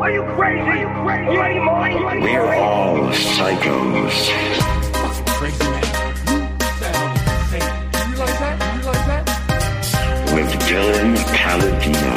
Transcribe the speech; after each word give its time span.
Are 0.00 0.10
you 0.10 0.22
crazy? 0.22 0.60
Are 0.60 0.76
you 0.78 0.88
crazy? 1.04 1.36
Are 1.36 1.52
You 1.52 1.60
any 1.60 2.00
money? 2.00 2.22
We're 2.22 2.54
all 2.54 3.10
psychos. 3.10 4.30
Crazy 5.26 5.58
man. 5.62 5.84
Hey, 7.50 7.60
you 7.98 8.04
realize 8.08 8.38
that? 8.40 8.56
You 8.64 8.80
realize 8.80 9.06
that? 9.06 9.22
With 10.34 10.50
Dylan 10.64 11.16
Paladino. 11.36 12.12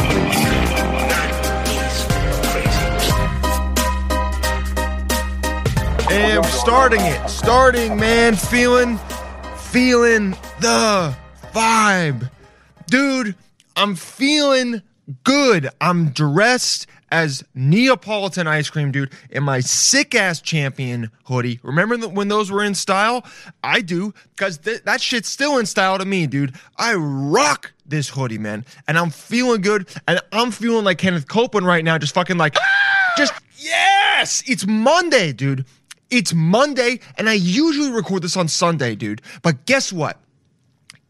And 6.09 6.45
starting 6.45 7.02
it, 7.02 7.29
starting, 7.29 7.97
man, 7.97 8.38
feeling, 8.38 8.97
feeling 9.57 10.38
the 10.61 11.13
vibe. 11.54 12.29
Dude, 12.88 13.36
I'm 13.76 13.95
feeling 13.95 14.81
good. 15.23 15.70
I'm 15.81 16.09
dressed 16.09 16.88
as 17.11 17.44
Neapolitan 17.53 18.48
ice 18.48 18.70
cream, 18.70 18.91
dude, 18.91 19.11
in 19.30 19.44
my 19.44 19.59
sick 19.59 20.16
ass 20.16 20.41
champion 20.41 21.11
hoodie. 21.25 21.59
Remember 21.61 21.95
when 22.07 22.27
those 22.27 22.52
were 22.52 22.63
in 22.63 22.73
style? 22.73 23.23
I 23.63 23.81
do, 23.81 24.13
because 24.35 24.58
th- 24.58 24.84
that 24.84 24.99
shit's 24.99 25.30
still 25.30 25.59
in 25.59 25.67
style 25.67 25.99
to 25.99 26.05
me, 26.05 26.25
dude. 26.25 26.55
I 26.77 26.95
rock 26.95 27.71
this 27.85 28.09
hoodie, 28.09 28.39
man. 28.39 28.66
And 28.88 28.97
I'm 28.97 29.11
feeling 29.11 29.61
good. 29.61 29.88
And 30.08 30.20
I'm 30.31 30.52
feeling 30.52 30.85
like 30.85 30.97
Kenneth 30.97 31.27
Copeland 31.27 31.67
right 31.67 31.83
now, 31.83 31.97
just 31.99 32.16
fucking 32.16 32.38
like, 32.38 32.55
ah! 32.58 33.13
just, 33.16 33.33
yes! 33.58 34.44
It's 34.47 34.66
Monday, 34.66 35.33
dude. 35.33 35.66
It's 36.09 36.33
Monday, 36.33 36.99
and 37.17 37.30
I 37.30 37.33
usually 37.33 37.91
record 37.91 38.23
this 38.23 38.38
on 38.38 38.47
Sunday, 38.47 38.95
dude. 38.95 39.22
But 39.41 39.66
guess 39.66 39.91
what? 39.91 40.20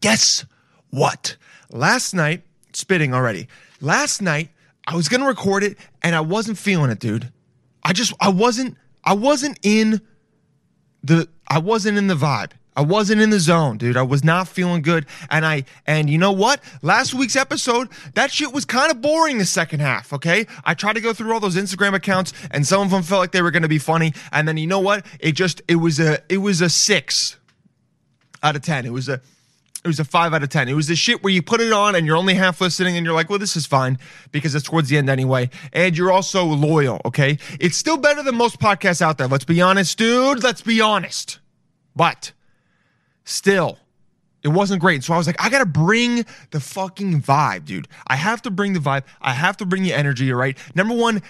Guess 0.00 0.44
what? 0.90 1.36
Last 1.70 2.14
night, 2.14 2.42
spitting 2.72 3.14
already. 3.14 3.48
Last 3.84 4.22
night, 4.22 4.48
I 4.86 4.96
was 4.96 5.08
gonna 5.08 5.26
record 5.26 5.62
it, 5.62 5.76
and 6.02 6.16
I 6.16 6.20
wasn't 6.20 6.58
feeling 6.58 6.90
it, 6.90 6.98
dude. 6.98 7.30
I 7.82 7.92
just, 7.92 8.14
I 8.18 8.30
wasn't, 8.30 8.76
I 9.04 9.14
wasn't 9.14 9.58
in 9.62 10.00
the, 11.02 11.28
I 11.46 11.58
wasn't 11.58 11.98
in 11.98 12.06
the 12.06 12.14
vibe. 12.14 12.52
I 12.76 12.82
wasn't 12.82 13.20
in 13.20 13.30
the 13.30 13.38
zone, 13.38 13.78
dude. 13.78 13.96
I 13.96 14.02
was 14.02 14.24
not 14.24 14.48
feeling 14.48 14.82
good. 14.82 15.06
And 15.30 15.46
I, 15.46 15.64
and 15.86 16.10
you 16.10 16.18
know 16.18 16.32
what? 16.32 16.60
Last 16.82 17.14
week's 17.14 17.36
episode, 17.36 17.88
that 18.14 18.32
shit 18.32 18.52
was 18.52 18.64
kind 18.64 18.90
of 18.90 19.00
boring 19.00 19.38
the 19.38 19.44
second 19.44 19.80
half, 19.80 20.12
okay? 20.12 20.46
I 20.64 20.74
tried 20.74 20.94
to 20.94 21.00
go 21.00 21.12
through 21.12 21.32
all 21.32 21.38
those 21.38 21.56
Instagram 21.56 21.94
accounts 21.94 22.32
and 22.50 22.66
some 22.66 22.82
of 22.82 22.90
them 22.90 23.02
felt 23.02 23.20
like 23.20 23.30
they 23.30 23.42
were 23.42 23.52
going 23.52 23.62
to 23.62 23.68
be 23.68 23.78
funny. 23.78 24.12
And 24.32 24.48
then 24.48 24.56
you 24.56 24.66
know 24.66 24.80
what? 24.80 25.06
It 25.20 25.32
just, 25.32 25.62
it 25.68 25.76
was 25.76 26.00
a, 26.00 26.20
it 26.28 26.38
was 26.38 26.60
a 26.60 26.68
six 26.68 27.36
out 28.42 28.56
of 28.56 28.62
10. 28.62 28.86
It 28.86 28.92
was 28.92 29.08
a, 29.08 29.20
it 29.84 29.88
was 29.88 30.00
a 30.00 30.04
five 30.04 30.32
out 30.32 30.42
of 30.42 30.48
10. 30.48 30.68
It 30.68 30.74
was 30.74 30.88
the 30.88 30.96
shit 30.96 31.22
where 31.22 31.32
you 31.32 31.42
put 31.42 31.60
it 31.60 31.70
on 31.70 31.94
and 31.94 32.06
you're 32.06 32.16
only 32.16 32.34
half 32.34 32.58
listening 32.58 32.96
and 32.96 33.04
you're 33.04 33.14
like, 33.14 33.28
well, 33.28 33.38
this 33.38 33.54
is 33.54 33.66
fine 33.66 33.98
because 34.32 34.54
it's 34.54 34.64
towards 34.64 34.88
the 34.88 34.96
end 34.96 35.10
anyway. 35.10 35.50
And 35.74 35.96
you're 35.96 36.10
also 36.10 36.42
loyal, 36.42 37.02
okay? 37.04 37.36
It's 37.60 37.76
still 37.76 37.98
better 37.98 38.22
than 38.22 38.34
most 38.34 38.58
podcasts 38.58 39.02
out 39.02 39.18
there. 39.18 39.28
Let's 39.28 39.44
be 39.44 39.60
honest, 39.60 39.98
dude. 39.98 40.42
Let's 40.42 40.62
be 40.62 40.80
honest. 40.80 41.38
But 41.94 42.32
still, 43.24 43.78
it 44.42 44.48
wasn't 44.48 44.80
great. 44.80 45.04
So 45.04 45.12
I 45.12 45.18
was 45.18 45.26
like, 45.26 45.40
I 45.42 45.50
gotta 45.50 45.66
bring 45.66 46.24
the 46.50 46.60
fucking 46.60 47.20
vibe, 47.20 47.66
dude. 47.66 47.86
I 48.06 48.16
have 48.16 48.40
to 48.42 48.50
bring 48.50 48.72
the 48.72 48.80
vibe. 48.80 49.04
I 49.20 49.32
have 49.32 49.58
to 49.58 49.66
bring 49.66 49.82
the 49.82 49.92
energy, 49.92 50.32
right? 50.32 50.56
Number 50.74 50.94
one, 50.94 51.22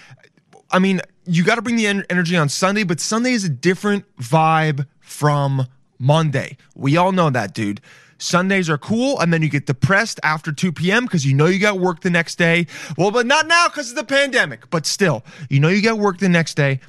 I 0.70 0.78
mean, 0.78 1.00
you 1.26 1.42
gotta 1.42 1.62
bring 1.62 1.74
the 1.74 1.88
en- 1.88 2.04
energy 2.08 2.36
on 2.36 2.48
Sunday, 2.48 2.84
but 2.84 3.00
Sunday 3.00 3.32
is 3.32 3.42
a 3.42 3.48
different 3.48 4.04
vibe 4.16 4.86
from 5.00 5.66
Monday. 5.98 6.56
We 6.76 6.96
all 6.96 7.10
know 7.10 7.30
that, 7.30 7.52
dude. 7.52 7.80
Sundays 8.18 8.70
are 8.70 8.78
cool, 8.78 9.20
and 9.20 9.32
then 9.32 9.42
you 9.42 9.48
get 9.48 9.66
depressed 9.66 10.20
after 10.22 10.52
2 10.52 10.72
p.m. 10.72 11.04
because 11.04 11.26
you 11.26 11.34
know 11.34 11.46
you 11.46 11.58
got 11.58 11.78
work 11.78 12.00
the 12.00 12.10
next 12.10 12.36
day. 12.36 12.66
Well, 12.96 13.10
but 13.10 13.26
not 13.26 13.46
now 13.46 13.68
because 13.68 13.90
of 13.90 13.96
the 13.96 14.04
pandemic, 14.04 14.70
but 14.70 14.86
still, 14.86 15.24
you 15.50 15.60
know 15.60 15.68
you 15.68 15.82
got 15.82 15.98
work 15.98 16.18
the 16.18 16.28
next 16.28 16.54
day. 16.54 16.80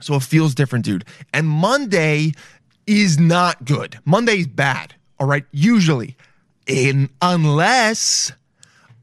So 0.00 0.14
it 0.14 0.22
feels 0.22 0.54
different, 0.54 0.84
dude. 0.84 1.04
And 1.32 1.48
Monday 1.48 2.32
is 2.86 3.18
not 3.18 3.64
good. 3.64 3.98
Monday's 4.04 4.46
bad, 4.46 4.94
all 5.18 5.26
right? 5.26 5.44
Usually. 5.52 6.16
In 6.66 7.10
unless 7.20 8.32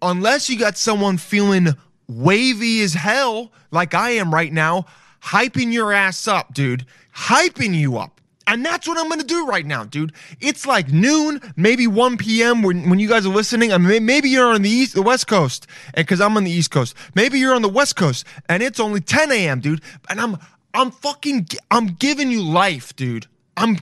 unless 0.02 0.50
you 0.50 0.58
got 0.58 0.78
someone 0.78 1.18
feeling 1.18 1.70
wavy 2.08 2.82
as 2.82 2.94
hell 2.94 3.52
like 3.72 3.94
I 3.94 4.12
am 4.12 4.34
right 4.34 4.52
now, 4.52 4.86
hyping 5.22 5.74
your 5.74 5.92
ass 5.92 6.28
up, 6.28 6.54
dude. 6.54 6.86
Hyping 7.14 7.76
you 7.76 7.98
up. 7.98 8.19
And 8.50 8.66
that's 8.66 8.88
what 8.88 8.98
I'm 8.98 9.08
gonna 9.08 9.24
do 9.24 9.46
right 9.46 9.64
now, 9.64 9.84
dude. 9.84 10.12
It's 10.42 10.66
like 10.66 10.92
noon, 10.92 11.40
maybe 11.56 11.86
1 11.86 12.18
p.m. 12.18 12.64
when, 12.64 12.90
when 12.90 12.98
you 12.98 13.08
guys 13.08 13.24
are 13.28 13.30
listening. 13.30 13.72
I 13.72 13.78
mean, 13.78 14.08
maybe 14.08 14.28
you're 14.28 14.52
on 14.52 14.64
the 14.64 14.70
east, 14.72 14.96
the 14.96 15.04
west 15.04 15.28
coast, 15.28 15.68
and 15.94 16.04
because 16.04 16.20
I'm 16.20 16.36
on 16.36 16.46
the 16.46 16.52
east 16.52 16.72
coast. 16.72 16.96
Maybe 17.14 17.38
you're 17.38 17.54
on 17.54 17.62
the 17.62 17.70
west 17.70 17.96
coast, 17.96 18.26
and 18.50 18.64
it's 18.64 18.80
only 18.80 19.02
10 19.02 19.32
a.m., 19.32 19.60
dude. 19.60 19.82
And 20.10 20.20
I'm, 20.20 20.40
I'm 20.74 20.90
fucking, 20.90 21.48
I'm 21.70 21.90
giving 21.90 22.32
you 22.32 22.42
life, 22.42 22.96
dude. 22.96 23.28
I'm, 23.56 23.78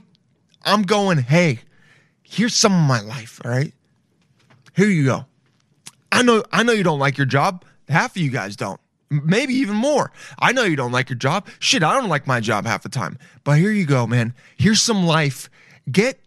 I'm 0.64 0.82
going. 0.82 1.16
Hey, 1.16 1.60
here's 2.22 2.54
some 2.54 2.74
of 2.74 2.86
my 2.86 3.00
life. 3.00 3.40
All 3.46 3.50
right, 3.50 3.72
here 4.76 4.88
you 4.88 5.06
go. 5.06 5.24
I 6.12 6.20
know 6.20 6.44
I 6.52 6.62
know 6.62 6.72
you 6.72 6.84
don't 6.84 6.98
like 6.98 7.16
your 7.16 7.26
job. 7.26 7.64
Half 7.88 8.16
of 8.16 8.22
you 8.22 8.30
guys 8.30 8.54
don't. 8.54 8.80
Maybe 9.10 9.54
even 9.54 9.76
more. 9.76 10.12
I 10.38 10.52
know 10.52 10.64
you 10.64 10.76
don't 10.76 10.92
like 10.92 11.08
your 11.08 11.18
job. 11.18 11.46
Shit, 11.58 11.82
I 11.82 11.94
don't 11.94 12.10
like 12.10 12.26
my 12.26 12.40
job 12.40 12.66
half 12.66 12.82
the 12.82 12.88
time. 12.88 13.18
But 13.42 13.58
here 13.58 13.72
you 13.72 13.86
go, 13.86 14.06
man. 14.06 14.34
Here's 14.56 14.82
some 14.82 15.04
life. 15.06 15.48
Get 15.90 16.20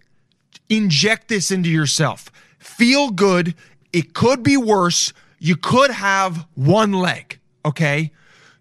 inject 0.69 1.27
this 1.27 1.51
into 1.51 1.69
yourself. 1.69 2.31
Feel 2.57 3.11
good. 3.11 3.53
It 3.93 4.13
could 4.13 4.41
be 4.41 4.57
worse. 4.57 5.13
You 5.37 5.55
could 5.55 5.91
have 5.91 6.47
one 6.55 6.93
leg, 6.93 7.39
okay? 7.65 8.11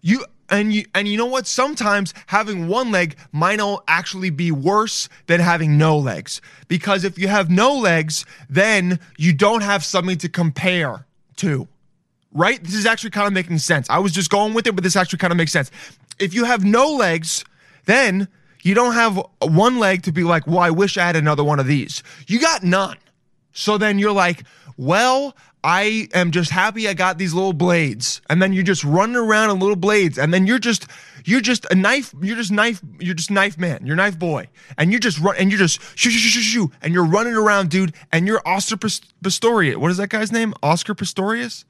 You 0.01 0.25
and 0.49 0.73
you 0.73 0.85
and 0.93 1.07
you 1.07 1.17
know 1.17 1.25
what? 1.25 1.47
Sometimes 1.47 2.13
having 2.27 2.67
one 2.67 2.91
leg 2.91 3.15
might 3.31 3.59
actually 3.87 4.29
be 4.29 4.51
worse 4.51 5.09
than 5.27 5.39
having 5.39 5.77
no 5.77 5.97
legs. 5.97 6.41
Because 6.67 7.03
if 7.03 7.17
you 7.17 7.27
have 7.27 7.49
no 7.49 7.73
legs, 7.73 8.25
then 8.49 8.99
you 9.17 9.33
don't 9.33 9.61
have 9.61 9.83
something 9.83 10.17
to 10.17 10.29
compare 10.29 11.05
to 11.37 11.67
right? 12.33 12.63
This 12.63 12.75
is 12.75 12.85
actually 12.85 13.11
kind 13.11 13.27
of 13.27 13.33
making 13.33 13.57
sense. 13.59 13.89
I 13.89 13.99
was 13.99 14.11
just 14.11 14.29
going 14.29 14.53
with 14.53 14.67
it, 14.67 14.75
but 14.75 14.83
this 14.83 14.95
actually 14.95 15.19
kind 15.19 15.31
of 15.31 15.37
makes 15.37 15.51
sense. 15.51 15.71
If 16.19 16.33
you 16.33 16.45
have 16.45 16.63
no 16.63 16.87
legs, 16.87 17.43
then 17.85 18.27
you 18.63 18.73
don't 18.73 18.93
have 18.93 19.19
one 19.41 19.79
leg 19.79 20.03
to 20.03 20.11
be 20.11 20.23
like, 20.23 20.47
well, 20.47 20.59
I 20.59 20.69
wish 20.69 20.97
I 20.97 21.05
had 21.05 21.15
another 21.15 21.43
one 21.43 21.59
of 21.59 21.67
these. 21.67 22.03
You 22.27 22.39
got 22.39 22.63
none. 22.63 22.97
So 23.53 23.77
then 23.77 23.99
you're 23.99 24.11
like, 24.11 24.43
well, 24.77 25.35
I 25.63 26.07
am 26.13 26.31
just 26.31 26.49
happy 26.49 26.87
I 26.87 26.93
got 26.93 27.17
these 27.17 27.33
little 27.33 27.53
blades. 27.53 28.21
And 28.29 28.41
then 28.41 28.53
you're 28.53 28.63
just 28.63 28.83
running 28.83 29.15
around 29.15 29.49
on 29.49 29.59
little 29.59 29.75
blades. 29.75 30.17
And 30.17 30.33
then 30.33 30.47
you're 30.47 30.59
just, 30.59 30.87
you're 31.25 31.41
just 31.41 31.65
a 31.69 31.75
knife, 31.75 32.13
you're 32.21 32.37
just 32.37 32.51
knife, 32.51 32.81
you're 32.99 33.13
just 33.13 33.29
knife 33.29 33.57
man, 33.57 33.85
you're 33.85 33.95
knife 33.95 34.17
boy. 34.17 34.47
And 34.77 34.91
you're 34.91 34.99
just 34.99 35.19
run, 35.19 35.35
and 35.37 35.51
you're 35.51 35.59
just 35.59 35.81
shoo, 35.95 36.09
shoo, 36.09 36.17
shoo, 36.17 36.29
shoo, 36.29 36.41
shoo. 36.41 36.71
And 36.81 36.93
you're 36.93 37.05
running 37.05 37.33
around, 37.33 37.69
dude. 37.69 37.93
And 38.11 38.25
you're 38.25 38.41
Oscar 38.45 38.77
Pistorius. 38.77 39.77
What 39.77 39.91
is 39.91 39.97
that 39.97 40.09
guy's 40.09 40.31
name? 40.31 40.53
Oscar 40.63 40.95
Pistorius? 40.95 41.65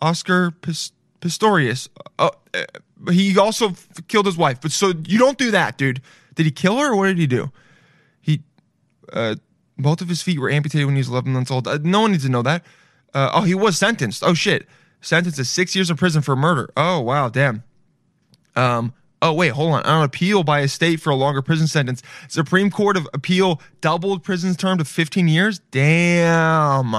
Oscar 0.00 0.50
Pis- 0.50 0.92
Pistorius. 1.20 1.88
Uh, 2.18 2.30
uh, 2.54 2.64
he 3.10 3.36
also 3.38 3.70
f- 3.70 3.88
killed 4.08 4.26
his 4.26 4.36
wife. 4.36 4.60
But 4.60 4.72
so 4.72 4.92
you 5.06 5.18
don't 5.18 5.38
do 5.38 5.50
that, 5.50 5.78
dude. 5.78 6.00
Did 6.34 6.46
he 6.46 6.52
kill 6.52 6.78
her 6.78 6.92
or 6.92 6.96
what 6.96 7.06
did 7.08 7.18
he 7.18 7.26
do? 7.26 7.50
He, 8.20 8.42
uh, 9.12 9.36
both 9.76 10.00
of 10.00 10.08
his 10.08 10.22
feet 10.22 10.38
were 10.38 10.50
amputated 10.50 10.86
when 10.86 10.94
he 10.94 11.00
was 11.00 11.08
11 11.08 11.32
months 11.32 11.50
old. 11.50 11.66
Uh, 11.68 11.78
no 11.82 12.00
one 12.02 12.12
needs 12.12 12.24
to 12.24 12.30
know 12.30 12.42
that. 12.42 12.64
Uh, 13.14 13.30
oh, 13.32 13.42
he 13.42 13.54
was 13.54 13.78
sentenced. 13.78 14.22
Oh 14.22 14.34
shit, 14.34 14.66
sentenced 15.00 15.38
to 15.38 15.44
six 15.44 15.74
years 15.74 15.90
in 15.90 15.96
prison 15.96 16.22
for 16.22 16.36
murder. 16.36 16.70
Oh 16.76 17.00
wow, 17.00 17.28
damn. 17.28 17.62
Um. 18.54 18.92
Oh 19.20 19.32
wait, 19.32 19.48
hold 19.48 19.72
on. 19.72 19.82
On 19.84 20.04
appeal 20.04 20.44
by 20.44 20.60
a 20.60 20.68
state 20.68 21.00
for 21.00 21.10
a 21.10 21.16
longer 21.16 21.42
prison 21.42 21.66
sentence, 21.66 22.02
Supreme 22.28 22.70
Court 22.70 22.96
of 22.96 23.08
Appeal 23.12 23.60
doubled 23.80 24.22
prison 24.22 24.54
term 24.54 24.78
to 24.78 24.84
15 24.84 25.26
years. 25.26 25.58
Damn. 25.70 26.94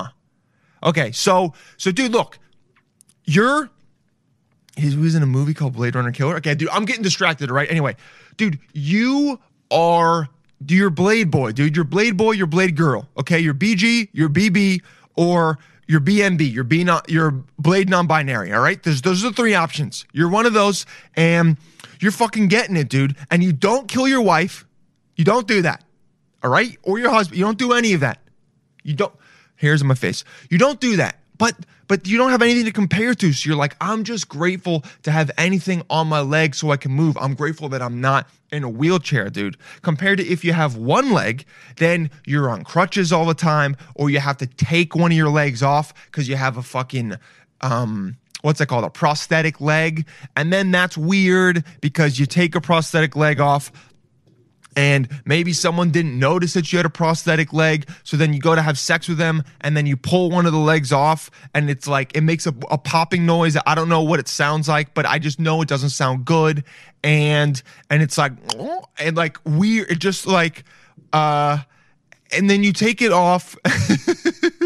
Okay, 0.83 1.11
so 1.11 1.53
so 1.77 1.91
dude, 1.91 2.11
look, 2.11 2.39
you're 3.29 3.69
he 4.75 4.95
was 4.95 5.15
in 5.15 5.23
a 5.23 5.27
movie 5.27 5.53
called 5.53 5.73
Blade 5.73 5.95
Runner 5.95 6.11
Killer. 6.11 6.37
Okay, 6.37 6.55
dude, 6.55 6.69
I'm 6.69 6.85
getting 6.85 7.03
distracted, 7.03 7.51
right? 7.51 7.69
Anyway, 7.69 7.95
dude, 8.37 8.59
you 8.73 9.39
are 9.71 10.29
your 10.67 10.89
Blade 10.89 11.29
boy, 11.29 11.51
dude. 11.51 11.75
You're 11.75 11.85
Blade 11.85 12.17
boy, 12.17 12.31
you're 12.31 12.47
Blade 12.47 12.75
girl. 12.75 13.07
Okay, 13.17 13.39
you're 13.39 13.53
BG, 13.53 14.09
you're 14.13 14.29
BB, 14.29 14.81
or 15.15 15.59
you're 15.87 15.99
BNB. 15.99 16.51
You're 16.51 16.63
B 16.63 16.83
not 16.83 17.09
you're 17.09 17.31
Blade 17.57 17.89
non-binary. 17.89 18.53
All 18.53 18.61
right, 18.61 18.81
There's, 18.81 19.01
those 19.01 19.23
are 19.23 19.29
the 19.29 19.35
three 19.35 19.53
options. 19.53 20.05
You're 20.13 20.29
one 20.29 20.45
of 20.45 20.53
those, 20.53 20.85
and 21.15 21.57
you're 21.99 22.11
fucking 22.11 22.47
getting 22.47 22.77
it, 22.77 22.89
dude. 22.89 23.15
And 23.29 23.43
you 23.43 23.51
don't 23.51 23.87
kill 23.87 24.07
your 24.07 24.21
wife. 24.21 24.65
You 25.15 25.25
don't 25.25 25.47
do 25.47 25.61
that. 25.63 25.83
All 26.41 26.49
right, 26.49 26.77
or 26.83 26.99
your 26.99 27.11
husband. 27.11 27.37
You 27.37 27.43
don't 27.43 27.57
do 27.57 27.73
any 27.73 27.93
of 27.93 27.99
that. 27.99 28.21
You 28.83 28.93
don't. 28.93 29.13
Here's 29.55 29.83
my 29.83 29.95
face. 29.95 30.23
You 30.49 30.57
don't 30.57 30.79
do 30.79 30.95
that. 30.95 31.19
But 31.39 31.55
but 31.87 32.07
you 32.07 32.19
don't 32.19 32.29
have 32.29 32.43
anything 32.43 32.65
to 32.65 32.71
compare 32.71 33.15
to. 33.15 33.33
So 33.33 33.49
you're 33.49 33.57
like, 33.57 33.75
I'm 33.81 34.03
just 34.03 34.29
grateful 34.29 34.83
to 35.01 35.11
have 35.11 35.31
anything 35.39 35.81
on 35.89 36.05
my 36.07 36.19
leg 36.19 36.53
so 36.53 36.69
I 36.69 36.77
can 36.77 36.91
move. 36.91 37.17
I'm 37.19 37.33
grateful 37.33 37.67
that 37.69 37.81
I'm 37.81 37.99
not 37.99 38.29
in 38.51 38.63
a 38.63 38.69
wheelchair, 38.69 39.31
dude. 39.31 39.57
Compared 39.81 40.19
to 40.19 40.27
if 40.27 40.45
you 40.45 40.53
have 40.53 40.75
one 40.75 41.11
leg, 41.11 41.45
then 41.77 42.11
you're 42.27 42.51
on 42.51 42.63
crutches 42.63 43.11
all 43.11 43.25
the 43.25 43.33
time, 43.33 43.75
or 43.95 44.11
you 44.11 44.19
have 44.19 44.37
to 44.37 44.45
take 44.45 44.93
one 44.95 45.11
of 45.11 45.17
your 45.17 45.29
legs 45.29 45.63
off 45.63 45.91
because 46.05 46.29
you 46.29 46.35
have 46.35 46.57
a 46.57 46.61
fucking 46.61 47.15
um 47.61 48.17
what's 48.41 48.59
that 48.59 48.67
called? 48.67 48.85
A 48.85 48.89
prosthetic 48.89 49.59
leg. 49.59 50.05
And 50.35 50.53
then 50.53 50.71
that's 50.71 50.97
weird 50.97 51.63
because 51.81 52.19
you 52.19 52.25
take 52.25 52.55
a 52.55 52.61
prosthetic 52.61 53.15
leg 53.15 53.39
off 53.39 53.71
and 54.79 55.09
maybe 55.25 55.51
someone 55.51 55.91
didn't 55.91 56.17
notice 56.17 56.53
that 56.53 56.71
you 56.71 56.77
had 56.79 56.85
a 56.85 56.89
prosthetic 56.89 57.51
leg 57.51 57.85
so 58.05 58.15
then 58.15 58.31
you 58.31 58.39
go 58.39 58.55
to 58.55 58.61
have 58.61 58.79
sex 58.79 59.09
with 59.09 59.17
them 59.17 59.43
and 59.59 59.75
then 59.75 59.85
you 59.85 59.97
pull 59.97 60.29
one 60.29 60.45
of 60.45 60.53
the 60.53 60.57
legs 60.57 60.93
off 60.93 61.29
and 61.53 61.69
it's 61.69 61.85
like 61.85 62.15
it 62.15 62.21
makes 62.21 62.47
a, 62.47 62.55
a, 62.71 62.77
popping 62.77 63.25
noise. 63.25 63.57
I 63.67 63.75
don't 63.75 63.89
know 63.89 64.01
what 64.01 64.21
it 64.21 64.29
sounds 64.29 64.69
like 64.69 64.93
but 64.93 65.05
i 65.05 65.19
just 65.19 65.37
know 65.37 65.61
it 65.61 65.67
doesn't 65.67 65.89
sound 65.89 66.23
good 66.23 66.63
and 67.03 67.61
and 67.89 68.01
it's 68.01 68.17
like 68.17 68.31
and 68.99 69.17
like 69.17 69.37
weird 69.43 69.91
it 69.91 69.99
just 69.99 70.25
like 70.25 70.63
uh 71.11 71.57
and 72.31 72.49
then 72.49 72.63
you 72.63 72.71
take 72.71 73.01
it 73.01 73.11
off 73.11 73.57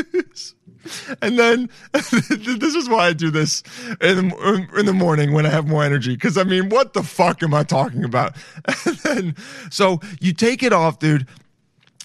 and 1.22 1.38
then 1.38 1.70
this 1.92 2.76
is 2.76 2.90
why 2.90 3.08
I 3.08 3.14
do 3.14 3.30
this 3.30 3.64
in 4.02 4.30
the, 4.30 4.68
in 4.78 4.86
the 4.86 4.94
morning 4.94 5.34
when 5.34 5.46
I 5.46 5.50
have 5.50 5.68
more 5.68 5.84
energy. 5.84 6.14
Because 6.16 6.38
I 6.38 6.44
mean, 6.44 6.70
what 6.70 6.94
the 6.94 7.04
fuck 7.04 7.44
am 7.44 7.54
I 7.54 7.64
talking 7.64 8.04
about? 8.04 8.36
And 8.86 8.98
then, 8.98 9.36
so 9.70 10.00
you 10.20 10.34
take 10.34 10.64
it 10.64 10.74
off, 10.74 11.00
dude. 11.00 11.28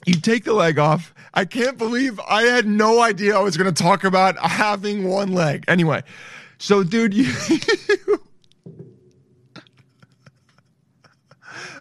You 0.06 0.14
take 0.14 0.44
the 0.44 0.52
leg 0.52 0.79
off. 0.79 1.14
I 1.35 1.44
can't 1.44 1.76
believe 1.79 2.20
I 2.20 2.43
had 2.43 2.67
no 2.67 3.00
idea 3.02 3.37
I 3.37 3.40
was 3.40 3.56
going 3.56 3.73
to 3.73 3.82
talk 3.82 4.05
about 4.05 4.38
having 4.38 5.08
one 5.08 5.32
leg. 5.32 5.64
Anyway, 5.69 6.02
so 6.58 6.82
dude, 6.82 7.14
you. 7.14 7.32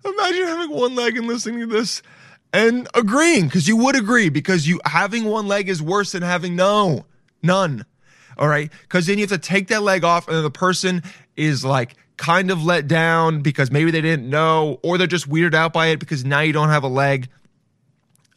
Imagine 0.06 0.44
having 0.44 0.76
one 0.76 0.96
leg 0.96 1.18
and 1.18 1.28
listening 1.28 1.60
to 1.62 1.66
this 1.68 2.02
and 2.58 2.88
agreeing 2.94 3.46
because 3.46 3.68
you 3.68 3.78
would 3.78 3.96
agree 3.96 4.30
because 4.30 4.68
you 4.68 4.80
having 4.86 5.26
one 5.26 5.48
leg 5.48 5.70
is 5.70 5.82
worse 5.82 6.12
than 6.12 6.24
having 6.24 6.56
no 6.56 7.06
none 7.42 7.86
all 8.38 8.48
right? 8.48 8.72
Because 8.82 9.08
then 9.08 9.18
you 9.18 9.24
have 9.24 9.30
to 9.32 9.38
take 9.38 9.68
that 9.68 9.82
leg 9.82 10.04
off 10.04 10.28
and 10.28 10.38
then 10.38 10.44
the 10.44 10.52
person 10.52 11.04
is 11.36 11.66
like 11.66 11.96
kind 12.18 12.52
of 12.52 12.64
let 12.64 12.88
down 12.88 13.42
because 13.42 13.72
maybe 13.72 13.92
they 13.92 14.02
didn't 14.02 14.30
know 14.30 14.80
or 14.84 14.98
they're 14.98 15.08
just 15.08 15.30
weirded 15.30 15.54
out 15.54 15.74
by 15.74 15.88
it 15.88 16.00
because 16.00 16.26
now 16.26 16.40
you 16.40 16.54
don't 16.54 16.70
have 16.70 16.84
a 16.84 16.88
leg. 16.88 17.30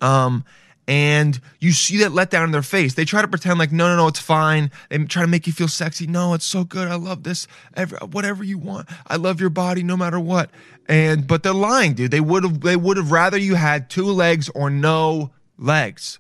Um 0.00 0.44
and 0.90 1.40
you 1.60 1.70
see 1.70 1.98
that 1.98 2.10
letdown 2.10 2.42
in 2.42 2.50
their 2.50 2.62
face. 2.62 2.94
They 2.94 3.04
try 3.04 3.22
to 3.22 3.28
pretend 3.28 3.60
like, 3.60 3.70
no, 3.70 3.86
no, 3.86 3.96
no, 3.96 4.08
it's 4.08 4.18
fine. 4.18 4.72
They 4.88 4.98
try 5.04 5.22
to 5.22 5.28
make 5.28 5.46
you 5.46 5.52
feel 5.52 5.68
sexy. 5.68 6.08
No, 6.08 6.34
it's 6.34 6.44
so 6.44 6.64
good. 6.64 6.88
I 6.88 6.96
love 6.96 7.22
this. 7.22 7.46
Every, 7.74 7.96
whatever 7.98 8.42
you 8.42 8.58
want. 8.58 8.88
I 9.06 9.14
love 9.14 9.40
your 9.40 9.50
body 9.50 9.84
no 9.84 9.96
matter 9.96 10.18
what. 10.18 10.50
And 10.88 11.28
but 11.28 11.44
they're 11.44 11.54
lying, 11.54 11.94
dude. 11.94 12.10
They 12.10 12.20
would 12.20 12.42
have 12.42 12.60
they 12.62 12.74
would 12.74 12.96
have 12.96 13.12
rather 13.12 13.38
you 13.38 13.54
had 13.54 13.88
two 13.88 14.06
legs 14.06 14.50
or 14.52 14.68
no 14.68 15.30
legs. 15.56 16.18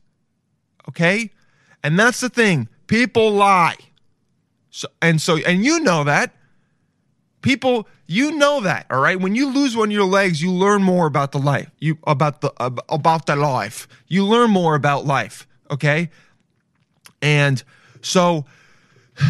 Okay? 0.88 1.32
And 1.82 1.98
that's 1.98 2.20
the 2.20 2.28
thing. 2.28 2.68
People 2.86 3.32
lie. 3.32 3.74
So 4.70 4.86
and 5.02 5.20
so 5.20 5.38
and 5.38 5.64
you 5.64 5.80
know 5.80 6.04
that. 6.04 6.32
People, 7.42 7.88
you 8.06 8.32
know 8.32 8.60
that, 8.60 8.86
all 8.90 9.00
right? 9.00 9.18
When 9.18 9.34
you 9.34 9.50
lose 9.50 9.76
one 9.76 9.88
of 9.88 9.92
your 9.92 10.04
legs, 10.04 10.42
you 10.42 10.52
learn 10.52 10.82
more 10.82 11.06
about 11.06 11.32
the 11.32 11.38
life. 11.38 11.70
You 11.78 11.96
about 12.06 12.42
the 12.42 12.52
about 12.88 13.26
the 13.26 13.36
life. 13.36 13.88
You 14.08 14.26
learn 14.26 14.50
more 14.50 14.74
about 14.74 15.06
life, 15.06 15.46
okay? 15.70 16.10
And 17.22 17.62
so 18.02 18.44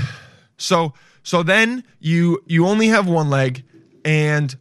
so 0.57 0.93
so 1.23 1.43
then 1.43 1.85
you 2.01 2.43
you 2.47 2.67
only 2.67 2.89
have 2.89 3.07
one 3.07 3.31
leg 3.31 3.65
and 4.05 4.57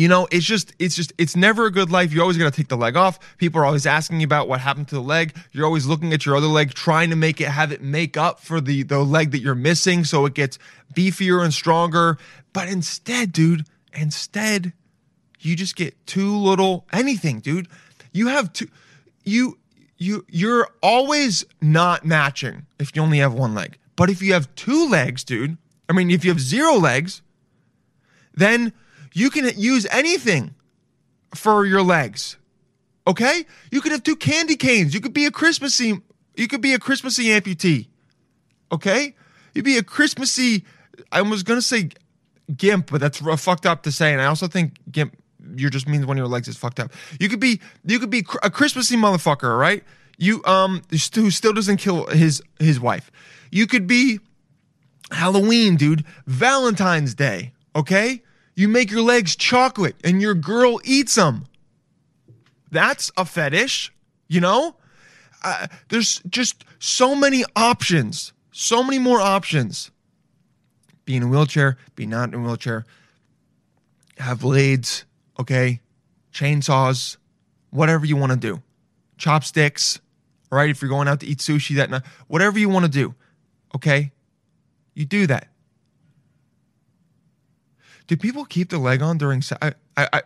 you 0.00 0.08
know 0.08 0.26
it's 0.30 0.46
just 0.46 0.72
it's 0.78 0.96
just 0.96 1.12
it's 1.18 1.36
never 1.36 1.66
a 1.66 1.70
good 1.70 1.90
life. 1.90 2.10
You're 2.10 2.22
always 2.22 2.38
going 2.38 2.50
to 2.50 2.56
take 2.56 2.68
the 2.68 2.76
leg 2.76 2.96
off. 2.96 3.36
People 3.36 3.60
are 3.60 3.66
always 3.66 3.84
asking 3.84 4.22
about 4.22 4.48
what 4.48 4.58
happened 4.58 4.88
to 4.88 4.94
the 4.94 5.02
leg. 5.02 5.36
You're 5.52 5.66
always 5.66 5.84
looking 5.84 6.14
at 6.14 6.24
your 6.24 6.36
other 6.36 6.46
leg 6.46 6.72
trying 6.72 7.10
to 7.10 7.16
make 7.16 7.38
it 7.38 7.48
have 7.48 7.70
it 7.70 7.82
make 7.82 8.16
up 8.16 8.40
for 8.40 8.62
the 8.62 8.82
the 8.82 9.00
leg 9.00 9.30
that 9.32 9.40
you're 9.40 9.54
missing 9.54 10.04
so 10.04 10.24
it 10.24 10.32
gets 10.32 10.58
beefier 10.94 11.44
and 11.44 11.52
stronger. 11.52 12.16
But 12.54 12.68
instead 12.68 13.30
dude 13.30 13.66
instead 13.92 14.72
you 15.38 15.54
just 15.54 15.76
get 15.76 15.94
too 16.06 16.34
little 16.34 16.86
anything 16.94 17.40
dude. 17.40 17.68
You 18.10 18.28
have 18.28 18.54
two 18.54 18.68
you 19.24 19.58
you 19.98 20.24
you're 20.30 20.66
always 20.82 21.44
not 21.60 22.06
matching 22.06 22.64
if 22.78 22.96
you 22.96 23.02
only 23.02 23.18
have 23.18 23.34
one 23.34 23.54
leg. 23.54 23.76
But 23.96 24.08
if 24.08 24.22
you 24.22 24.32
have 24.32 24.54
two 24.54 24.88
legs 24.88 25.24
dude 25.24 25.58
i 25.90 25.92
mean 25.92 26.10
if 26.10 26.24
you 26.24 26.30
have 26.30 26.40
zero 26.40 26.76
legs 26.76 27.20
then 28.32 28.72
you 29.12 29.30
can 29.30 29.50
use 29.56 29.86
anything 29.90 30.54
for 31.34 31.64
your 31.64 31.82
legs. 31.82 32.36
Okay? 33.06 33.44
You 33.70 33.80
could 33.80 33.92
have 33.92 34.02
two 34.02 34.16
candy 34.16 34.56
canes. 34.56 34.94
You 34.94 35.00
could 35.00 35.12
be 35.12 35.26
a 35.26 35.30
Christmassy 35.30 36.00
you 36.36 36.48
could 36.48 36.60
be 36.60 36.72
a 36.72 36.78
Christmassy 36.78 37.26
amputee. 37.26 37.88
Okay? 38.72 39.14
You'd 39.54 39.64
be 39.64 39.76
a 39.76 39.82
Christmassy 39.82 40.64
I 41.10 41.22
was 41.22 41.42
going 41.42 41.58
to 41.58 41.62
say 41.62 41.88
gimp, 42.56 42.90
but 42.90 43.00
that's 43.00 43.18
fucked 43.18 43.66
up 43.66 43.82
to 43.84 43.92
say 43.92 44.12
and 44.12 44.20
I 44.20 44.26
also 44.26 44.46
think 44.46 44.78
gimp 44.90 45.16
you 45.56 45.70
just 45.70 45.88
means 45.88 46.06
one 46.06 46.16
of 46.16 46.18
your 46.18 46.28
legs 46.28 46.48
is 46.48 46.56
fucked 46.56 46.80
up. 46.80 46.92
You 47.18 47.28
could 47.28 47.40
be 47.40 47.60
you 47.84 47.98
could 47.98 48.10
be 48.10 48.24
a 48.42 48.50
Christmassy 48.50 48.96
motherfucker, 48.96 49.58
right? 49.58 49.82
You 50.18 50.44
um 50.44 50.82
who 51.14 51.30
still 51.30 51.52
doesn't 51.52 51.78
kill 51.78 52.06
his 52.06 52.42
his 52.58 52.78
wife. 52.78 53.10
You 53.50 53.66
could 53.66 53.86
be 53.86 54.20
Halloween, 55.10 55.76
dude. 55.76 56.04
Valentine's 56.26 57.14
Day, 57.14 57.52
okay? 57.74 58.22
You 58.60 58.68
make 58.68 58.90
your 58.90 59.00
legs 59.00 59.36
chocolate 59.36 59.96
and 60.04 60.20
your 60.20 60.34
girl 60.34 60.82
eats 60.84 61.14
them. 61.14 61.46
That's 62.70 63.10
a 63.16 63.24
fetish, 63.24 63.90
you 64.28 64.42
know? 64.42 64.76
Uh, 65.42 65.66
there's 65.88 66.20
just 66.28 66.66
so 66.78 67.14
many 67.14 67.42
options, 67.56 68.34
so 68.52 68.82
many 68.82 68.98
more 68.98 69.18
options. 69.18 69.90
Be 71.06 71.16
in 71.16 71.22
a 71.22 71.26
wheelchair, 71.26 71.78
be 71.96 72.04
not 72.04 72.34
in 72.34 72.34
a 72.34 72.42
wheelchair, 72.42 72.84
have 74.18 74.40
blades, 74.40 75.06
okay? 75.38 75.80
Chainsaws, 76.30 77.16
whatever 77.70 78.04
you 78.04 78.16
want 78.16 78.32
to 78.32 78.38
do. 78.38 78.62
Chopsticks, 79.16 80.00
all 80.52 80.58
right? 80.58 80.68
If 80.68 80.82
you're 80.82 80.90
going 80.90 81.08
out 81.08 81.20
to 81.20 81.26
eat 81.26 81.38
sushi 81.38 81.76
that 81.76 81.88
night, 81.88 82.02
whatever 82.26 82.58
you 82.58 82.68
want 82.68 82.84
to 82.84 82.90
do, 82.90 83.14
okay? 83.74 84.12
You 84.92 85.06
do 85.06 85.26
that. 85.28 85.49
Do 88.10 88.16
people 88.16 88.44
keep 88.44 88.70
the 88.70 88.78
leg 88.78 89.02
on 89.02 89.18
during? 89.18 89.40
I 89.62 89.72
I 89.96 90.22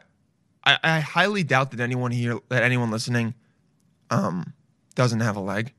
I, 0.65 0.79
I 0.83 1.01
highly 1.01 1.43
doubt 1.43 1.71
that 1.73 1.81
anyone 1.81 2.13
here, 2.13 2.39
that 2.49 2.63
anyone 2.63 2.91
listening, 2.91 3.35
um, 4.09 4.55
doesn't 4.95 5.21
have 5.21 5.37
a 5.37 5.41
leg. 5.41 5.75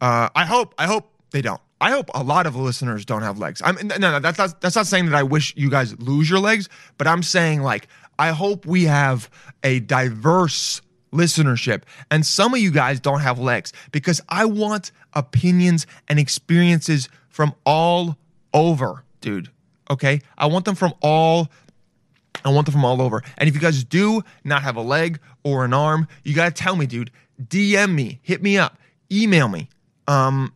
Uh, 0.00 0.28
I 0.36 0.44
hope 0.44 0.76
I 0.78 0.86
hope 0.86 1.10
they 1.32 1.42
don't. 1.42 1.60
I 1.80 1.90
hope 1.90 2.08
a 2.14 2.22
lot 2.22 2.46
of 2.46 2.54
listeners 2.54 3.04
don't 3.04 3.22
have 3.22 3.40
legs. 3.40 3.60
I'm 3.64 3.74
no, 3.84 3.96
no, 3.96 4.20
that's 4.20 4.38
not 4.38 4.60
that's 4.60 4.76
not 4.76 4.86
saying 4.86 5.06
that 5.06 5.16
I 5.16 5.24
wish 5.24 5.52
you 5.56 5.70
guys 5.70 5.98
lose 5.98 6.30
your 6.30 6.38
legs, 6.38 6.68
but 6.98 7.08
I'm 7.08 7.24
saying 7.24 7.62
like 7.62 7.88
I 8.16 8.28
hope 8.28 8.64
we 8.64 8.84
have 8.84 9.28
a 9.64 9.80
diverse 9.80 10.82
listenership 11.12 11.82
and 12.12 12.24
some 12.24 12.54
of 12.54 12.60
you 12.60 12.70
guys 12.70 13.00
don't 13.00 13.22
have 13.22 13.40
legs 13.40 13.72
because 13.90 14.20
I 14.28 14.44
want 14.44 14.92
opinions 15.14 15.88
and 16.06 16.20
experiences 16.20 17.08
from 17.28 17.56
all 17.66 18.18
over, 18.52 19.02
dude. 19.20 19.50
Okay. 19.90 20.20
I 20.38 20.46
want 20.46 20.64
them 20.64 20.74
from 20.74 20.94
all 21.02 21.48
I 22.44 22.50
want 22.50 22.66
them 22.66 22.72
from 22.72 22.84
all 22.84 23.00
over. 23.00 23.22
And 23.38 23.48
if 23.48 23.54
you 23.54 23.60
guys 23.60 23.84
do 23.84 24.22
not 24.44 24.62
have 24.62 24.76
a 24.76 24.82
leg 24.82 25.18
or 25.44 25.64
an 25.64 25.72
arm, 25.72 26.08
you 26.24 26.34
gotta 26.34 26.50
tell 26.50 26.76
me, 26.76 26.86
dude. 26.86 27.10
DM 27.42 27.94
me, 27.94 28.20
hit 28.22 28.42
me 28.42 28.58
up, 28.58 28.78
email 29.10 29.48
me. 29.48 29.68
Um, 30.06 30.52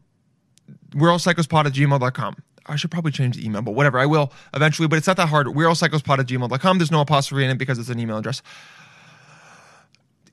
we're 0.95 1.11
all 1.11 1.19
psychospod 1.19 1.67
at 1.67 1.73
gmail.com. 1.73 2.37
I 2.67 2.77
should 2.77 2.91
probably 2.91 3.11
change 3.13 3.37
the 3.37 3.45
email, 3.47 3.63
but 3.63 3.73
whatever. 3.73 3.99
I 3.99 4.07
will 4.07 4.33
eventually, 4.55 4.87
but 4.89 4.97
it's 4.97 5.07
not 5.07 5.17
that 5.17 5.29
hard. 5.29 5.49
We're 5.49 5.67
all 5.69 5.75
psychospod 5.75 6.19
at 6.19 6.27
gmail.com. 6.27 6.79
There's 6.79 6.91
no 6.91 7.01
apostrophe 7.01 7.45
in 7.45 7.51
it 7.51 7.59
because 7.59 7.79
it's 7.79 7.89
an 7.89 7.99
email 7.99 8.19
address. 8.19 8.43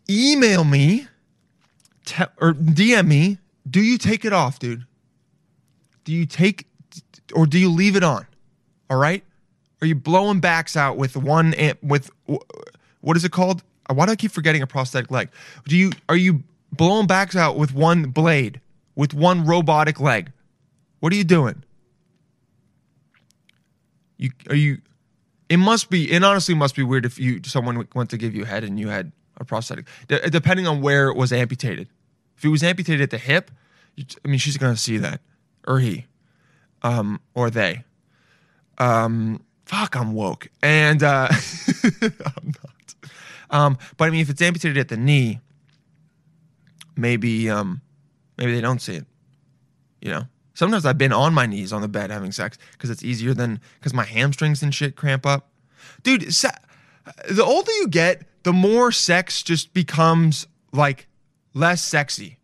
Email 0.10 0.66
me 0.66 1.08
te- 2.06 2.25
or 2.40 2.54
DM 2.54 3.08
me. 3.08 3.38
Do 3.68 3.82
you 3.82 3.98
take 3.98 4.25
it 4.25 4.34
off, 4.34 4.60
dude? 4.60 4.86
Do 6.04 6.12
you 6.12 6.25
take 6.25 6.68
or 7.34 7.48
do 7.48 7.58
you 7.58 7.70
leave 7.70 7.96
it 7.96 8.04
on? 8.04 8.28
All 8.89 8.98
right. 8.98 9.24
Are 9.82 9.88
you 9.88 9.96
blowing 9.96 10.39
backs 10.39 10.75
out 10.75 10.98
with 10.98 11.15
one 11.15 11.54
with 11.82 12.10
what 13.01 13.18
is 13.18 13.24
it 13.24 13.32
called? 13.32 13.63
Why 13.94 14.06
do 14.06 14.12
I 14.12 14.15
keep 14.15 14.32
forgetting 14.32 14.62
a 14.62 14.68
prosthetic 14.68 15.12
leg? 15.12 15.30
Do 15.68 15.77
you 15.77 15.92
are 16.10 16.15
you 16.18 16.44
blowing 16.72 17.08
backs 17.08 17.36
out 17.36 17.58
with 17.58 17.74
one 17.74 18.06
blade, 18.06 18.62
with 18.96 19.13
one 19.13 19.46
robotic 19.46 20.00
leg? 20.00 20.32
What 21.00 21.13
are 21.13 21.15
you 21.15 21.24
doing? 21.24 21.63
You 24.18 24.32
are 24.50 24.56
you? 24.56 24.82
It 25.50 25.58
must 25.58 25.89
be. 25.89 26.12
It 26.12 26.24
honestly 26.24 26.56
must 26.56 26.75
be 26.75 26.84
weird 26.84 27.06
if 27.06 27.20
you 27.20 27.42
someone 27.46 27.88
went 27.94 28.10
to 28.10 28.18
give 28.18 28.34
you 28.34 28.44
a 28.44 28.48
head 28.48 28.63
and 28.63 28.80
you 28.80 28.88
had 28.88 29.12
a 29.38 29.46
prosthetic, 29.46 29.86
D- 30.08 30.20
depending 30.30 30.65
on 30.65 30.82
where 30.82 31.10
it 31.10 31.15
was 31.15 31.32
amputated. 31.32 31.89
If 32.38 32.46
it 32.46 32.50
was 32.50 32.63
amputated 32.63 33.01
at 33.01 33.10
the 33.12 33.18
hip, 33.18 33.51
you, 33.96 34.06
I 34.24 34.27
mean, 34.27 34.39
she's 34.39 34.58
gonna 34.58 34.77
see 34.77 34.98
that, 34.98 35.22
or 35.68 35.80
he, 35.80 36.06
um, 36.82 37.20
or 37.34 37.50
they. 37.50 37.84
Um, 38.77 39.41
fuck, 39.65 39.96
I'm 39.96 40.13
woke, 40.13 40.48
and 40.62 41.01
uh, 41.03 41.29
I'm 41.84 42.46
not. 42.46 42.96
Um, 43.50 43.77
but 43.98 44.08
I 44.08 44.12
mean, 44.12 44.22
if 44.22 44.29
it's 44.29 44.41
amputated 44.41 44.77
at 44.77 44.89
the 44.89 44.98
knee, 44.98 45.39
maybe 46.96 47.50
um, 47.50 47.82
maybe 48.38 48.53
they 48.53 48.62
don't 48.62 48.82
see 48.82 48.96
it. 48.96 49.05
You 50.01 50.12
know, 50.12 50.24
Sometimes 50.55 50.86
I've 50.86 50.98
been 50.98 51.12
on 51.12 51.34
my 51.34 51.46
knees 51.46 51.74
on 51.74 51.82
the 51.82 51.88
bed 51.89 52.10
having 52.10 52.32
sex 52.32 52.58
because 52.72 52.89
it's 52.89 53.03
easier 53.03 53.34
than 53.34 53.60
because 53.77 53.94
my 53.94 54.05
hamstrings 54.05 54.63
and 54.63 54.74
shit 54.74 54.96
cramp 54.96 55.25
up. 55.25 55.50
Dude, 56.01 56.34
se- 56.34 56.50
the 57.29 57.44
older 57.44 57.72
you 57.74 57.89
get, 57.89 58.24
the 58.44 58.53
more 58.53 58.91
sex 58.91 59.44
just 59.44 59.74
becomes 59.74 60.48
like 60.72 61.08
less 61.53 61.84
sexy. 61.84 62.39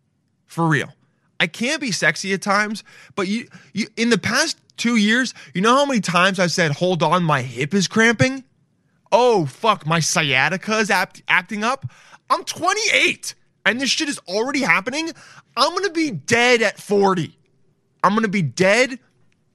For 0.45 0.67
real. 0.67 0.93
I 1.41 1.47
can 1.47 1.79
be 1.79 1.91
sexy 1.91 2.33
at 2.33 2.43
times, 2.43 2.83
but 3.15 3.27
you, 3.27 3.47
you 3.73 3.87
in 3.97 4.11
the 4.11 4.19
past 4.19 4.59
two 4.77 4.95
years, 4.95 5.33
you 5.55 5.61
know 5.61 5.75
how 5.75 5.87
many 5.87 5.99
times 5.99 6.39
I've 6.39 6.51
said, 6.51 6.71
hold 6.73 7.01
on, 7.01 7.23
my 7.23 7.41
hip 7.41 7.73
is 7.73 7.87
cramping? 7.87 8.43
Oh, 9.11 9.47
fuck, 9.47 9.87
my 9.87 9.99
sciatica 9.99 10.77
is 10.77 10.91
act- 10.91 11.23
acting 11.27 11.63
up? 11.63 11.87
I'm 12.29 12.43
28 12.43 13.33
and 13.65 13.81
this 13.81 13.89
shit 13.89 14.07
is 14.07 14.19
already 14.27 14.61
happening. 14.61 15.09
I'm 15.57 15.73
gonna 15.73 15.89
be 15.89 16.11
dead 16.11 16.61
at 16.61 16.79
40. 16.79 17.35
I'm 18.03 18.13
gonna 18.13 18.27
be 18.27 18.43
dead 18.43 18.99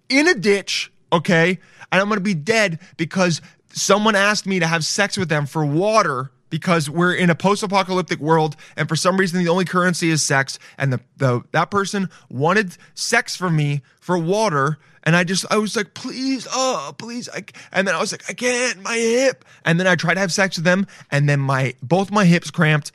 in 0.08 0.26
a 0.26 0.34
ditch, 0.34 0.90
okay? 1.12 1.60
And 1.92 2.02
I'm 2.02 2.08
gonna 2.08 2.20
be 2.20 2.34
dead 2.34 2.80
because 2.96 3.40
someone 3.72 4.16
asked 4.16 4.44
me 4.44 4.58
to 4.58 4.66
have 4.66 4.84
sex 4.84 5.16
with 5.16 5.28
them 5.28 5.46
for 5.46 5.64
water 5.64 6.32
because 6.50 6.88
we're 6.88 7.14
in 7.14 7.30
a 7.30 7.34
post-apocalyptic 7.34 8.20
world 8.20 8.56
and 8.76 8.88
for 8.88 8.96
some 8.96 9.16
reason 9.16 9.42
the 9.42 9.50
only 9.50 9.64
currency 9.64 10.10
is 10.10 10.22
sex 10.22 10.58
and 10.78 10.92
the, 10.92 11.00
the 11.16 11.42
that 11.52 11.70
person 11.70 12.08
wanted 12.28 12.76
sex 12.94 13.36
from 13.36 13.56
me 13.56 13.82
for 14.00 14.16
water 14.18 14.78
and 15.02 15.16
I 15.16 15.24
just 15.24 15.46
I 15.50 15.56
was 15.56 15.76
like 15.76 15.94
please 15.94 16.46
oh 16.52 16.94
please 16.98 17.28
I, 17.32 17.44
and 17.72 17.86
then 17.86 17.94
I 17.94 18.00
was 18.00 18.12
like 18.12 18.28
I 18.28 18.34
can't 18.34 18.82
my 18.82 18.96
hip. 18.96 19.44
And 19.64 19.80
then 19.80 19.86
I 19.86 19.94
tried 19.94 20.14
to 20.14 20.20
have 20.20 20.32
sex 20.32 20.56
with 20.56 20.64
them 20.64 20.86
and 21.10 21.28
then 21.28 21.40
my 21.40 21.74
both 21.82 22.10
my 22.10 22.24
hips 22.24 22.50
cramped 22.50 22.92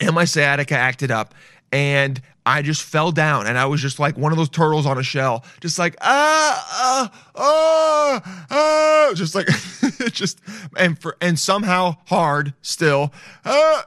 and 0.00 0.14
my 0.14 0.24
sciatica 0.24 0.76
acted 0.76 1.10
up 1.10 1.34
and 1.72 2.20
I 2.46 2.62
just 2.62 2.82
fell 2.84 3.10
down 3.10 3.48
and 3.48 3.58
I 3.58 3.66
was 3.66 3.82
just 3.82 3.98
like 3.98 4.16
one 4.16 4.30
of 4.30 4.38
those 4.38 4.48
turtles 4.48 4.86
on 4.86 4.98
a 4.98 5.02
shell, 5.02 5.44
just 5.60 5.80
like 5.80 5.96
ah 6.00 7.10
ah 7.10 7.26
ah, 7.34 8.46
ah 8.50 9.12
just 9.14 9.34
like 9.34 9.48
just 10.12 10.40
and 10.76 10.96
for 10.96 11.16
and 11.20 11.36
somehow 11.36 11.96
hard 12.06 12.54
still. 12.62 13.12
Ah, 13.44 13.84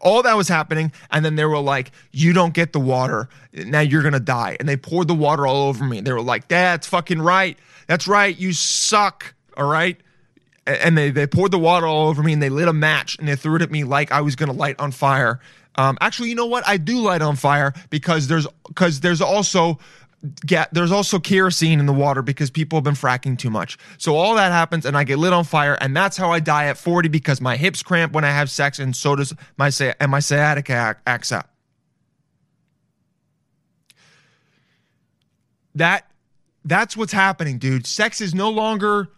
all 0.00 0.22
that 0.22 0.34
was 0.34 0.48
happening, 0.48 0.92
and 1.10 1.22
then 1.24 1.36
they 1.36 1.44
were 1.44 1.58
like, 1.58 1.92
"You 2.10 2.32
don't 2.32 2.54
get 2.54 2.72
the 2.72 2.80
water, 2.80 3.28
now 3.52 3.80
you're 3.80 4.02
gonna 4.02 4.18
die." 4.18 4.56
And 4.58 4.66
they 4.66 4.78
poured 4.78 5.06
the 5.06 5.14
water 5.14 5.46
all 5.46 5.68
over 5.68 5.84
me. 5.84 6.00
They 6.00 6.12
were 6.12 6.22
like, 6.22 6.48
"That's 6.48 6.86
fucking 6.86 7.20
right. 7.20 7.58
That's 7.86 8.08
right. 8.08 8.36
You 8.36 8.54
suck. 8.54 9.34
All 9.58 9.68
right." 9.68 10.00
and 10.66 10.96
they, 10.96 11.10
they 11.10 11.26
poured 11.26 11.50
the 11.50 11.58
water 11.58 11.86
all 11.86 12.06
over 12.08 12.22
me 12.22 12.32
and 12.32 12.40
they 12.40 12.50
lit 12.50 12.68
a 12.68 12.72
match 12.72 13.18
and 13.18 13.26
they 13.26 13.34
threw 13.34 13.56
it 13.56 13.62
at 13.62 13.72
me 13.72 13.82
like 13.82 14.12
I 14.12 14.20
was 14.20 14.36
gonna 14.36 14.52
light 14.52 14.78
on 14.78 14.92
fire. 14.92 15.40
Um, 15.76 15.96
actually, 16.00 16.28
you 16.30 16.34
know 16.34 16.46
what? 16.46 16.66
I 16.66 16.76
do 16.76 16.98
light 16.98 17.22
on 17.22 17.36
fire 17.36 17.72
because 17.90 18.28
there's 18.28 18.46
because 18.66 19.00
there's 19.00 19.20
also 19.20 19.78
get 20.44 20.72
there's 20.74 20.92
also 20.92 21.18
kerosene 21.18 21.80
in 21.80 21.86
the 21.86 21.92
water 21.92 22.22
because 22.22 22.50
people 22.50 22.76
have 22.76 22.84
been 22.84 22.94
fracking 22.94 23.38
too 23.38 23.50
much. 23.50 23.78
So 23.98 24.16
all 24.16 24.34
that 24.34 24.52
happens 24.52 24.84
and 24.84 24.96
I 24.96 25.04
get 25.04 25.18
lit 25.18 25.32
on 25.32 25.44
fire 25.44 25.78
and 25.80 25.96
that's 25.96 26.16
how 26.16 26.30
I 26.30 26.40
die 26.40 26.66
at 26.66 26.76
40 26.76 27.08
because 27.08 27.40
my 27.40 27.56
hips 27.56 27.82
cramp 27.82 28.12
when 28.12 28.24
I 28.24 28.30
have 28.30 28.50
sex 28.50 28.78
and 28.78 28.94
so 28.94 29.16
does 29.16 29.32
my 29.56 29.68
sci- 29.68 29.94
and 29.98 30.10
my 30.10 30.20
sciatica 30.20 30.96
acts 31.06 31.32
up. 31.32 31.48
That 35.74 36.10
that's 36.64 36.96
what's 36.96 37.12
happening, 37.12 37.58
dude. 37.58 37.86
Sex 37.86 38.20
is 38.20 38.34
no 38.34 38.50
longer 38.50 39.08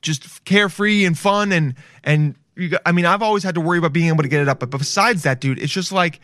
just 0.00 0.44
carefree 0.44 1.04
and 1.04 1.18
fun 1.18 1.52
and 1.52 1.74
and 2.02 2.36
you 2.60 2.78
I 2.84 2.92
mean 2.92 3.06
I've 3.06 3.22
always 3.22 3.42
had 3.42 3.54
to 3.54 3.60
worry 3.60 3.78
about 3.78 3.92
being 3.92 4.08
able 4.08 4.22
to 4.22 4.28
get 4.28 4.40
it 4.40 4.48
up 4.48 4.60
but 4.60 4.70
besides 4.70 5.22
that 5.22 5.40
dude 5.40 5.58
it's 5.58 5.72
just 5.72 5.92
like 5.92 6.20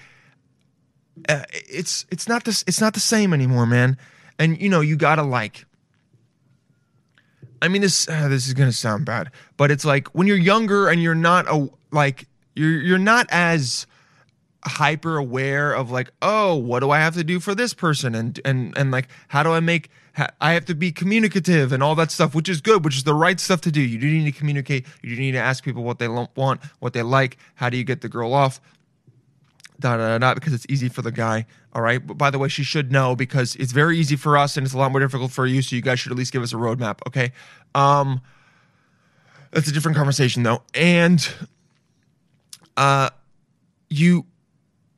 uh, 1.28 1.44
it's 1.52 2.06
it's 2.10 2.28
not 2.28 2.44
this 2.44 2.64
it's 2.66 2.80
not 2.80 2.94
the 2.94 3.00
same 3.00 3.32
anymore 3.32 3.66
man. 3.66 3.96
And 4.38 4.60
you 4.60 4.68
know 4.68 4.80
you 4.80 4.96
got 4.96 5.16
to 5.16 5.22
like 5.22 5.64
I 7.62 7.68
mean 7.68 7.82
this 7.82 8.08
uh, 8.08 8.28
this 8.28 8.46
is 8.46 8.54
to 8.54 8.72
sound 8.72 9.06
bad 9.06 9.30
but 9.56 9.70
it's 9.70 9.84
like 9.84 10.08
when 10.08 10.26
you're 10.26 10.36
younger 10.36 10.88
and 10.88 11.02
you're 11.02 11.14
not 11.14 11.48
a 11.48 11.68
like 11.90 12.28
you're 12.54 12.80
you're 12.80 12.98
not 12.98 13.26
as 13.30 13.86
hyper 14.64 15.16
aware 15.16 15.72
of 15.72 15.90
like 15.90 16.10
oh 16.22 16.56
what 16.56 16.80
do 16.80 16.90
i 16.90 16.98
have 16.98 17.14
to 17.14 17.24
do 17.24 17.40
for 17.40 17.54
this 17.54 17.72
person? 17.72 18.14
And 18.14 18.38
and 18.44 18.76
and 18.76 18.90
like 18.90 19.08
how 19.28 19.42
do 19.42 19.52
i 19.52 19.60
make 19.60 19.90
i 20.40 20.52
have 20.52 20.64
to 20.64 20.74
be 20.74 20.90
communicative 20.92 21.72
and 21.72 21.82
all 21.82 21.94
that 21.94 22.10
stuff 22.10 22.34
which 22.34 22.48
is 22.48 22.60
good 22.60 22.84
which 22.84 22.96
is 22.96 23.04
the 23.04 23.14
right 23.14 23.40
stuff 23.40 23.60
to 23.62 23.72
do. 23.72 23.80
You 23.80 23.98
do 23.98 24.10
need 24.10 24.32
to 24.32 24.38
communicate. 24.38 24.86
You 25.02 25.16
do 25.16 25.20
need 25.20 25.32
to 25.32 25.38
ask 25.38 25.64
people 25.64 25.82
what 25.82 25.98
they 25.98 26.08
want 26.08 26.60
what 26.78 26.92
they 26.92 27.02
like. 27.02 27.38
How 27.56 27.68
do 27.68 27.76
you 27.76 27.84
get 27.84 28.00
the 28.00 28.08
girl 28.08 28.32
off? 28.32 28.60
Da 29.78 29.96
da 29.96 30.16
da 30.16 30.18
da 30.18 30.34
because 30.34 30.52
it's 30.52 30.66
easy 30.68 30.88
for 30.88 31.02
the 31.02 31.12
guy. 31.12 31.46
All 31.72 31.82
right? 31.82 32.04
But 32.04 32.16
by 32.16 32.30
the 32.30 32.38
way 32.38 32.48
she 32.48 32.62
should 32.62 32.92
know 32.92 33.16
because 33.16 33.56
it's 33.56 33.72
very 33.72 33.98
easy 33.98 34.16
for 34.16 34.36
us 34.38 34.56
and 34.56 34.64
it's 34.64 34.74
a 34.74 34.78
lot 34.78 34.90
more 34.90 35.00
difficult 35.00 35.32
for 35.32 35.46
you 35.46 35.62
so 35.62 35.76
you 35.76 35.82
guys 35.82 36.00
should 36.00 36.12
at 36.12 36.18
least 36.18 36.32
give 36.32 36.42
us 36.42 36.52
a 36.52 36.56
roadmap 36.56 37.00
okay? 37.06 37.32
Um 37.74 38.20
that's 39.50 39.68
a 39.68 39.72
different 39.72 39.96
conversation 39.96 40.42
though. 40.42 40.62
And 40.74 41.28
uh 42.76 43.10
you 43.88 44.26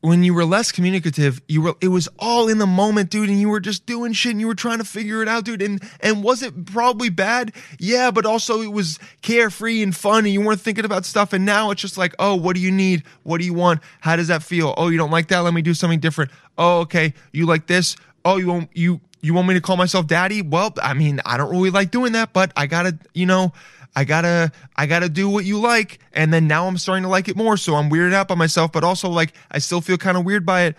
when 0.01 0.23
you 0.23 0.33
were 0.33 0.45
less 0.45 0.71
communicative, 0.71 1.41
you 1.49 1.63
were 1.63 1.75
it 1.81 1.89
was 1.89 2.09
all 2.19 2.49
in 2.49 2.59
the 2.59 2.67
moment, 2.67 3.11
dude, 3.11 3.29
and 3.29 3.41
you 3.41 3.49
were 3.49 3.61
just 3.61 3.85
doing 3.87 4.13
shit 4.13 4.33
and 4.33 4.41
you 4.41 4.47
were 4.47 4.55
trying 4.55 4.79
to 4.79 4.85
figure 4.85 5.23
it 5.23 5.29
out, 5.29 5.45
dude. 5.45 5.63
And 5.63 5.83
and 6.01 6.23
was 6.23 6.43
it 6.43 6.67
probably 6.67 7.09
bad? 7.09 7.53
Yeah, 7.79 8.11
but 8.11 8.25
also 8.25 8.61
it 8.61 8.73
was 8.73 8.99
carefree 9.23 9.83
and 9.83 9.95
fun 9.95 10.25
and 10.25 10.33
you 10.33 10.41
weren't 10.41 10.61
thinking 10.61 10.85
about 10.85 11.05
stuff. 11.05 11.33
And 11.33 11.45
now 11.45 11.71
it's 11.71 11.83
just 11.83 11.99
like, 11.99 12.15
oh, 12.19 12.37
what 12.37 12.55
do 12.55 12.63
you 12.63 12.71
need? 12.71 13.03
What 13.25 13.39
do 13.39 13.45
you 13.45 13.55
want? 13.55 13.81
How 14.01 14.17
does 14.17 14.29
that 14.29 14.43
feel? 14.43 14.75
Oh, 14.77 14.89
you 14.89 14.99
don't 14.99 15.11
like 15.11 15.29
that? 15.29 15.41
Let 15.41 15.55
me 15.55 15.63
do 15.63 15.75
something 15.75 16.01
different. 16.01 16.31
Oh, 16.57 16.81
okay. 16.81 17.15
You 17.33 17.47
like 17.47 17.67
this? 17.67 17.97
Oh, 18.25 18.37
you 18.37 18.47
won't 18.47 18.71
you 18.75 19.01
you 19.21 19.35
want 19.35 19.49
me 19.49 19.55
to 19.55 19.61
call 19.61 19.77
myself 19.77 20.07
daddy? 20.07 20.43
Well, 20.43 20.73
I 20.83 20.95
mean, 20.95 21.21
I 21.25 21.37
don't 21.37 21.51
really 21.51 21.71
like 21.71 21.91
doing 21.91 22.13
that, 22.13 22.33
but 22.33 22.53
I 22.57 22.67
gotta, 22.67 22.99
you 23.15 23.27
know, 23.27 23.53
I 23.97 24.05
gotta 24.05 24.53
I 24.77 24.87
gotta 24.87 25.09
do 25.09 25.29
what 25.29 25.45
you 25.45 25.59
like. 25.61 25.99
And 26.13 26.33
then 26.33 26.47
now 26.47 26.67
I'm 26.67 26.79
starting 26.79 27.03
to 27.03 27.09
like 27.09 27.29
it 27.29 27.37
more. 27.37 27.57
So 27.57 27.75
I'm 27.75 27.91
weirded 27.91 28.15
out 28.15 28.29
by 28.29 28.35
myself, 28.35 28.73
but 28.73 28.85
also 28.85 29.09
like 29.09 29.33
I 29.51 29.59
still 29.59 29.81
feel 29.81 29.97
kind 29.97 30.17
of 30.17 30.25
weird 30.25 30.47
by 30.47 30.63
it. 30.63 30.77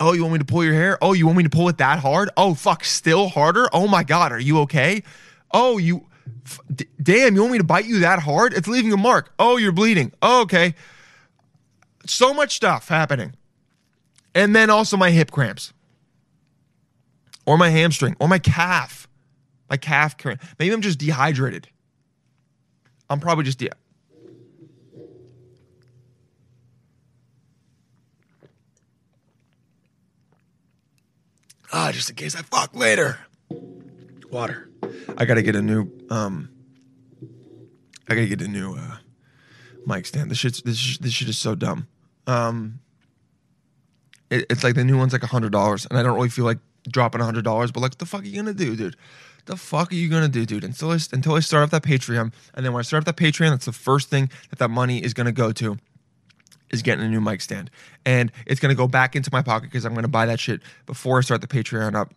Oh, 0.00 0.12
you 0.12 0.22
want 0.22 0.32
me 0.32 0.38
to 0.38 0.44
pull 0.46 0.64
your 0.64 0.74
hair? 0.74 0.98
Oh, 1.02 1.12
you 1.12 1.26
want 1.26 1.36
me 1.36 1.44
to 1.44 1.50
pull 1.50 1.68
it 1.68 1.78
that 1.78 1.98
hard? 1.98 2.30
Oh, 2.36 2.54
fuck, 2.54 2.84
still 2.84 3.28
harder? 3.28 3.68
Oh 3.72 3.86
my 3.86 4.02
god, 4.02 4.32
are 4.32 4.40
you 4.40 4.60
okay? 4.60 5.02
Oh, 5.52 5.76
you 5.78 6.06
f- 6.46 6.60
d- 6.74 6.86
damn, 7.02 7.34
you 7.34 7.42
want 7.42 7.52
me 7.52 7.58
to 7.58 7.64
bite 7.64 7.84
you 7.84 8.00
that 8.00 8.18
hard? 8.20 8.54
It's 8.54 8.66
leaving 8.66 8.92
a 8.92 8.96
mark. 8.96 9.32
Oh, 9.38 9.58
you're 9.58 9.72
bleeding. 9.72 10.12
Oh, 10.22 10.42
okay. 10.42 10.74
So 12.06 12.32
much 12.32 12.56
stuff 12.56 12.88
happening. 12.88 13.34
And 14.34 14.56
then 14.56 14.70
also 14.70 14.96
my 14.96 15.10
hip 15.10 15.30
cramps. 15.30 15.72
Or 17.50 17.58
my 17.58 17.68
hamstring 17.68 18.14
or 18.20 18.28
my 18.28 18.38
calf. 18.38 19.08
My 19.68 19.76
calf 19.76 20.16
cramp. 20.16 20.40
Maybe 20.60 20.72
I'm 20.72 20.82
just 20.82 21.00
dehydrated. 21.00 21.66
I'm 23.08 23.18
probably 23.18 23.42
just 23.42 23.60
yeah. 23.60 23.70
Ah, 31.72 31.90
just 31.90 32.08
in 32.08 32.14
case 32.14 32.36
I 32.36 32.42
fuck 32.42 32.76
later. 32.76 33.18
Water. 34.30 34.70
I 35.18 35.24
gotta 35.24 35.42
get 35.42 35.56
a 35.56 35.62
new 35.62 35.90
um. 36.08 36.50
I 38.08 38.14
gotta 38.14 38.28
get 38.28 38.42
a 38.42 38.46
new 38.46 38.76
uh, 38.76 38.98
mic 39.84 40.06
stand. 40.06 40.30
This 40.30 40.38
shit's 40.38 40.62
this 40.62 40.76
sh- 40.76 40.98
this 40.98 41.12
shit 41.12 41.28
is 41.28 41.36
so 41.36 41.56
dumb. 41.56 41.88
Um. 42.28 42.78
It, 44.30 44.46
it's 44.48 44.62
like 44.62 44.76
the 44.76 44.84
new 44.84 44.96
one's 44.96 45.12
like 45.12 45.24
a 45.24 45.26
hundred 45.26 45.50
dollars, 45.50 45.84
and 45.86 45.98
I 45.98 46.04
don't 46.04 46.14
really 46.14 46.28
feel 46.28 46.44
like 46.44 46.58
dropping 46.90 47.20
hundred 47.20 47.44
dollars. 47.44 47.72
But 47.72 47.80
like, 47.80 47.98
the 47.98 48.06
fuck 48.06 48.22
are 48.22 48.26
you 48.26 48.36
gonna 48.36 48.54
do, 48.54 48.76
dude? 48.76 48.96
The 49.46 49.56
fuck 49.56 49.92
are 49.92 49.94
you 49.94 50.08
gonna 50.08 50.28
do, 50.28 50.44
dude? 50.46 50.64
Until 50.64 50.90
I 50.90 50.98
until 51.12 51.34
I 51.34 51.40
start 51.40 51.64
up 51.64 51.70
that 51.70 51.82
Patreon, 51.82 52.32
and 52.54 52.64
then 52.66 52.72
when 52.72 52.80
I 52.80 52.82
start 52.82 53.06
up 53.06 53.16
that 53.16 53.22
Patreon, 53.22 53.50
that's 53.50 53.66
the 53.66 53.72
first 53.72 54.10
thing 54.10 54.30
that 54.50 54.58
that 54.58 54.70
money 54.70 55.02
is 55.02 55.14
gonna 55.14 55.32
go 55.32 55.52
to 55.52 55.78
is 56.70 56.82
getting 56.82 57.04
a 57.04 57.08
new 57.08 57.20
mic 57.20 57.40
stand. 57.40 57.70
And 58.06 58.32
it's 58.46 58.60
going 58.60 58.70
to 58.70 58.76
go 58.76 58.88
back 58.88 59.14
into 59.16 59.30
my 59.32 59.42
pocket 59.42 59.70
because 59.70 59.84
I'm 59.84 59.92
going 59.92 60.02
to 60.02 60.08
buy 60.08 60.26
that 60.26 60.40
shit 60.40 60.60
before 60.86 61.18
I 61.18 61.20
start 61.20 61.40
the 61.40 61.48
Patreon 61.48 61.94
up. 61.94 62.14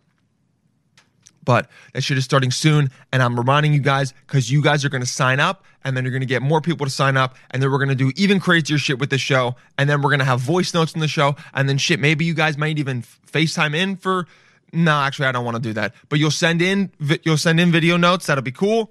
But 1.44 1.68
that 1.92 2.02
shit 2.02 2.16
is 2.16 2.24
starting 2.24 2.50
soon. 2.50 2.90
And 3.12 3.22
I'm 3.22 3.36
reminding 3.36 3.74
you 3.74 3.80
guys 3.80 4.14
because 4.26 4.50
you 4.50 4.62
guys 4.62 4.84
are 4.84 4.88
going 4.88 5.02
to 5.02 5.08
sign 5.08 5.40
up 5.40 5.64
and 5.84 5.94
then 5.94 6.04
you're 6.04 6.12
going 6.12 6.20
to 6.20 6.26
get 6.26 6.40
more 6.40 6.62
people 6.62 6.86
to 6.86 6.90
sign 6.90 7.18
up. 7.18 7.36
And 7.50 7.62
then 7.62 7.70
we're 7.70 7.78
going 7.78 7.90
to 7.90 7.94
do 7.94 8.12
even 8.16 8.40
crazier 8.40 8.78
shit 8.78 8.98
with 8.98 9.10
the 9.10 9.18
show. 9.18 9.56
And 9.76 9.90
then 9.90 10.00
we're 10.00 10.10
going 10.10 10.20
to 10.20 10.24
have 10.24 10.40
voice 10.40 10.72
notes 10.72 10.94
in 10.94 11.00
the 11.00 11.08
show. 11.08 11.36
And 11.52 11.68
then 11.68 11.76
shit, 11.76 12.00
maybe 12.00 12.24
you 12.24 12.32
guys 12.32 12.56
might 12.56 12.78
even 12.78 13.02
FaceTime 13.02 13.74
in 13.74 13.96
for. 13.96 14.26
No, 14.74 14.92
actually, 15.00 15.26
I 15.26 15.32
don't 15.32 15.44
want 15.44 15.56
to 15.56 15.62
do 15.62 15.72
that. 15.74 15.94
But 16.08 16.18
you'll 16.18 16.30
send 16.30 16.60
in 16.60 16.90
you'll 17.22 17.38
send 17.38 17.60
in 17.60 17.70
video 17.70 17.96
notes. 17.96 18.26
That'll 18.26 18.42
be 18.42 18.52
cool. 18.52 18.90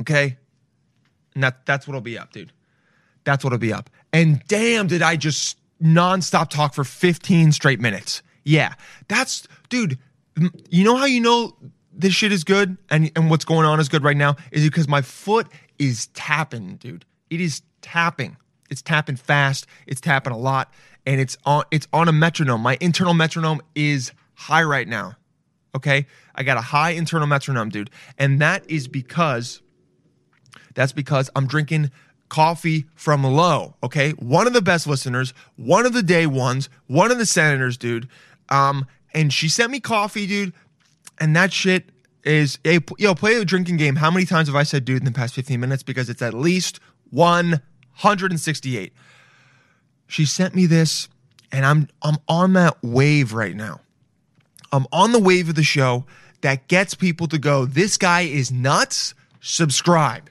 Okay. 0.00 0.36
And 1.34 1.42
that, 1.42 1.66
that's 1.66 1.86
what'll 1.86 2.00
be 2.00 2.18
up, 2.18 2.32
dude. 2.32 2.52
That's 3.24 3.44
what'll 3.44 3.58
be 3.58 3.72
up. 3.72 3.90
And 4.12 4.42
damn, 4.48 4.86
did 4.86 5.02
I 5.02 5.16
just 5.16 5.58
nonstop 5.82 6.50
talk 6.50 6.74
for 6.74 6.84
15 6.84 7.52
straight 7.52 7.80
minutes. 7.80 8.22
Yeah. 8.44 8.74
That's, 9.08 9.46
dude, 9.68 9.98
you 10.70 10.84
know 10.84 10.96
how 10.96 11.04
you 11.04 11.20
know 11.20 11.56
this 11.92 12.14
shit 12.14 12.32
is 12.32 12.44
good 12.44 12.76
and, 12.90 13.10
and 13.16 13.30
what's 13.30 13.44
going 13.44 13.66
on 13.66 13.80
is 13.80 13.88
good 13.88 14.02
right 14.02 14.16
now? 14.16 14.36
Is 14.52 14.64
because 14.64 14.88
my 14.88 15.02
foot 15.02 15.48
is 15.78 16.06
tapping, 16.08 16.76
dude. 16.76 17.04
It 17.30 17.40
is 17.40 17.62
tapping. 17.82 18.36
It's 18.70 18.82
tapping 18.82 19.16
fast. 19.16 19.66
It's 19.86 20.00
tapping 20.00 20.32
a 20.32 20.38
lot. 20.38 20.72
And 21.04 21.20
it's 21.20 21.36
on 21.44 21.64
it's 21.70 21.86
on 21.92 22.08
a 22.08 22.12
metronome. 22.12 22.60
My 22.62 22.76
internal 22.80 23.14
metronome 23.14 23.62
is 23.76 24.12
high 24.36 24.62
right 24.62 24.86
now. 24.86 25.16
Okay? 25.74 26.06
I 26.34 26.42
got 26.42 26.56
a 26.56 26.62
high 26.62 26.90
internal 26.90 27.26
metronome, 27.26 27.70
dude. 27.70 27.90
And 28.18 28.40
that 28.40 28.68
is 28.70 28.86
because 28.88 29.60
that's 30.74 30.92
because 30.92 31.28
I'm 31.34 31.46
drinking 31.46 31.90
coffee 32.28 32.86
from 32.94 33.24
low. 33.24 33.74
Okay. 33.82 34.12
One 34.12 34.46
of 34.46 34.52
the 34.52 34.62
best 34.62 34.86
listeners, 34.86 35.34
one 35.56 35.86
of 35.86 35.92
the 35.92 36.02
day 36.02 36.26
ones, 36.26 36.68
one 36.86 37.10
of 37.10 37.18
the 37.18 37.26
senators, 37.26 37.76
dude. 37.76 38.08
Um, 38.48 38.86
and 39.12 39.32
she 39.32 39.48
sent 39.48 39.72
me 39.72 39.80
coffee, 39.80 40.26
dude. 40.26 40.52
And 41.18 41.34
that 41.34 41.52
shit 41.52 41.90
is 42.24 42.58
a 42.64 42.80
yo, 42.98 43.14
play 43.14 43.36
a 43.36 43.44
drinking 43.44 43.78
game. 43.78 43.96
How 43.96 44.10
many 44.10 44.26
times 44.26 44.48
have 44.48 44.56
I 44.56 44.64
said 44.64 44.84
dude 44.84 44.98
in 44.98 45.04
the 45.04 45.12
past 45.12 45.34
15 45.34 45.58
minutes? 45.58 45.82
Because 45.82 46.10
it's 46.10 46.20
at 46.20 46.34
least 46.34 46.80
168. 47.10 48.92
She 50.08 50.24
sent 50.24 50.54
me 50.54 50.66
this, 50.66 51.08
and 51.50 51.64
I'm 51.64 51.88
I'm 52.02 52.16
on 52.28 52.52
that 52.52 52.76
wave 52.82 53.32
right 53.32 53.56
now. 53.56 53.80
I'm 54.72 54.86
on 54.92 55.12
the 55.12 55.18
wave 55.18 55.48
of 55.48 55.54
the 55.54 55.62
show 55.62 56.04
that 56.40 56.68
gets 56.68 56.94
people 56.94 57.26
to 57.28 57.38
go, 57.38 57.64
this 57.66 57.96
guy 57.96 58.22
is 58.22 58.52
nuts. 58.52 59.14
Subscribe. 59.40 60.30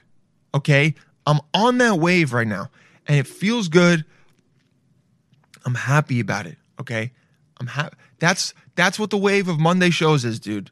Okay. 0.54 0.94
I'm 1.26 1.40
on 1.52 1.78
that 1.78 1.98
wave 1.98 2.32
right 2.32 2.46
now 2.46 2.70
and 3.06 3.18
it 3.18 3.26
feels 3.26 3.68
good. 3.68 4.04
I'm 5.64 5.74
happy 5.74 6.20
about 6.20 6.46
it. 6.46 6.56
Okay. 6.80 7.12
I'm 7.58 7.66
happy. 7.66 7.96
That's, 8.18 8.54
that's 8.74 8.98
what 8.98 9.10
the 9.10 9.16
wave 9.16 9.48
of 9.48 9.58
Monday 9.58 9.90
shows 9.90 10.24
is, 10.24 10.38
dude. 10.38 10.70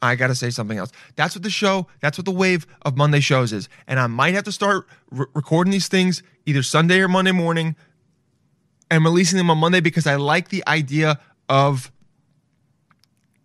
I 0.00 0.14
got 0.14 0.28
to 0.28 0.34
say 0.34 0.50
something 0.50 0.78
else. 0.78 0.92
That's 1.16 1.34
what 1.34 1.42
the 1.42 1.50
show, 1.50 1.88
that's 2.00 2.18
what 2.18 2.24
the 2.24 2.30
wave 2.30 2.66
of 2.82 2.96
Monday 2.96 3.20
shows 3.20 3.52
is. 3.52 3.68
And 3.86 3.98
I 3.98 4.06
might 4.06 4.34
have 4.34 4.44
to 4.44 4.52
start 4.52 4.86
re- 5.10 5.26
recording 5.34 5.72
these 5.72 5.88
things 5.88 6.22
either 6.46 6.62
Sunday 6.62 7.00
or 7.00 7.08
Monday 7.08 7.32
morning 7.32 7.74
and 8.90 9.04
releasing 9.04 9.38
them 9.38 9.50
on 9.50 9.58
Monday 9.58 9.80
because 9.80 10.06
I 10.06 10.16
like 10.16 10.50
the 10.50 10.62
idea 10.68 11.18
of 11.48 11.90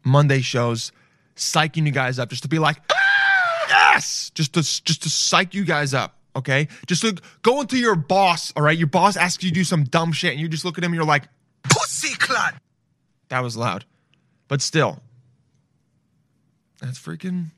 Monday 0.04 0.42
shows 0.42 0.92
psyching 1.36 1.86
you 1.86 1.92
guys 1.92 2.20
up 2.20 2.30
just 2.30 2.44
to 2.44 2.50
be 2.50 2.60
like, 2.60 2.78
"Ah, 2.92 3.66
yes, 3.70 4.32
just 4.36 4.54
to 4.54 4.62
just 4.62 5.04
to 5.04 5.10
psych 5.10 5.54
you 5.54 5.64
guys 5.66 5.94
up. 5.94 6.18
Okay, 6.36 6.68
just 6.88 7.02
to 7.02 7.16
go 7.44 7.62
into 7.62 7.78
your 7.78 7.96
boss. 7.96 8.52
All 8.56 8.64
right, 8.64 8.78
your 8.78 8.88
boss 8.88 9.16
asks 9.18 9.44
you 9.44 9.50
to 9.50 9.54
do 9.54 9.64
some 9.64 9.84
dumb 9.84 10.12
shit, 10.12 10.32
and 10.32 10.42
you 10.42 10.48
just 10.48 10.66
look 10.66 10.78
at 10.78 10.84
him 10.84 10.92
and 10.92 10.96
you're 10.96 11.06
like, 11.06 11.28
pussy 11.64 12.16
clut. 12.16 12.56
That 13.30 13.42
was 13.42 13.56
loud, 13.56 13.86
but 14.48 14.62
still, 14.62 15.00
that's 16.82 17.00
freaking 17.00 17.52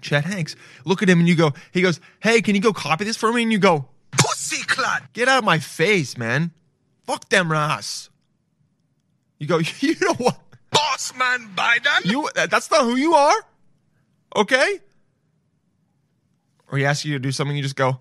Chet 0.00 0.24
Hanks. 0.24 0.56
Look 0.84 1.02
at 1.02 1.08
him 1.08 1.18
and 1.20 1.28
you 1.28 1.34
go, 1.36 1.52
he 1.72 1.82
goes, 1.82 2.00
hey, 2.20 2.40
can 2.40 2.54
you 2.54 2.60
go 2.60 2.72
copy 2.72 3.04
this 3.04 3.16
for 3.16 3.32
me? 3.32 3.42
And 3.42 3.52
you 3.52 3.58
go, 3.58 3.88
pussy 4.12 4.64
clut. 4.64 5.02
Get 5.12 5.28
out 5.28 5.38
of 5.38 5.44
my 5.44 5.58
face, 5.58 6.16
man. 6.16 6.52
Fuck 7.04 7.28
them 7.28 7.50
Ross. 7.50 8.10
You 9.38 9.46
go, 9.46 9.58
you 9.80 9.96
know 10.00 10.14
what? 10.14 10.40
Boss 10.96 11.12
man 11.14 11.50
Biden. 11.54 12.06
You 12.06 12.26
that's 12.34 12.70
not 12.70 12.84
who 12.84 12.96
you 12.96 13.12
are. 13.12 13.36
Okay? 14.34 14.80
Or 16.72 16.78
he 16.78 16.86
asks 16.86 17.04
you 17.04 17.12
to 17.12 17.18
do 17.18 17.30
something, 17.32 17.54
you 17.54 17.62
just 17.62 17.76
go. 17.76 17.98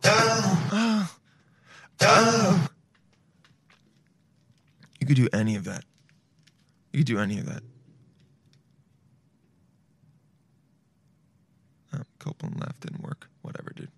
You 5.00 5.08
could 5.08 5.18
do 5.18 5.28
any 5.34 5.56
of 5.56 5.66
that. 5.66 5.84
You 6.94 7.00
could 7.00 7.08
do 7.08 7.20
any 7.20 7.38
of 7.38 7.46
that. 7.48 7.64
Oh, 11.94 12.02
Copeland 12.20 12.60
left 12.62 12.80
didn't 12.80 13.04
work. 13.04 13.28
Whatever, 13.42 13.74
dude. 13.76 13.92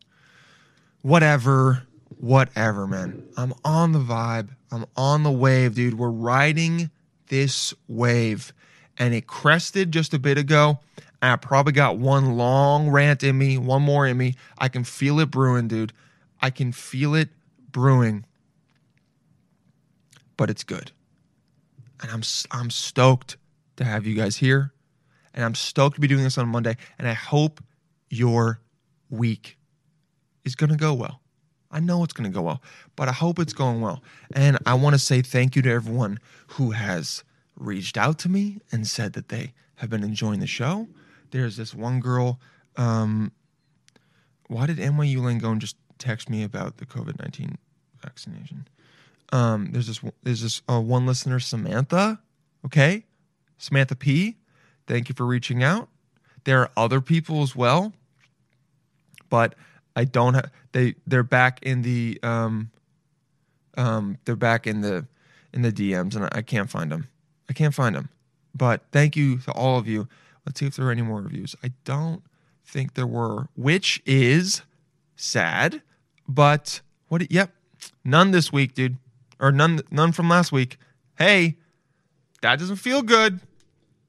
Whatever. 1.03 1.83
Whatever, 2.17 2.87
man. 2.87 3.23
I'm 3.37 3.53
on 3.63 3.91
the 3.91 3.99
vibe. 3.99 4.49
I'm 4.71 4.85
on 4.95 5.21
the 5.21 5.31
wave, 5.31 5.75
dude. 5.75 5.99
We're 5.99 6.09
riding 6.09 6.89
this 7.27 7.75
wave. 7.87 8.53
And 8.99 9.13
it 9.13 9.27
crested 9.27 9.91
just 9.91 10.13
a 10.13 10.19
bit 10.19 10.37
ago. 10.37 10.79
I 11.21 11.35
probably 11.35 11.73
got 11.73 11.97
one 11.97 12.37
long 12.37 12.89
rant 12.89 13.23
in 13.23 13.37
me, 13.37 13.57
one 13.57 13.81
more 13.81 14.05
in 14.05 14.17
me. 14.17 14.35
I 14.57 14.69
can 14.69 14.83
feel 14.83 15.19
it 15.19 15.31
brewing, 15.31 15.67
dude. 15.67 15.93
I 16.41 16.49
can 16.49 16.71
feel 16.71 17.15
it 17.15 17.29
brewing. 17.71 18.25
But 20.35 20.49
it's 20.49 20.63
good. 20.63 20.91
And 22.01 22.11
I'm 22.11 22.21
I'm 22.51 22.69
stoked 22.69 23.37
to 23.77 23.83
have 23.83 24.05
you 24.05 24.15
guys 24.15 24.37
here. 24.37 24.73
And 25.33 25.43
I'm 25.43 25.55
stoked 25.55 25.95
to 25.95 26.01
be 26.01 26.07
doing 26.07 26.23
this 26.23 26.37
on 26.37 26.47
Monday. 26.47 26.77
And 26.99 27.07
I 27.07 27.13
hope 27.13 27.63
your 28.09 28.61
week 29.09 29.57
is 30.45 30.55
going 30.55 30.69
to 30.69 30.77
go 30.77 30.93
well. 30.93 31.21
I 31.71 31.79
know 31.79 32.03
it's 32.03 32.13
going 32.13 32.29
to 32.29 32.33
go 32.33 32.41
well, 32.43 32.61
but 32.95 33.07
I 33.07 33.11
hope 33.11 33.39
it's 33.39 33.53
going 33.53 33.81
well. 33.81 34.01
And 34.33 34.57
I 34.65 34.73
want 34.75 34.93
to 34.93 34.99
say 34.99 35.21
thank 35.21 35.55
you 35.55 35.61
to 35.63 35.71
everyone 35.71 36.19
who 36.51 36.71
has 36.71 37.23
reached 37.57 37.97
out 37.97 38.19
to 38.19 38.29
me 38.29 38.59
and 38.71 38.87
said 38.87 39.13
that 39.13 39.29
they 39.29 39.53
have 39.75 39.89
been 39.89 40.03
enjoying 40.03 40.39
the 40.39 40.47
show. 40.47 40.87
There's 41.31 41.57
this 41.57 41.73
one 41.73 41.99
girl. 41.99 42.39
Um, 42.75 43.31
why 44.47 44.65
did 44.65 44.77
NYU 44.77 45.17
Langone 45.17 45.59
just 45.59 45.75
text 45.97 46.29
me 46.29 46.43
about 46.43 46.77
the 46.77 46.85
COVID 46.85 47.19
19 47.19 47.57
vaccination? 48.01 48.67
Um, 49.33 49.71
there's 49.71 49.87
this 49.87 50.01
there's 50.23 50.41
this 50.41 50.61
uh, 50.69 50.79
one 50.79 51.05
listener, 51.05 51.39
Samantha. 51.39 52.19
Okay, 52.65 53.05
Samantha 53.57 53.95
P. 53.95 54.37
Thank 54.87 55.09
you 55.09 55.15
for 55.15 55.25
reaching 55.25 55.63
out. 55.63 55.89
There 56.45 56.61
are 56.61 56.71
other 56.77 57.01
people 57.01 57.41
as 57.41 57.55
well, 57.55 57.91
but 59.29 59.55
I 59.95 60.05
don't 60.05 60.35
have 60.35 60.51
they 60.71 60.95
they're 61.05 61.23
back 61.23 61.61
in 61.63 61.81
the 61.81 62.19
um 62.23 62.71
um 63.75 64.17
they're 64.23 64.35
back 64.37 64.65
in 64.65 64.81
the 64.81 65.07
in 65.53 65.61
the 65.61 65.71
DMs 65.71 66.15
and 66.15 66.25
I, 66.25 66.29
I 66.31 66.41
can't 66.41 66.69
find 66.69 66.91
them. 66.91 67.07
I 67.49 67.53
can't 67.53 67.73
find 67.73 67.95
them. 67.95 68.09
But 68.53 68.81
thank 68.91 69.15
you 69.15 69.37
to 69.39 69.51
all 69.51 69.77
of 69.77 69.87
you. 69.87 70.07
Let's 70.45 70.59
see 70.59 70.65
if 70.65 70.75
there 70.75 70.87
are 70.87 70.91
any 70.91 71.01
more 71.01 71.21
reviews. 71.21 71.55
I 71.63 71.71
don't 71.83 72.23
think 72.65 72.95
there 72.95 73.07
were, 73.07 73.47
which 73.55 74.01
is 74.05 74.61
sad. 75.15 75.81
But 76.27 76.81
what? 77.07 77.29
Yep, 77.31 77.51
none 78.03 78.31
this 78.31 78.51
week, 78.51 78.73
dude, 78.73 78.97
or 79.39 79.51
none 79.51 79.81
none 79.91 80.11
from 80.11 80.29
last 80.29 80.51
week. 80.51 80.77
Hey, 81.17 81.57
that 82.41 82.59
doesn't 82.59 82.77
feel 82.77 83.01
good. 83.01 83.39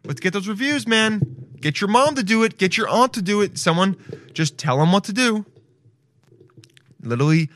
Let's 0.05 0.20
get 0.20 0.33
those 0.33 0.48
reviews, 0.48 0.87
man. 0.87 1.20
Get 1.61 1.81
your 1.81 1.88
mom 1.88 2.14
to 2.14 2.22
do 2.22 2.44
it. 2.44 2.57
Get 2.57 2.77
your 2.77 2.88
aunt 2.88 3.12
to 3.14 3.22
do 3.22 3.40
it. 3.40 3.59
Someone 3.59 3.96
just 4.33 4.59
tell 4.59 4.79
them 4.79 4.92
what 4.92 5.05
to 5.05 5.12
do. 5.12 5.44
Literally, 7.03 7.51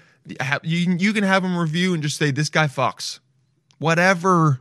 you 0.62 0.96
you 0.98 1.12
can 1.12 1.24
have 1.24 1.42
them 1.42 1.56
review 1.56 1.94
and 1.94 2.02
just 2.02 2.16
say 2.16 2.30
this 2.30 2.48
guy 2.48 2.66
fucks. 2.66 3.20
Whatever 3.78 4.60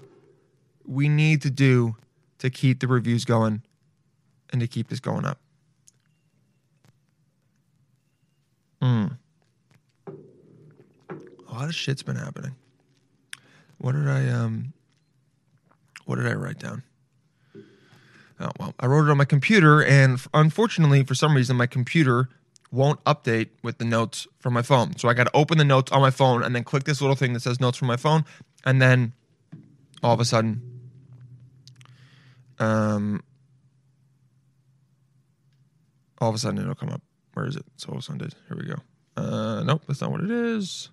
we 0.91 1.07
need 1.07 1.41
to 1.41 1.49
do 1.49 1.95
to 2.39 2.49
keep 2.49 2.81
the 2.81 2.87
reviews 2.87 3.23
going 3.23 3.61
and 4.51 4.59
to 4.59 4.67
keep 4.67 4.89
this 4.89 4.99
going 4.99 5.25
up. 5.25 5.39
Mm. 8.81 9.17
A 11.07 11.53
lot 11.53 11.65
of 11.65 11.75
shit's 11.75 12.03
been 12.03 12.17
happening. 12.17 12.55
What 13.77 13.93
did 13.93 14.07
I 14.07 14.29
um 14.29 14.73
what 16.05 16.17
did 16.17 16.27
I 16.27 16.33
write 16.33 16.59
down? 16.59 16.83
Oh, 18.39 18.49
well, 18.59 18.73
I 18.79 18.87
wrote 18.87 19.07
it 19.07 19.11
on 19.11 19.17
my 19.17 19.25
computer, 19.25 19.83
and 19.83 20.19
unfortunately, 20.33 21.03
for 21.03 21.13
some 21.13 21.35
reason, 21.35 21.55
my 21.55 21.67
computer 21.67 22.27
won't 22.71 23.01
update 23.03 23.49
with 23.61 23.77
the 23.77 23.85
notes 23.85 24.25
from 24.39 24.53
my 24.53 24.63
phone. 24.63 24.97
So 24.97 25.07
I 25.07 25.13
got 25.13 25.25
to 25.25 25.35
open 25.35 25.59
the 25.59 25.63
notes 25.63 25.91
on 25.91 26.01
my 26.01 26.09
phone 26.09 26.43
and 26.43 26.55
then 26.55 26.63
click 26.63 26.85
this 26.85 27.01
little 27.01 27.15
thing 27.15 27.33
that 27.33 27.41
says 27.41 27.59
notes 27.59 27.77
from 27.77 27.87
my 27.87 27.97
phone, 27.97 28.25
and 28.65 28.81
then 28.81 29.13
all 30.01 30.13
of 30.13 30.19
a 30.19 30.25
sudden, 30.25 30.70
um, 32.61 33.21
all 36.19 36.29
of 36.29 36.35
a 36.35 36.37
sudden 36.37 36.59
it'll 36.59 36.75
come 36.75 36.89
up. 36.89 37.01
Where 37.33 37.45
is 37.47 37.55
it? 37.55 37.65
So 37.77 37.89
all 37.89 37.95
of 37.95 37.99
a 37.99 38.03
sudden, 38.03 38.25
it- 38.27 38.35
here 38.47 38.57
we 38.57 38.65
go. 38.65 38.75
Uh, 39.17 39.63
nope, 39.63 39.83
that's 39.87 40.01
not 40.01 40.11
what 40.11 40.21
it 40.21 40.31
is. 40.31 40.89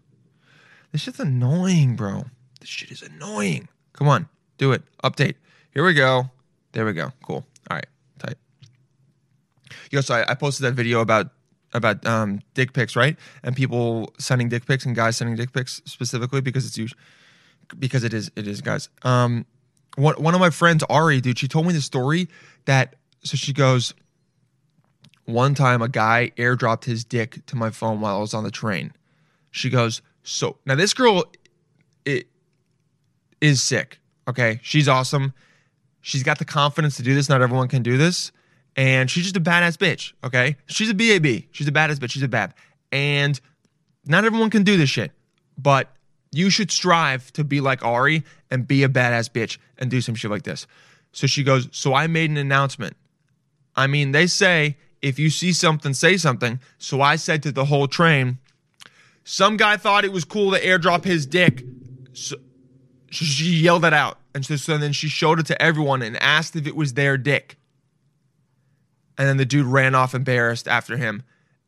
This 0.92 1.02
shit's 1.02 1.20
annoying, 1.20 1.96
bro. 1.96 2.24
This 2.60 2.68
shit 2.68 2.90
is 2.90 3.02
annoying. 3.02 3.68
Come 3.92 4.08
on, 4.08 4.28
do 4.56 4.72
it. 4.72 4.82
Update. 5.04 5.34
Here 5.72 5.84
we 5.84 5.94
go. 5.94 6.30
There 6.72 6.84
we 6.84 6.92
go. 6.92 7.12
Cool. 7.22 7.44
All 7.70 7.76
right, 7.76 7.86
tight. 8.18 8.36
Yo, 9.90 10.00
so 10.00 10.14
I, 10.14 10.32
I 10.32 10.34
posted 10.34 10.64
that 10.66 10.72
video 10.72 11.00
about 11.00 11.28
about 11.74 12.04
um, 12.06 12.40
dick 12.54 12.72
pics, 12.72 12.96
right? 12.96 13.16
And 13.42 13.54
people 13.54 14.12
sending 14.18 14.48
dick 14.48 14.66
pics 14.66 14.86
and 14.86 14.96
guys 14.96 15.16
sending 15.16 15.36
dick 15.36 15.52
pics 15.52 15.82
specifically 15.84 16.40
because 16.40 16.66
it's 16.66 16.78
usually 16.78 16.98
because 17.78 18.02
it 18.04 18.14
is 18.14 18.30
it 18.36 18.46
is 18.48 18.60
guys. 18.62 18.88
Um, 19.02 19.44
one 19.98 20.14
one 20.22 20.34
of 20.34 20.40
my 20.40 20.50
friends, 20.50 20.84
Ari, 20.88 21.20
dude, 21.20 21.38
she 21.38 21.48
told 21.48 21.66
me 21.66 21.72
the 21.72 21.80
story 21.80 22.28
that 22.64 22.96
so 23.24 23.36
she 23.36 23.52
goes. 23.52 23.94
One 25.24 25.54
time, 25.54 25.82
a 25.82 25.88
guy 25.88 26.32
airdropped 26.38 26.84
his 26.84 27.04
dick 27.04 27.44
to 27.46 27.56
my 27.56 27.68
phone 27.68 28.00
while 28.00 28.16
I 28.16 28.18
was 28.20 28.32
on 28.32 28.44
the 28.44 28.50
train. 28.50 28.94
She 29.50 29.68
goes, 29.68 30.00
so 30.22 30.56
now 30.64 30.74
this 30.74 30.94
girl, 30.94 31.24
it 32.06 32.28
is 33.42 33.62
sick. 33.62 33.98
Okay, 34.26 34.58
she's 34.62 34.88
awesome. 34.88 35.34
She's 36.00 36.22
got 36.22 36.38
the 36.38 36.46
confidence 36.46 36.96
to 36.96 37.02
do 37.02 37.14
this. 37.14 37.28
Not 37.28 37.42
everyone 37.42 37.68
can 37.68 37.82
do 37.82 37.98
this. 37.98 38.32
And 38.76 39.10
she's 39.10 39.24
just 39.24 39.36
a 39.36 39.40
badass 39.40 39.76
bitch. 39.76 40.12
Okay. 40.24 40.56
She's 40.66 40.88
a 40.88 40.94
BAB. 40.94 41.44
She's 41.50 41.68
a 41.68 41.72
badass 41.72 41.96
bitch. 41.96 42.12
She's 42.12 42.22
a 42.22 42.28
bab. 42.28 42.54
And 42.92 43.38
not 44.06 44.24
everyone 44.24 44.50
can 44.50 44.62
do 44.62 44.76
this 44.76 44.88
shit. 44.88 45.12
But 45.58 45.92
you 46.32 46.50
should 46.50 46.70
strive 46.70 47.32
to 47.32 47.44
be 47.44 47.60
like 47.60 47.84
Ari 47.84 48.24
and 48.50 48.66
be 48.66 48.82
a 48.82 48.88
badass 48.88 49.30
bitch 49.30 49.58
and 49.78 49.90
do 49.90 50.00
some 50.00 50.14
shit 50.14 50.30
like 50.30 50.42
this. 50.42 50.66
So 51.12 51.26
she 51.26 51.42
goes, 51.42 51.68
So 51.72 51.94
I 51.94 52.06
made 52.06 52.30
an 52.30 52.36
announcement. 52.36 52.96
I 53.74 53.86
mean, 53.86 54.12
they 54.12 54.26
say 54.26 54.76
if 55.00 55.18
you 55.18 55.30
see 55.30 55.52
something, 55.52 55.94
say 55.94 56.16
something. 56.16 56.60
So 56.78 57.00
I 57.00 57.16
said 57.16 57.42
to 57.44 57.52
the 57.52 57.66
whole 57.66 57.88
train, 57.88 58.38
some 59.24 59.56
guy 59.56 59.76
thought 59.76 60.04
it 60.04 60.12
was 60.12 60.24
cool 60.24 60.52
to 60.52 60.60
airdrop 60.60 61.04
his 61.04 61.26
dick. 61.26 61.64
So 62.12 62.36
she- 63.10 63.60
yelled 63.60 63.84
it 63.84 63.92
out. 63.92 64.18
And 64.34 64.44
so, 64.44 64.56
so 64.56 64.78
then 64.78 64.92
she 64.92 65.08
showed 65.08 65.38
it 65.38 65.46
to 65.46 65.62
everyone 65.62 66.02
and 66.02 66.16
asked 66.22 66.56
if 66.56 66.66
it 66.66 66.76
was 66.76 66.94
their 66.94 67.16
dick. 67.16 67.56
And 69.16 69.26
then 69.28 69.36
the 69.36 69.44
dude 69.44 69.66
ran 69.66 69.94
off 69.94 70.14
embarrassed 70.14 70.68
after 70.68 70.96
him. 70.96 71.22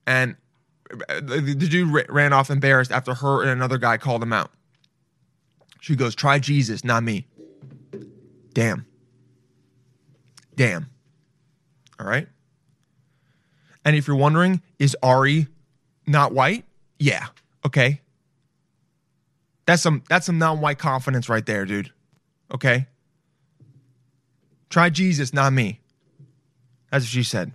And 0.06 0.36
the, 0.90 1.54
dude 1.54 2.06
ran 2.08 2.32
off 2.32 2.50
embarrassed 2.50 2.92
after 2.92 3.14
her 3.14 3.42
and 3.42 3.50
another 3.50 3.78
guy 3.78 3.96
called 3.96 4.22
him 4.22 4.32
out. 4.32 4.50
She 5.80 5.96
goes, 5.96 6.14
Try 6.14 6.38
Jesus, 6.38 6.84
not 6.84 7.02
me. 7.02 7.26
Damn. 8.52 8.86
Damn. 10.56 10.86
All 11.98 12.06
right. 12.06 12.28
And 13.84 13.96
if 13.96 14.06
you're 14.06 14.16
wondering, 14.16 14.60
is 14.78 14.96
Ari 15.02 15.46
not 16.06 16.32
white? 16.32 16.64
Yeah. 16.98 17.26
Okay. 17.64 18.00
That's 19.66 19.82
some 19.82 20.02
that's 20.08 20.26
some 20.26 20.38
non-white 20.38 20.78
confidence 20.78 21.28
right 21.28 21.44
there, 21.46 21.64
dude. 21.64 21.92
Okay. 22.52 22.86
Try 24.68 24.90
Jesus, 24.90 25.32
not 25.32 25.52
me. 25.52 25.80
That's 26.90 27.04
what 27.04 27.10
she 27.10 27.22
said. 27.22 27.52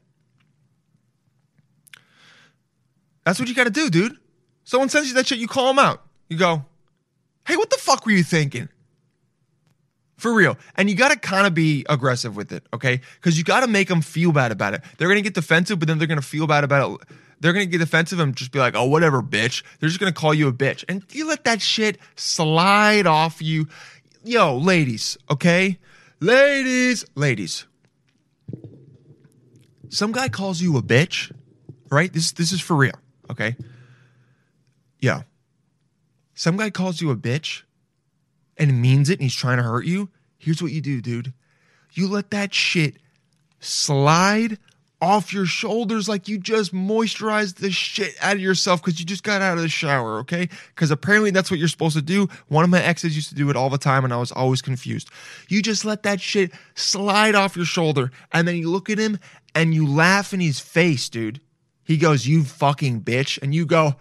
That's 3.26 3.40
what 3.40 3.50
you 3.50 3.56
got 3.56 3.66
to 3.66 3.70
do, 3.70 3.90
dude. 3.90 4.18
Someone 4.64 4.90
sends 4.90 5.08
you 5.10 5.16
that 5.16 5.28
shit, 5.28 5.40
you 5.40 5.48
call 5.48 5.68
them 5.68 5.80
out. 5.80 6.02
You 6.30 6.38
go, 6.38 6.66
"Hey, 7.48 7.58
what 7.58 7.70
the 7.70 7.78
fuck 7.78 8.06
were 8.06 8.12
you 8.12 8.24
thinking?" 8.24 8.70
For 10.18 10.34
real. 10.34 10.58
And 10.76 10.90
you 10.90 10.96
got 10.96 11.12
to 11.12 11.18
kind 11.18 11.46
of 11.46 11.54
be 11.54 11.86
aggressive 11.90 12.36
with 12.36 12.52
it, 12.52 12.66
okay? 12.74 13.02
Because 13.16 13.38
you 13.38 13.44
got 13.44 13.62
to 13.62 13.68
make 13.68 13.90
them 13.90 14.02
feel 14.02 14.32
bad 14.32 14.52
about 14.52 14.74
it. 14.74 14.82
They're 14.98 15.08
going 15.08 15.18
to 15.18 15.22
get 15.22 15.34
defensive, 15.34 15.78
but 15.78 15.88
then 15.88 15.98
they're 15.98 16.08
going 16.08 16.22
to 16.22 16.26
feel 16.26 16.48
bad 16.48 16.64
about 16.64 17.02
it. 17.02 17.08
They're 17.42 17.52
going 17.52 17.66
to 17.66 17.72
get 17.72 17.80
defensive 17.80 18.20
and 18.20 18.36
just 18.36 18.52
be 18.52 18.60
like, 18.60 18.76
oh, 18.76 18.86
whatever, 18.86 19.22
bitch. 19.22 19.64
They're 19.80 19.90
just 19.90 20.00
going 20.00 20.12
to 20.12 20.18
call 20.18 20.34
you 20.34 20.48
a 20.48 20.54
bitch. 20.54 20.86
And 20.88 21.04
you 21.12 21.28
let 21.28 21.44
that 21.44 21.62
shit 21.62 21.98
slide 22.16 23.06
off 23.08 23.42
you. 23.42 23.68
Yo, 24.24 24.58
ladies, 24.58 25.18
okay? 25.30 25.78
Ladies, 26.22 27.06
ladies. 27.16 27.66
Some 29.90 30.12
guy 30.14 30.30
calls 30.30 30.62
you 30.62 30.78
a 30.78 30.82
bitch, 30.82 31.32
right? 31.92 32.12
This, 32.12 32.32
this 32.32 32.52
is 32.52 32.62
for 32.62 32.76
real, 32.76 32.96
okay? 33.30 33.56
Yo. 35.00 35.22
Some 36.34 36.58
guy 36.58 36.70
calls 36.70 37.02
you 37.02 37.12
a 37.12 37.16
bitch 37.16 37.64
and 38.58 38.82
means 38.82 39.10
it 39.10 39.14
and 39.14 39.22
he's 39.22 39.36
trying 39.36 39.58
to 39.58 39.64
hurt 39.64 39.86
you, 39.86 40.10
here's 40.38 40.62
what 40.62 40.72
you 40.72 40.82
do, 40.82 41.02
dude. 41.02 41.34
You 41.94 42.08
let 42.10 42.32
that 42.32 42.54
shit 42.54 42.96
slide 43.60 44.58
off 45.02 45.34
your 45.34 45.46
shoulders 45.46 46.08
like 46.08 46.28
you 46.28 46.38
just 46.38 46.74
moisturized 46.74 47.56
the 47.56 47.72
shit 47.72 48.16
out 48.22 48.36
of 48.36 48.42
yourself 48.42 48.82
because 48.82 49.00
you 49.00 49.06
just 49.06 49.24
got 49.24 49.42
out 49.42 49.58
of 49.58 49.64
the 49.64 49.70
shower, 49.70 50.20
okay? 50.20 50.50
Because 50.74 50.90
apparently 50.90 51.32
that's 51.32 51.52
what 51.52 51.60
you're 51.60 51.68
supposed 51.68 51.96
to 51.96 52.02
do. 52.02 52.28
One 52.48 52.64
of 52.64 52.70
my 52.70 52.82
exes 52.82 53.16
used 53.16 53.30
to 53.30 53.36
do 53.36 53.50
it 53.50 53.56
all 53.56 53.70
the 53.70 53.78
time 53.78 54.04
and 54.04 54.14
I 54.14 54.18
was 54.18 54.32
always 54.32 54.62
confused. 54.62 55.10
You 55.48 55.62
just 55.62 55.86
let 55.86 56.04
that 56.04 56.22
shit 56.22 56.52
slide 56.76 57.36
off 57.36 57.56
your 57.56 57.66
shoulder 57.66 58.12
and 58.32 58.48
then 58.48 58.56
you 58.56 58.70
look 58.70 58.90
at 58.90 58.98
him 58.98 59.20
and 59.54 59.74
you 59.74 59.88
laugh 59.88 60.34
in 60.34 60.40
his 60.40 60.60
face, 60.60 61.08
dude. 61.10 61.42
He 61.86 61.98
goes, 61.98 62.28
You 62.28 62.44
fucking 62.44 63.02
bitch. 63.02 63.40
And 63.42 63.56
you 63.56 63.66
go, 63.66 63.96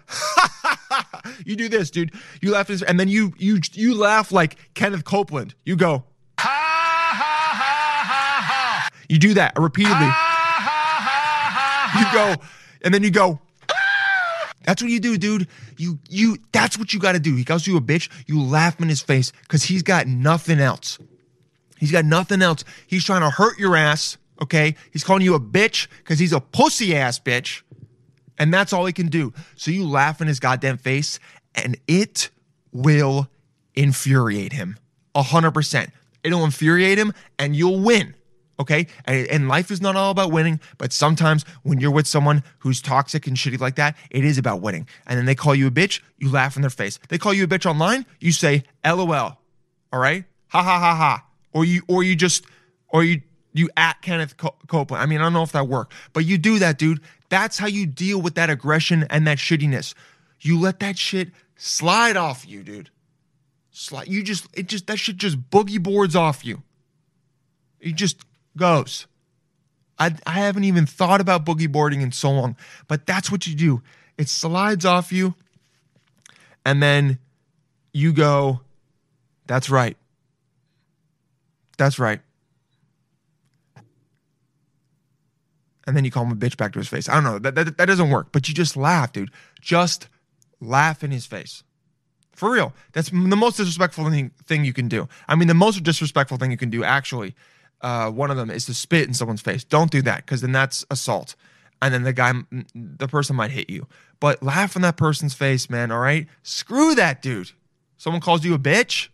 you 1.44 1.57
do 1.57 1.68
this, 1.68 1.90
dude. 1.90 2.12
You 2.40 2.53
laugh, 2.53 2.70
and 2.70 2.99
then 2.99 3.09
you 3.09 3.35
you 3.38 3.61
you 3.73 3.94
laugh 3.94 4.33
like 4.33 4.57
Kenneth 4.75 5.05
Copeland. 5.05 5.55
You 5.64 5.77
go, 5.77 6.05
you 9.09 9.18
do 9.18 9.35
that 9.35 9.53
repeatedly. 9.57 10.11
You 11.99 12.12
go, 12.12 12.35
and 12.83 12.92
then 12.92 13.03
you 13.03 13.11
go. 13.11 13.38
That's 14.64 14.83
what 14.83 14.90
you 14.90 14.99
do, 14.99 15.18
dude. 15.18 15.47
You 15.77 15.99
you. 16.09 16.38
That's 16.53 16.79
what 16.79 16.92
you 16.94 17.01
got 17.01 17.12
to 17.12 17.20
do. 17.20 17.37
He 17.37 17.44
calls 17.44 17.66
you 17.66 17.77
a 17.77 17.81
bitch. 17.81 18.11
You 18.27 18.42
laugh 18.42 18.81
in 18.81 18.88
his 18.88 19.03
face 19.03 19.31
because 19.42 19.64
he's 19.64 19.83
got 19.83 20.07
nothing 20.07 20.59
else. 20.59 20.99
He's 21.79 21.92
got 21.92 22.07
nothing 22.07 22.40
else. 22.40 22.64
He's 22.87 23.05
trying 23.05 23.20
to 23.20 23.31
hurt 23.31 23.59
your 23.59 23.77
ass. 23.77 24.16
Okay. 24.40 24.75
He's 24.90 25.05
calling 25.05 25.23
you 25.23 25.35
a 25.35 25.40
bitch 25.40 25.87
because 25.99 26.18
he's 26.18 26.33
a 26.33 26.40
pussy 26.40 26.97
ass 26.97 27.18
bitch. 27.20 27.62
And 28.38 28.53
that's 28.53 28.73
all 28.73 28.87
he 28.87 28.92
can 28.92 29.09
do. 29.09 29.33
So 29.57 29.70
you 29.70 29.87
laugh 29.87 30.20
in 30.20 30.29
his 30.29 30.40
goddamn 30.40 30.79
face, 30.79 31.20
and 31.55 31.77
it 31.87 32.31
will 32.73 33.29
infuriate 33.75 34.53
him. 34.53 34.79
A 35.14 35.23
hundred 35.23 35.53
percent. 35.53 35.90
It'll 36.23 36.44
infuriate 36.44 36.99
him, 36.99 37.12
and 37.38 37.55
you'll 37.55 37.81
win. 37.81 38.14
Okay. 38.59 38.87
And, 39.05 39.27
and 39.29 39.49
life 39.49 39.70
is 39.70 39.81
not 39.81 39.97
all 39.97 40.11
about 40.11 40.31
winning, 40.31 40.61
but 40.79 40.92
sometimes 40.92 41.44
when 41.62 41.81
you're 41.81 41.90
with 41.90 42.07
someone 42.07 42.42
who's 42.61 42.81
toxic 42.81 43.27
and 43.27 43.37
shitty 43.37 43.61
like 43.61 43.77
that, 43.77 43.97
it 44.11 44.25
is 44.25 44.38
about 44.38 44.61
winning. 44.61 44.88
And 45.07 45.18
then 45.18 45.27
they 45.27 45.35
call 45.35 45.55
you 45.55 45.66
a 45.66 45.70
bitch, 45.70 46.01
you 46.18 46.31
laugh 46.31 46.57
in 46.57 46.62
their 46.62 46.70
face. 46.70 46.99
They 47.09 47.18
call 47.18 47.35
you 47.35 47.44
a 47.44 47.49
bitch 47.49 47.66
online, 47.66 48.07
you 48.20 48.33
say 48.33 48.64
LOL. 48.85 49.38
All 49.92 50.01
right? 50.01 50.25
Ha 50.49 50.62
ha 50.62 50.79
ha 50.79 50.94
ha. 50.94 51.27
Or 51.53 51.64
you 51.64 51.83
or 51.88 52.03
you 52.03 52.16
just 52.16 52.44
or 52.88 53.05
you 53.05 53.23
you 53.54 53.70
at 53.76 54.02
Kenneth 54.02 54.36
Copeland. 54.36 55.02
I 55.02 55.06
mean, 55.06 55.20
I 55.20 55.22
don't 55.22 55.32
know 55.32 55.44
if 55.44 55.52
that 55.52 55.68
worked, 55.68 55.94
but 56.12 56.26
you 56.26 56.36
do 56.36 56.58
that, 56.58 56.76
dude. 56.76 57.00
That's 57.30 57.56
how 57.58 57.68
you 57.68 57.86
deal 57.86 58.20
with 58.20 58.34
that 58.34 58.50
aggression 58.50 59.06
and 59.08 59.26
that 59.26 59.38
shittiness. 59.38 59.94
You 60.40 60.60
let 60.60 60.80
that 60.80 60.98
shit 60.98 61.30
slide 61.56 62.16
off 62.16 62.46
you, 62.46 62.62
dude. 62.62 62.90
Slide. 63.70 64.08
You 64.08 64.22
just 64.22 64.46
it 64.54 64.66
just 64.66 64.86
that 64.88 64.98
shit 64.98 65.16
just 65.16 65.40
boogie 65.50 65.82
boards 65.82 66.14
off 66.14 66.44
you. 66.44 66.62
It 67.80 67.94
just 67.94 68.22
goes. 68.56 69.06
I 69.98 70.14
I 70.26 70.32
haven't 70.32 70.64
even 70.64 70.84
thought 70.84 71.20
about 71.20 71.46
boogie 71.46 71.70
boarding 71.70 72.00
in 72.00 72.12
so 72.12 72.30
long, 72.30 72.56
but 72.88 73.06
that's 73.06 73.30
what 73.30 73.46
you 73.46 73.54
do. 73.54 73.82
It 74.18 74.28
slides 74.28 74.84
off 74.84 75.12
you, 75.12 75.34
and 76.64 76.82
then 76.82 77.18
you 77.92 78.12
go. 78.12 78.60
That's 79.46 79.68
right. 79.68 79.96
That's 81.76 81.98
right. 81.98 82.20
And 85.87 85.97
then 85.97 86.05
you 86.05 86.11
call 86.11 86.25
him 86.25 86.33
a 86.33 86.37
bitch 86.37 86.57
back 86.57 86.73
to 86.73 86.79
his 86.79 86.88
face. 86.88 87.09
I 87.09 87.14
don't 87.14 87.25
know. 87.25 87.38
That, 87.38 87.55
that, 87.55 87.77
that 87.77 87.87
doesn't 87.87 88.11
work. 88.11 88.29
But 88.33 88.49
you 88.49 88.55
just 88.55 88.77
laugh, 88.77 89.12
dude. 89.12 89.31
Just 89.61 90.09
laugh 90.61 91.05
in 91.05 91.11
his 91.11 91.27
face. 91.27 91.62
For 92.35 92.51
real. 92.51 92.73
That's 92.92 93.11
the 93.11 93.16
most 93.37 93.57
disrespectful 93.57 94.11
thing, 94.11 94.31
thing 94.47 94.64
you 94.64 94.73
can 94.73 94.88
do. 94.88 95.09
I 95.29 95.35
mean, 95.37 95.49
the 95.49 95.55
most 95.55 95.83
disrespectful 95.83 96.38
thing 96.38 96.51
you 96.51 96.57
can 96.57 96.70
do, 96.70 96.83
actually, 96.83 97.35
uh, 97.81 98.11
one 98.11 98.31
of 98.31 98.37
them 98.37 98.51
is 98.51 98.64
to 98.66 98.75
spit 98.75 99.07
in 99.07 99.14
someone's 99.14 99.42
face. 99.42 99.62
Don't 99.62 99.90
do 99.90 100.03
that 100.03 100.25
because 100.25 100.40
then 100.40 100.53
that's 100.53 100.85
assault. 100.90 101.37
And 101.83 101.92
then 101.92 102.03
the 102.03 102.12
guy, 102.14 102.33
the 102.75 103.09
person 103.09 103.37
might 103.37 103.51
hit 103.51 103.68
you. 103.68 103.87
But 104.20 104.42
laugh 104.42 104.75
in 104.75 104.83
that 104.83 104.97
person's 104.97 105.35
face, 105.35 105.68
man, 105.68 105.92
all 105.92 105.99
right? 105.99 106.27
Screw 106.42 106.94
that 106.94 107.20
dude. 107.20 107.51
Someone 107.99 108.23
calls 108.23 108.44
you 108.44 108.55
a 108.55 108.59
bitch. 108.59 109.09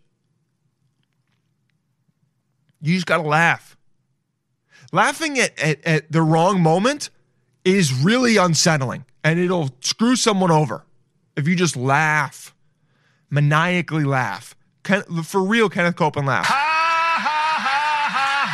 You 2.81 2.95
just 2.95 3.07
gotta 3.07 3.27
laugh. 3.27 3.77
Laughing 4.93 5.39
at, 5.39 5.59
at, 5.59 5.85
at 5.87 6.13
the 6.13 6.23
wrong 6.23 6.61
moment 6.61 7.11
is 7.65 7.93
really 7.93 8.37
unsettling 8.37 9.05
and 9.23 9.39
it'll 9.39 9.71
screw 9.81 10.17
someone 10.17 10.51
over 10.51 10.85
if 11.37 11.47
you 11.47 11.57
just 11.57 11.77
laugh, 11.77 12.55
maniacally 13.29 14.05
laugh. 14.05 14.55
Ken, 14.83 15.03
for 15.23 15.43
real, 15.43 15.69
Kenneth 15.69 15.97
Copeland 15.97 16.29
laugh. 16.29 16.47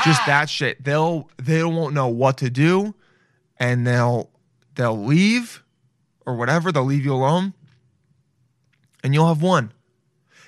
Just 0.04 0.24
that 0.26 0.48
shit. 0.48 0.82
They'll 0.84 1.28
they 1.36 1.64
won't 1.64 1.94
know 1.94 2.08
what 2.08 2.38
to 2.38 2.50
do, 2.50 2.94
and 3.58 3.86
they'll 3.86 4.30
they'll 4.74 5.04
leave 5.04 5.64
or 6.24 6.36
whatever. 6.36 6.70
They'll 6.70 6.84
leave 6.84 7.04
you 7.04 7.12
alone, 7.12 7.54
and 9.02 9.14
you'll 9.14 9.28
have 9.28 9.42
won. 9.42 9.72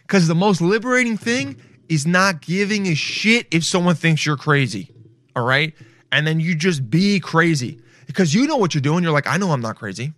Because 0.02 0.28
the 0.28 0.34
most 0.34 0.60
liberating 0.60 1.16
thing 1.16 1.56
is 1.88 2.06
not 2.06 2.40
giving 2.40 2.86
a 2.86 2.94
shit 2.94 3.48
if 3.50 3.64
someone 3.64 3.94
thinks 3.94 4.24
you're 4.24 4.36
crazy. 4.36 4.90
All 5.36 5.44
right. 5.44 5.74
And 6.10 6.26
then 6.26 6.40
you 6.40 6.54
just 6.54 6.90
be 6.90 7.20
crazy 7.20 7.80
because 8.06 8.34
you 8.34 8.46
know 8.46 8.56
what 8.56 8.74
you're 8.74 8.82
doing. 8.82 9.02
You're 9.02 9.12
like, 9.12 9.26
I 9.26 9.36
know 9.36 9.50
I'm 9.50 9.60
not 9.60 9.76
crazy. 9.76 10.14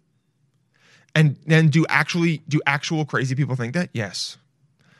And 1.14 1.37
then 1.46 1.68
do 1.68 1.85
actually, 1.88 2.42
do 2.49 2.61
actual 2.66 3.05
crazy 3.05 3.35
people 3.35 3.57
think 3.57 3.75
that? 3.75 3.90
Yes. 3.92 4.38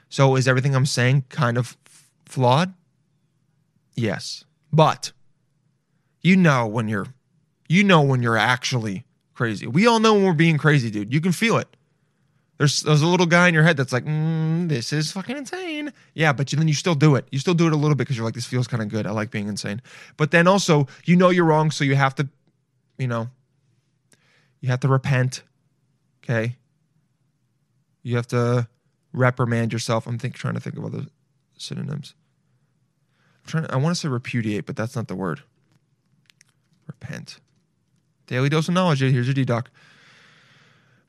So 0.09 0.35
is 0.37 0.49
everything 0.49 0.75
I'm 0.75 0.87
saying 0.87 1.25
kind 1.29 1.57
of 1.57 1.77
flawed? 2.27 2.75
Yes. 3.95 4.45
But 4.73 5.13
you 6.21 6.37
know 6.37 6.67
when 6.67 6.89
you're, 6.89 7.07
you 7.69 7.85
know 7.85 8.03
when 8.03 8.23
you're 8.23 8.37
actually 8.37 9.05
crazy. 9.35 9.67
We 9.67 9.87
all 9.87 10.01
know 10.01 10.15
when 10.15 10.25
we're 10.25 10.33
being 10.33 10.59
crazy, 10.59 10.91
dude. 10.91 11.15
You 11.15 11.21
can 11.21 11.33
feel 11.33 11.57
it. 11.59 11.69
There's 12.61 12.83
there's 12.83 13.01
a 13.01 13.07
little 13.07 13.25
guy 13.25 13.49
in 13.49 13.55
your 13.55 13.63
head 13.63 13.79
that's 13.79 13.91
like, 13.91 14.05
mm, 14.05 14.69
this 14.69 14.93
is 14.93 15.11
fucking 15.13 15.35
insane. 15.35 15.95
Yeah, 16.13 16.35
but 16.35 16.53
you, 16.53 16.59
then 16.59 16.69
you 16.69 16.75
still 16.75 16.95
do 16.95 17.15
it. 17.15 17.27
You 17.31 17.39
still 17.39 17.55
do 17.55 17.67
it 17.67 17.73
a 17.73 17.77
little 17.77 17.95
bit 17.95 18.05
because 18.05 18.19
you're 18.19 18.25
like, 18.27 18.35
this 18.35 18.45
feels 18.45 18.67
kind 18.67 18.83
of 18.83 18.91
good. 18.91 19.07
I 19.07 19.13
like 19.13 19.31
being 19.31 19.49
insane. 19.49 19.81
But 20.19 20.31
then 20.31 20.47
also, 20.47 20.87
you 21.07 21.17
know 21.17 21.31
you're 21.31 21.47
wrong, 21.47 21.71
so 21.71 21.85
you 21.85 21.95
have 21.95 22.15
to, 22.17 22.29
you 22.99 23.07
know, 23.07 23.31
you 24.61 24.69
have 24.69 24.81
to 24.81 24.89
repent. 24.89 25.43
Okay. 26.23 26.57
You 28.03 28.17
have 28.17 28.27
to 28.27 28.69
reprimand 29.15 29.73
yourself. 29.73 30.07
I'm 30.07 30.19
think 30.19 30.35
trying 30.35 30.53
to 30.53 30.61
think 30.61 30.77
of 30.77 30.85
other 30.85 31.07
synonyms. 31.57 32.13
I'm 33.43 33.49
trying 33.49 33.65
to, 33.65 33.73
I 33.73 33.77
want 33.79 33.97
to 33.97 34.01
say 34.03 34.09
repudiate, 34.09 34.67
but 34.67 34.77
that's 34.77 34.95
not 34.95 35.09
the 35.09 35.17
word. 35.17 35.41
Repent. 36.87 37.39
Daily 38.27 38.51
dose 38.51 38.69
of 38.69 38.75
knowledge. 38.75 39.01
Here's 39.01 39.27
your 39.27 39.33
D 39.33 39.47
doc. 39.47 39.71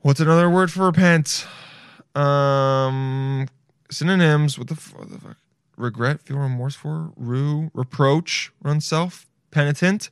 What's 0.02 0.18
another 0.18 0.50
word 0.50 0.72
for 0.72 0.86
repent? 0.86 1.46
Um, 2.16 3.46
synonyms. 3.88 4.58
What 4.58 4.66
the, 4.66 4.74
what 4.96 5.08
the 5.08 5.18
fuck? 5.18 5.36
Regret, 5.76 6.20
feel 6.20 6.38
remorse 6.38 6.74
for, 6.74 7.12
rue, 7.16 7.70
reproach, 7.72 8.52
run 8.62 8.80
self, 8.80 9.26
penitent, 9.52 10.10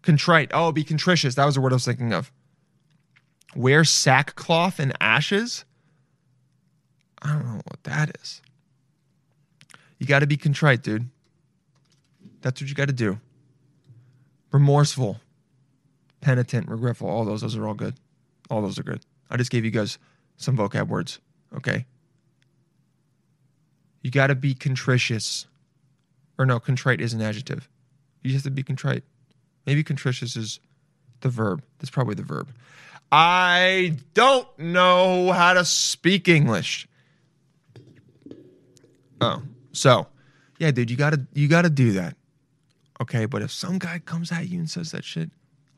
contrite. 0.00 0.50
Oh, 0.54 0.72
be 0.72 0.84
contritious. 0.84 1.34
That 1.34 1.44
was 1.44 1.54
the 1.54 1.60
word 1.60 1.72
I 1.72 1.76
was 1.76 1.84
thinking 1.84 2.14
of. 2.14 2.32
Wear 3.54 3.84
sackcloth 3.84 4.78
and 4.78 4.94
ashes. 5.02 5.66
I 7.20 7.34
don't 7.34 7.44
know 7.44 7.60
what 7.64 7.84
that 7.84 8.16
is. 8.22 8.40
You 9.98 10.06
got 10.06 10.20
to 10.20 10.26
be 10.26 10.38
contrite, 10.38 10.82
dude. 10.82 11.10
That's 12.40 12.60
what 12.60 12.70
you 12.70 12.74
got 12.74 12.88
to 12.88 12.94
do. 12.94 13.20
Remorseful, 14.50 15.20
penitent, 16.22 16.68
regretful. 16.68 17.08
All 17.08 17.26
those. 17.26 17.42
Those 17.42 17.54
are 17.56 17.68
all 17.68 17.74
good. 17.74 17.96
All 18.50 18.62
those 18.62 18.78
are 18.78 18.82
good. 18.82 19.04
I 19.30 19.36
just 19.36 19.50
gave 19.50 19.64
you 19.64 19.70
guys 19.70 19.98
some 20.36 20.56
vocab 20.56 20.88
words. 20.88 21.20
Okay. 21.56 21.86
You 24.02 24.10
got 24.10 24.28
to 24.28 24.34
be 24.34 24.54
contritious. 24.54 25.46
Or 26.38 26.46
no, 26.46 26.58
contrite 26.58 27.00
is 27.00 27.12
an 27.12 27.22
adjective. 27.22 27.68
You 28.22 28.30
just 28.30 28.44
have 28.44 28.52
to 28.52 28.54
be 28.54 28.62
contrite. 28.62 29.04
Maybe 29.66 29.84
contritious 29.84 30.36
is 30.36 30.60
the 31.20 31.28
verb. 31.28 31.62
That's 31.78 31.90
probably 31.90 32.14
the 32.14 32.22
verb. 32.22 32.50
I 33.12 33.96
don't 34.14 34.46
know 34.58 35.32
how 35.32 35.54
to 35.54 35.64
speak 35.64 36.28
English. 36.28 36.86
Oh, 39.20 39.42
so 39.72 40.06
yeah, 40.58 40.70
dude, 40.70 40.90
you 40.90 40.96
gotta 40.96 41.26
you 41.34 41.48
gotta 41.48 41.70
do 41.70 41.92
that. 41.92 42.16
Okay, 43.00 43.26
but 43.26 43.42
if 43.42 43.50
some 43.50 43.78
guy 43.78 43.98
comes 43.98 44.30
at 44.30 44.48
you 44.48 44.58
and 44.58 44.70
says 44.70 44.92
that 44.92 45.04
shit, 45.04 45.30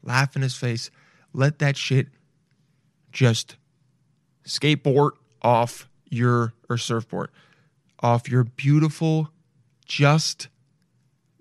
laugh 0.03 0.37
in 0.37 0.43
his 0.43 0.55
face, 0.55 0.91
let 1.33 1.59
that 1.61 1.77
shit 1.77 2.09
just 3.13 3.57
skateboard 4.45 5.13
off 5.43 5.89
your 6.09 6.55
or 6.69 6.77
surfboard 6.77 7.31
off 8.03 8.29
your 8.29 8.45
beautiful, 8.45 9.31
just 9.87 10.49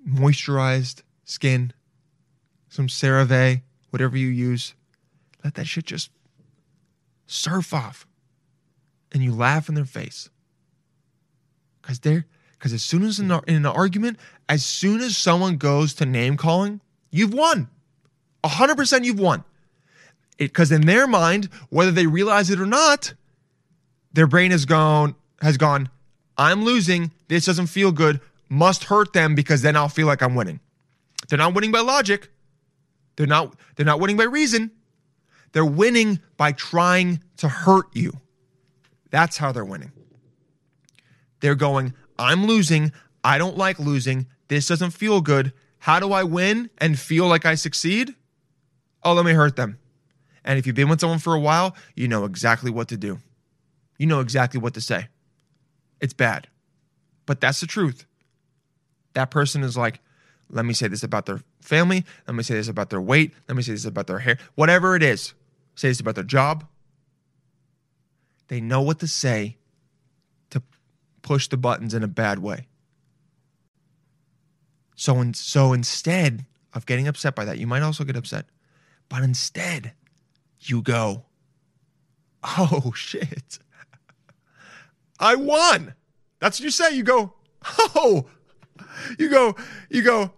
moisturized 0.07 1.01
skin. 1.25 1.73
Some 2.69 2.87
CeraVe, 2.87 3.61
whatever 3.89 4.15
you 4.15 4.27
use, 4.27 4.75
let 5.43 5.55
that 5.55 5.67
shit 5.67 5.85
just 5.85 6.11
surf 7.25 7.73
off, 7.73 8.05
and 9.11 9.23
you 9.23 9.33
laugh 9.33 9.67
in 9.67 9.75
their 9.75 9.85
face. 9.85 10.29
Cause 11.81 11.99
they're 11.99 12.27
because 12.53 12.73
as 12.73 12.83
soon 12.83 13.03
as 13.03 13.19
in, 13.19 13.31
in 13.47 13.55
an 13.55 13.65
argument, 13.65 14.19
as 14.47 14.63
soon 14.63 15.01
as 15.01 15.17
someone 15.17 15.57
goes 15.57 15.95
to 15.95 16.05
name 16.05 16.37
calling, 16.37 16.79
you've 17.09 17.33
won. 17.33 17.69
hundred 18.45 18.75
percent, 18.77 19.03
you've 19.03 19.19
won. 19.19 19.43
Because 20.47 20.71
in 20.71 20.81
their 20.81 21.07
mind, 21.07 21.49
whether 21.69 21.91
they 21.91 22.07
realize 22.07 22.49
it 22.49 22.59
or 22.59 22.65
not, 22.65 23.13
their 24.13 24.27
brain 24.27 24.51
has 24.51 24.65
gone 24.65 25.15
has 25.41 25.57
gone. 25.57 25.89
I'm 26.37 26.63
losing. 26.63 27.11
This 27.27 27.45
doesn't 27.45 27.67
feel 27.67 27.91
good. 27.91 28.19
Must 28.49 28.85
hurt 28.85 29.13
them 29.13 29.35
because 29.35 29.61
then 29.61 29.75
I'll 29.75 29.89
feel 29.89 30.07
like 30.07 30.21
I'm 30.21 30.35
winning. 30.35 30.59
They're 31.29 31.37
not 31.37 31.53
winning 31.53 31.71
by 31.71 31.79
logic. 31.79 32.29
They're 33.15 33.27
not. 33.27 33.55
They're 33.75 33.85
not 33.85 33.99
winning 33.99 34.17
by 34.17 34.23
reason. 34.23 34.71
They're 35.51 35.65
winning 35.65 36.19
by 36.37 36.53
trying 36.53 37.21
to 37.37 37.49
hurt 37.49 37.87
you. 37.93 38.13
That's 39.09 39.37
how 39.37 39.51
they're 39.51 39.65
winning. 39.65 39.91
They're 41.41 41.55
going, 41.55 41.93
I'm 42.17 42.45
losing. 42.45 42.93
I 43.23 43.37
don't 43.37 43.57
like 43.57 43.77
losing. 43.77 44.27
This 44.47 44.67
doesn't 44.67 44.91
feel 44.91 45.21
good. 45.21 45.53
How 45.79 45.99
do 45.99 46.13
I 46.13 46.23
win 46.23 46.69
and 46.77 46.97
feel 46.97 47.27
like 47.27 47.45
I 47.45 47.55
succeed? 47.55 48.15
Oh, 49.03 49.13
let 49.13 49.25
me 49.25 49.33
hurt 49.33 49.55
them. 49.55 49.77
And 50.43 50.57
if 50.57 50.65
you've 50.65 50.75
been 50.75 50.89
with 50.89 50.99
someone 50.99 51.19
for 51.19 51.33
a 51.35 51.39
while, 51.39 51.75
you 51.95 52.07
know 52.07 52.25
exactly 52.25 52.71
what 52.71 52.87
to 52.89 52.97
do. 52.97 53.19
You 53.97 54.07
know 54.07 54.19
exactly 54.19 54.59
what 54.59 54.73
to 54.73 54.81
say. 54.81 55.07
It's 55.99 56.13
bad. 56.13 56.47
But 57.25 57.39
that's 57.39 57.61
the 57.61 57.67
truth. 57.67 58.05
That 59.13 59.29
person 59.29 59.63
is 59.63 59.77
like, 59.77 59.99
let 60.49 60.65
me 60.65 60.73
say 60.73 60.87
this 60.87 61.03
about 61.03 61.27
their 61.27 61.41
family. 61.61 62.03
Let 62.27 62.35
me 62.35 62.43
say 62.43 62.55
this 62.55 62.67
about 62.67 62.89
their 62.89 63.01
weight. 63.01 63.33
Let 63.47 63.55
me 63.55 63.63
say 63.63 63.73
this 63.73 63.85
about 63.85 64.07
their 64.07 64.19
hair. 64.19 64.37
Whatever 64.55 64.95
it 64.95 65.03
is. 65.03 65.33
Say 65.75 65.89
this 65.89 65.99
about 65.99 66.15
their 66.15 66.23
job. 66.23 66.65
They 68.47 68.59
know 68.59 68.81
what 68.81 68.99
to 68.99 69.07
say 69.07 69.57
to 70.49 70.61
push 71.21 71.47
the 71.47 71.57
buttons 71.57 71.93
in 71.93 72.03
a 72.03 72.07
bad 72.07 72.39
way. 72.39 72.67
So, 74.95 75.21
in, 75.21 75.33
so 75.33 75.71
instead 75.73 76.45
of 76.73 76.85
getting 76.85 77.07
upset 77.07 77.33
by 77.33 77.45
that, 77.45 77.57
you 77.57 77.67
might 77.67 77.81
also 77.81 78.03
get 78.03 78.17
upset. 78.17 78.45
But 79.07 79.23
instead, 79.23 79.93
you 80.61 80.81
go, 80.81 81.25
oh 82.43 82.93
shit. 82.95 83.59
I 85.19 85.35
won. 85.35 85.93
That's 86.39 86.59
what 86.59 86.65
you 86.65 86.71
say. 86.71 86.95
You 86.95 87.03
go, 87.03 87.33
oh, 87.95 88.25
you 89.19 89.29
go, 89.29 89.55
you 89.89 90.01
go, 90.01 90.33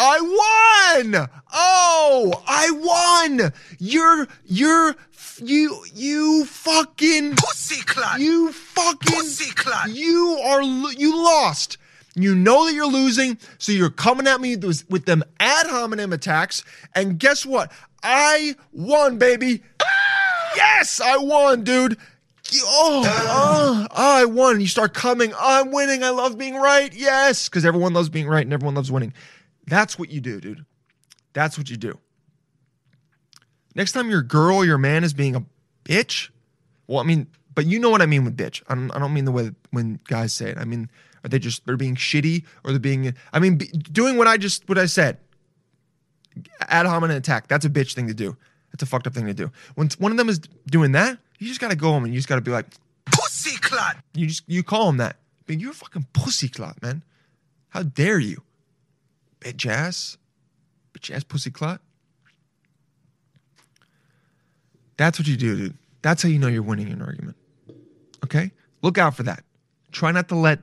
I 0.00 0.20
won. 0.20 1.28
Oh, 1.52 2.44
I 2.46 2.70
won. 2.70 3.52
You're, 3.80 4.28
you're, 4.44 4.94
you, 5.42 5.84
you 5.92 6.44
fucking 6.44 7.34
Pussy 7.36 7.82
clot. 7.82 8.20
you 8.20 8.52
fucking 8.52 9.12
Pussy 9.12 9.52
clot. 9.54 9.90
You 9.90 10.38
are 10.44 10.62
you 10.62 11.16
lost. 11.16 11.78
You 12.14 12.34
know 12.34 12.66
that 12.66 12.74
you're 12.74 12.86
losing, 12.86 13.38
so 13.58 13.72
you're 13.72 13.90
coming 13.90 14.26
at 14.26 14.40
me 14.40 14.56
with, 14.56 15.04
them 15.04 15.22
ad 15.38 15.66
hominem 15.66 16.12
attacks. 16.12 16.64
And 16.94 17.18
guess 17.18 17.46
what? 17.46 17.70
I 18.02 18.56
won, 18.72 19.18
baby. 19.18 19.62
yes, 20.56 21.00
I 21.00 21.16
won, 21.18 21.64
dude. 21.64 21.96
Oh, 22.54 23.04
oh, 23.28 23.86
I 23.94 24.24
won. 24.24 24.60
You 24.60 24.66
start 24.66 24.94
coming. 24.94 25.32
I'm 25.38 25.70
winning. 25.70 26.02
I 26.02 26.10
love 26.10 26.38
being 26.38 26.56
right. 26.56 26.92
Yes, 26.94 27.48
because 27.48 27.64
everyone 27.64 27.92
loves 27.92 28.08
being 28.08 28.26
right 28.26 28.44
and 28.44 28.52
everyone 28.52 28.74
loves 28.74 28.90
winning. 28.90 29.12
That's 29.66 29.98
what 29.98 30.10
you 30.10 30.20
do, 30.20 30.40
dude. 30.40 30.64
That's 31.34 31.58
what 31.58 31.68
you 31.68 31.76
do. 31.76 31.98
Next 33.74 33.92
time 33.92 34.10
your 34.10 34.22
girl 34.22 34.64
your 34.64 34.78
man 34.78 35.04
is 35.04 35.12
being 35.12 35.36
a 35.36 35.44
bitch, 35.84 36.30
well, 36.86 36.98
I 36.98 37.04
mean, 37.04 37.28
but 37.54 37.66
you 37.66 37.78
know 37.78 37.90
what 37.90 38.02
I 38.02 38.06
mean 38.06 38.24
with 38.24 38.36
bitch. 38.36 38.62
I 38.68 38.74
don't, 38.74 38.90
I 38.90 38.98
don't 38.98 39.12
mean 39.12 39.24
the 39.24 39.32
way 39.32 39.50
when 39.70 40.00
guys 40.08 40.32
say 40.32 40.50
it. 40.50 40.58
I 40.58 40.64
mean, 40.64 40.90
are 41.24 41.28
they 41.28 41.38
just 41.38 41.66
they're 41.66 41.76
being 41.76 41.96
shitty 41.96 42.44
or 42.64 42.70
they're 42.70 42.80
being? 42.80 43.14
I 43.32 43.38
mean, 43.38 43.56
be, 43.56 43.66
doing 43.66 44.16
what 44.16 44.26
I 44.26 44.36
just 44.36 44.68
what 44.68 44.78
I 44.78 44.86
said. 44.86 45.18
Ad 46.68 46.86
hominem 46.86 47.16
attack. 47.16 47.48
That's 47.48 47.64
a 47.64 47.70
bitch 47.70 47.94
thing 47.94 48.06
to 48.08 48.14
do. 48.14 48.36
That's 48.72 48.82
a 48.82 48.86
fucked 48.86 49.06
up 49.06 49.14
thing 49.14 49.26
to 49.26 49.34
do. 49.34 49.50
When 49.74 49.88
one 49.98 50.12
of 50.12 50.18
them 50.18 50.28
is 50.28 50.38
doing 50.66 50.92
that, 50.92 51.18
you 51.38 51.48
just 51.48 51.60
gotta 51.60 51.76
go 51.76 51.90
home 51.90 52.04
and 52.04 52.12
you 52.12 52.18
just 52.18 52.28
gotta 52.28 52.40
be 52.40 52.50
like, 52.50 52.66
Pussy 53.06 53.56
clot. 53.58 53.96
you 54.14 54.26
just 54.26 54.44
you 54.46 54.62
call 54.62 54.88
him 54.88 54.98
that. 54.98 55.16
But 55.46 55.60
you're 55.60 55.70
a 55.70 55.74
fucking 55.74 56.06
pussy 56.12 56.48
clot, 56.48 56.80
man. 56.82 57.02
How 57.70 57.82
dare 57.82 58.18
you, 58.18 58.42
bitch 59.40 59.66
ass, 59.66 60.18
bitch 60.92 61.14
ass 61.14 61.24
pussy 61.24 61.50
clot. 61.50 61.80
That's 64.98 65.18
what 65.18 65.28
you 65.28 65.36
do, 65.36 65.56
dude. 65.56 65.78
That's 66.02 66.22
how 66.22 66.28
you 66.28 66.38
know 66.38 66.48
you're 66.48 66.62
winning 66.62 66.90
an 66.90 67.00
argument. 67.00 67.36
Okay, 68.24 68.50
look 68.82 68.98
out 68.98 69.14
for 69.14 69.22
that. 69.22 69.44
Try 69.92 70.12
not 70.12 70.28
to 70.28 70.34
let, 70.34 70.60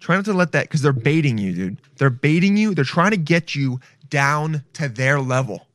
try 0.00 0.16
not 0.16 0.24
to 0.24 0.32
let 0.32 0.52
that 0.52 0.64
because 0.64 0.82
they're 0.82 0.92
baiting 0.92 1.38
you, 1.38 1.54
dude. 1.54 1.78
They're 1.96 2.10
baiting 2.10 2.56
you. 2.56 2.74
They're 2.74 2.84
trying 2.84 3.12
to 3.12 3.16
get 3.16 3.54
you 3.54 3.80
down 4.08 4.64
to 4.72 4.88
their 4.88 5.20
level 5.20 5.68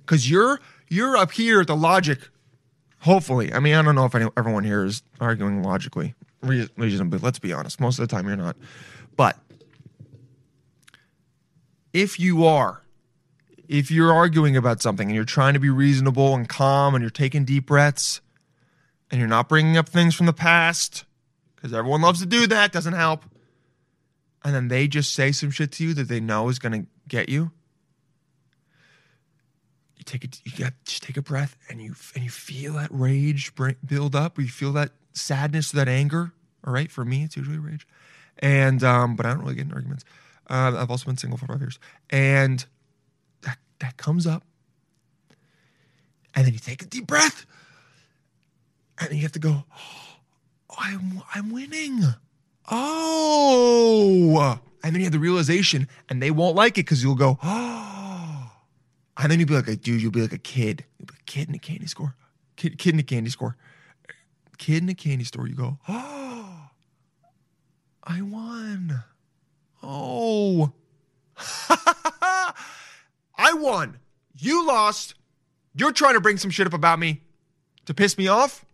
because 0.00 0.30
you're 0.30 0.60
you're 0.88 1.16
up 1.16 1.32
here 1.32 1.60
at 1.60 1.66
the 1.66 1.76
logic 1.76 2.18
Hopefully, 3.04 3.52
I 3.52 3.60
mean, 3.60 3.74
I 3.74 3.82
don't 3.82 3.94
know 3.94 4.06
if 4.06 4.14
any, 4.14 4.30
everyone 4.34 4.64
here 4.64 4.82
is 4.82 5.02
arguing 5.20 5.62
logically, 5.62 6.14
reasonably. 6.40 7.18
Let's 7.18 7.38
be 7.38 7.52
honest. 7.52 7.78
Most 7.78 7.98
of 7.98 8.08
the 8.08 8.16
time, 8.16 8.26
you're 8.26 8.34
not. 8.34 8.56
But 9.14 9.38
if 11.92 12.18
you 12.18 12.46
are, 12.46 12.80
if 13.68 13.90
you're 13.90 14.10
arguing 14.10 14.56
about 14.56 14.80
something 14.80 15.08
and 15.08 15.14
you're 15.14 15.26
trying 15.26 15.52
to 15.52 15.60
be 15.60 15.68
reasonable 15.68 16.34
and 16.34 16.48
calm 16.48 16.94
and 16.94 17.02
you're 17.02 17.10
taking 17.10 17.44
deep 17.44 17.66
breaths 17.66 18.22
and 19.10 19.18
you're 19.18 19.28
not 19.28 19.50
bringing 19.50 19.76
up 19.76 19.86
things 19.86 20.14
from 20.14 20.24
the 20.24 20.32
past, 20.32 21.04
because 21.56 21.74
everyone 21.74 22.00
loves 22.00 22.20
to 22.20 22.26
do 22.26 22.46
that, 22.46 22.72
doesn't 22.72 22.94
help. 22.94 23.26
And 24.44 24.54
then 24.54 24.68
they 24.68 24.86
just 24.88 25.14
say 25.14 25.32
some 25.32 25.50
shit 25.50 25.72
to 25.72 25.84
you 25.84 25.94
that 25.94 26.08
they 26.08 26.20
know 26.20 26.48
is 26.48 26.58
going 26.58 26.82
to 26.82 26.86
get 27.08 27.28
you 27.28 27.50
you 30.04 30.18
take 30.18 30.24
it 30.24 30.40
you 30.44 30.66
just 30.84 31.02
take 31.02 31.16
a 31.16 31.22
breath 31.22 31.56
and 31.68 31.80
you 31.80 31.94
and 32.14 32.24
you 32.24 32.30
feel 32.30 32.74
that 32.74 32.88
rage 32.90 33.52
build 33.86 34.14
up. 34.14 34.38
Or 34.38 34.42
you 34.42 34.48
feel 34.48 34.72
that 34.72 34.90
sadness 35.12 35.70
that 35.72 35.88
anger 35.88 36.32
all 36.66 36.72
right? 36.72 36.90
For 36.90 37.04
me 37.04 37.22
it's 37.24 37.36
usually 37.36 37.58
rage. 37.58 37.86
And 38.38 38.82
um 38.84 39.16
but 39.16 39.26
i 39.26 39.30
don't 39.30 39.40
really 39.40 39.54
get 39.54 39.66
in 39.66 39.72
arguments. 39.72 40.04
Uh, 40.48 40.74
i've 40.76 40.90
also 40.90 41.06
been 41.06 41.16
single 41.16 41.38
for 41.38 41.46
five 41.46 41.60
years. 41.60 41.78
And 42.10 42.64
that 43.42 43.58
that 43.80 43.96
comes 43.96 44.26
up. 44.26 44.44
And 46.34 46.46
then 46.46 46.52
you 46.52 46.58
take 46.58 46.82
a 46.82 46.86
deep 46.86 47.06
breath. 47.06 47.46
And 48.98 49.12
you 49.12 49.22
have 49.22 49.32
to 49.32 49.38
go 49.38 49.64
oh, 50.70 50.76
i'm 50.78 51.22
i'm 51.34 51.50
winning 51.50 52.02
oh. 52.70 54.60
And 54.82 54.94
then 54.94 55.00
you 55.00 55.06
have 55.06 55.12
the 55.12 55.18
realization, 55.18 55.88
and 56.08 56.22
they 56.22 56.30
won't 56.30 56.56
like 56.56 56.72
it 56.78 56.84
because 56.84 57.02
you'll 57.02 57.14
go, 57.14 57.38
oh. 57.42 58.50
And 59.16 59.30
then 59.30 59.38
you'll 59.38 59.48
be 59.48 59.54
like 59.54 59.68
a 59.68 59.76
dude, 59.76 60.02
you'll 60.02 60.10
be 60.10 60.22
like 60.22 60.32
a 60.32 60.38
kid. 60.38 60.84
You'll 60.98 61.06
be 61.06 61.14
a 61.14 61.22
kid 61.24 61.48
in 61.48 61.54
a 61.54 61.58
candy 61.58 61.86
store. 61.86 62.16
Kid, 62.56 62.78
kid 62.78 62.94
in 62.94 63.00
a 63.00 63.04
candy 63.04 63.30
store. 63.30 63.56
Kid 64.58 64.82
in 64.82 64.88
a 64.88 64.94
candy 64.94 65.24
store. 65.24 65.46
You 65.46 65.54
go, 65.54 65.78
oh, 65.88 66.70
I 68.04 68.22
won. 68.22 69.04
Oh. 69.82 70.72
I 73.36 73.52
won. 73.54 73.98
You 74.36 74.66
lost. 74.66 75.14
You're 75.74 75.92
trying 75.92 76.14
to 76.14 76.20
bring 76.20 76.36
some 76.36 76.50
shit 76.50 76.66
up 76.66 76.74
about 76.74 76.98
me 76.98 77.22
to 77.86 77.94
piss 77.94 78.18
me 78.18 78.28
off. 78.28 78.64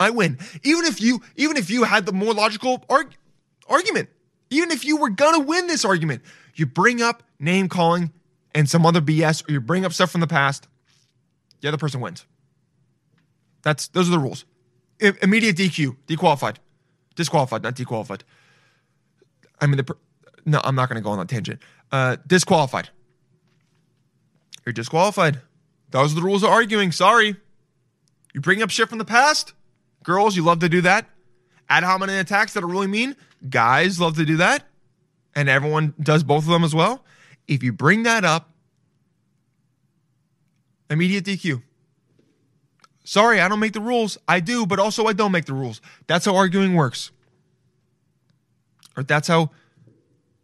I 0.00 0.10
win. 0.10 0.38
Even 0.64 0.86
if 0.86 1.00
you 1.00 1.20
even 1.36 1.56
if 1.58 1.70
you 1.70 1.84
had 1.84 2.06
the 2.06 2.12
more 2.12 2.32
logical 2.32 2.82
arg- 2.88 3.14
argument, 3.68 4.08
even 4.48 4.70
if 4.70 4.84
you 4.84 4.96
were 4.96 5.10
gonna 5.10 5.40
win 5.40 5.66
this 5.66 5.84
argument, 5.84 6.22
you 6.54 6.64
bring 6.66 7.02
up 7.02 7.22
name 7.38 7.68
calling 7.68 8.10
and 8.54 8.68
some 8.68 8.84
other 8.86 9.02
BS, 9.02 9.48
or 9.48 9.52
you 9.52 9.60
bring 9.60 9.84
up 9.84 9.92
stuff 9.92 10.10
from 10.10 10.22
the 10.22 10.26
past, 10.26 10.66
the 11.60 11.68
other 11.68 11.76
person 11.76 12.00
wins. 12.00 12.24
That's 13.62 13.88
those 13.88 14.08
are 14.08 14.12
the 14.12 14.18
rules. 14.18 14.46
I- 15.02 15.12
immediate 15.22 15.56
DQ, 15.56 15.96
dequalified, 16.08 16.56
disqualified, 17.14 17.62
not 17.62 17.76
dequalified. 17.76 18.22
I 19.60 19.66
mean 19.66 19.76
the 19.76 19.84
per- 19.84 19.98
no, 20.46 20.62
I'm 20.64 20.74
not 20.74 20.88
gonna 20.88 21.02
go 21.02 21.10
on 21.10 21.18
that 21.18 21.28
tangent. 21.28 21.60
Uh, 21.92 22.16
disqualified. 22.26 22.88
You're 24.64 24.72
disqualified. 24.72 25.42
Those 25.90 26.12
are 26.12 26.14
the 26.16 26.22
rules 26.22 26.42
of 26.42 26.48
arguing. 26.50 26.90
Sorry. 26.92 27.36
You 28.32 28.40
bring 28.40 28.62
up 28.62 28.70
shit 28.70 28.88
from 28.88 28.98
the 28.98 29.04
past. 29.04 29.52
Girls, 30.10 30.34
you 30.34 30.42
love 30.42 30.58
to 30.58 30.68
do 30.68 30.80
that. 30.80 31.06
Ad 31.68 31.84
hominem 31.84 32.18
attacks 32.18 32.54
that 32.54 32.64
are 32.64 32.66
really 32.66 32.88
mean. 32.88 33.14
Guys 33.48 34.00
love 34.00 34.16
to 34.16 34.24
do 34.24 34.38
that. 34.38 34.64
And 35.36 35.48
everyone 35.48 35.94
does 36.02 36.24
both 36.24 36.42
of 36.42 36.50
them 36.50 36.64
as 36.64 36.74
well. 36.74 37.04
If 37.46 37.62
you 37.62 37.72
bring 37.72 38.02
that 38.02 38.24
up, 38.24 38.50
immediate 40.90 41.24
DQ. 41.24 41.62
Sorry, 43.04 43.40
I 43.40 43.46
don't 43.46 43.60
make 43.60 43.72
the 43.72 43.80
rules. 43.80 44.18
I 44.26 44.40
do, 44.40 44.66
but 44.66 44.80
also 44.80 45.06
I 45.06 45.12
don't 45.12 45.30
make 45.30 45.44
the 45.44 45.54
rules. 45.54 45.80
That's 46.08 46.24
how 46.24 46.34
arguing 46.34 46.74
works. 46.74 47.12
Or 48.96 49.04
that's 49.04 49.28
how 49.28 49.52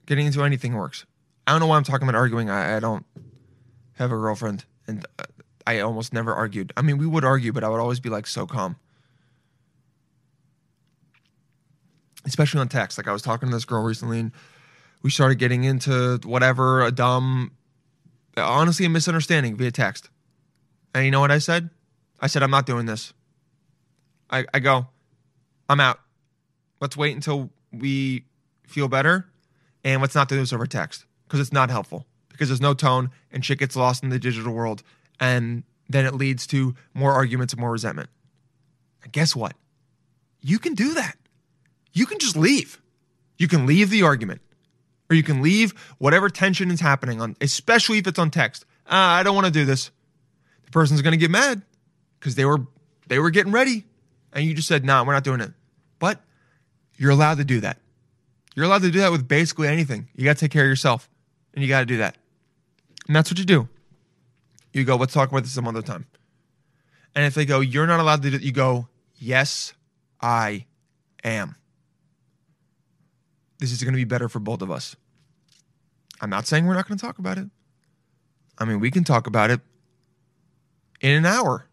getting 0.06 0.26
into 0.26 0.44
anything 0.44 0.74
works. 0.74 1.06
I 1.44 1.50
don't 1.50 1.60
know 1.60 1.66
why 1.66 1.76
I'm 1.76 1.82
talking 1.82 2.08
about 2.08 2.16
arguing. 2.16 2.50
I, 2.50 2.76
I 2.76 2.78
don't 2.78 3.04
have 3.94 4.12
a 4.12 4.16
girlfriend, 4.16 4.64
and 4.86 5.04
uh, 5.18 5.24
I 5.66 5.80
almost 5.80 6.12
never 6.12 6.32
argued. 6.32 6.72
I 6.76 6.82
mean, 6.82 6.98
we 6.98 7.06
would 7.06 7.24
argue, 7.24 7.52
but 7.52 7.64
I 7.64 7.68
would 7.68 7.80
always 7.80 7.98
be 7.98 8.10
like 8.10 8.28
so 8.28 8.46
calm. 8.46 8.76
Especially 12.26 12.60
on 12.60 12.68
text. 12.68 12.98
Like 12.98 13.08
I 13.08 13.12
was 13.12 13.22
talking 13.22 13.48
to 13.48 13.54
this 13.54 13.64
girl 13.64 13.82
recently, 13.82 14.20
and 14.20 14.32
we 15.02 15.10
started 15.10 15.38
getting 15.38 15.64
into 15.64 16.20
whatever 16.24 16.82
a 16.82 16.90
dumb, 16.90 17.52
honestly, 18.36 18.84
a 18.86 18.88
misunderstanding 18.88 19.56
via 19.56 19.70
text. 19.70 20.10
And 20.94 21.04
you 21.04 21.10
know 21.10 21.20
what 21.20 21.30
I 21.30 21.38
said? 21.38 21.70
I 22.20 22.26
said, 22.26 22.42
I'm 22.42 22.50
not 22.50 22.66
doing 22.66 22.86
this. 22.86 23.12
I, 24.30 24.44
I 24.52 24.58
go, 24.58 24.88
I'm 25.68 25.80
out. 25.80 26.00
Let's 26.80 26.96
wait 26.96 27.14
until 27.14 27.50
we 27.72 28.24
feel 28.66 28.88
better 28.88 29.26
and 29.84 30.00
let's 30.00 30.14
not 30.14 30.28
do 30.28 30.36
this 30.36 30.52
over 30.52 30.66
text 30.66 31.04
because 31.26 31.40
it's 31.40 31.52
not 31.52 31.70
helpful 31.70 32.06
because 32.28 32.48
there's 32.48 32.60
no 32.60 32.74
tone 32.74 33.10
and 33.30 33.44
shit 33.44 33.58
gets 33.58 33.76
lost 33.76 34.02
in 34.02 34.10
the 34.10 34.18
digital 34.18 34.52
world 34.52 34.82
and 35.20 35.62
then 35.88 36.04
it 36.04 36.14
leads 36.14 36.46
to 36.48 36.74
more 36.94 37.12
arguments 37.12 37.52
and 37.52 37.60
more 37.60 37.70
resentment. 37.70 38.10
And 39.02 39.12
guess 39.12 39.36
what? 39.36 39.54
You 40.40 40.58
can 40.58 40.74
do 40.74 40.94
that. 40.94 41.16
You 41.96 42.04
can 42.04 42.18
just 42.18 42.36
leave. 42.36 42.78
You 43.38 43.48
can 43.48 43.64
leave 43.64 43.88
the 43.88 44.02
argument 44.02 44.42
or 45.08 45.16
you 45.16 45.22
can 45.22 45.40
leave 45.40 45.72
whatever 45.96 46.28
tension 46.28 46.70
is 46.70 46.78
happening 46.78 47.22
on, 47.22 47.36
especially 47.40 47.96
if 47.96 48.06
it's 48.06 48.18
on 48.18 48.30
text. 48.30 48.66
Ah, 48.86 49.16
I 49.16 49.22
don't 49.22 49.34
want 49.34 49.46
to 49.46 49.52
do 49.52 49.64
this. 49.64 49.90
The 50.66 50.70
person's 50.72 51.00
going 51.00 51.12
to 51.12 51.16
get 51.16 51.30
mad 51.30 51.62
because 52.20 52.34
they 52.34 52.44
were 52.44 52.66
they 53.06 53.18
were 53.18 53.30
getting 53.30 53.50
ready 53.50 53.84
and 54.34 54.44
you 54.44 54.52
just 54.52 54.68
said, 54.68 54.84
"Nah, 54.84 55.04
we're 55.04 55.14
not 55.14 55.24
doing 55.24 55.40
it." 55.40 55.52
But 55.98 56.20
you're 56.98 57.12
allowed 57.12 57.38
to 57.38 57.44
do 57.44 57.60
that. 57.60 57.78
You're 58.54 58.66
allowed 58.66 58.82
to 58.82 58.90
do 58.90 59.00
that 59.00 59.10
with 59.10 59.26
basically 59.26 59.68
anything. 59.68 60.08
You 60.14 60.24
got 60.24 60.36
to 60.36 60.40
take 60.40 60.50
care 60.50 60.64
of 60.64 60.68
yourself 60.68 61.08
and 61.54 61.62
you 61.62 61.68
got 61.68 61.80
to 61.80 61.86
do 61.86 61.96
that. 61.96 62.18
And 63.06 63.16
that's 63.16 63.30
what 63.30 63.38
you 63.38 63.46
do. 63.46 63.70
You 64.74 64.84
go, 64.84 64.96
let's 64.96 65.14
talk 65.14 65.30
about 65.30 65.44
this 65.44 65.52
some 65.52 65.66
other 65.66 65.80
time. 65.80 66.04
And 67.14 67.24
if 67.24 67.32
they 67.32 67.46
go, 67.46 67.60
you're 67.60 67.86
not 67.86 68.00
allowed 68.00 68.22
to 68.22 68.30
do 68.30 68.36
it, 68.36 68.42
you 68.42 68.52
go, 68.52 68.88
yes, 69.16 69.72
I 70.20 70.66
am. 71.24 71.56
This 73.58 73.72
is 73.72 73.82
going 73.82 73.94
to 73.94 73.98
be 73.98 74.04
better 74.04 74.28
for 74.28 74.38
both 74.38 74.62
of 74.62 74.70
us. 74.70 74.96
I'm 76.20 76.30
not 76.30 76.46
saying 76.46 76.66
we're 76.66 76.74
not 76.74 76.88
going 76.88 76.98
to 76.98 77.04
talk 77.04 77.18
about 77.18 77.38
it. 77.38 77.48
I 78.58 78.64
mean, 78.64 78.80
we 78.80 78.90
can 78.90 79.04
talk 79.04 79.26
about 79.26 79.50
it 79.50 79.60
in 81.00 81.12
an 81.12 81.26
hour. 81.26 81.66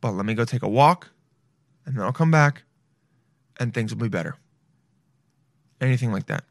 But 0.00 0.12
let 0.12 0.24
me 0.26 0.34
go 0.34 0.44
take 0.44 0.62
a 0.62 0.68
walk 0.68 1.10
and 1.84 1.96
then 1.96 2.04
I'll 2.04 2.12
come 2.12 2.30
back 2.30 2.62
and 3.58 3.72
things 3.72 3.94
will 3.94 4.02
be 4.02 4.08
better. 4.08 4.36
Anything 5.80 6.12
like 6.12 6.26
that. 6.26 6.44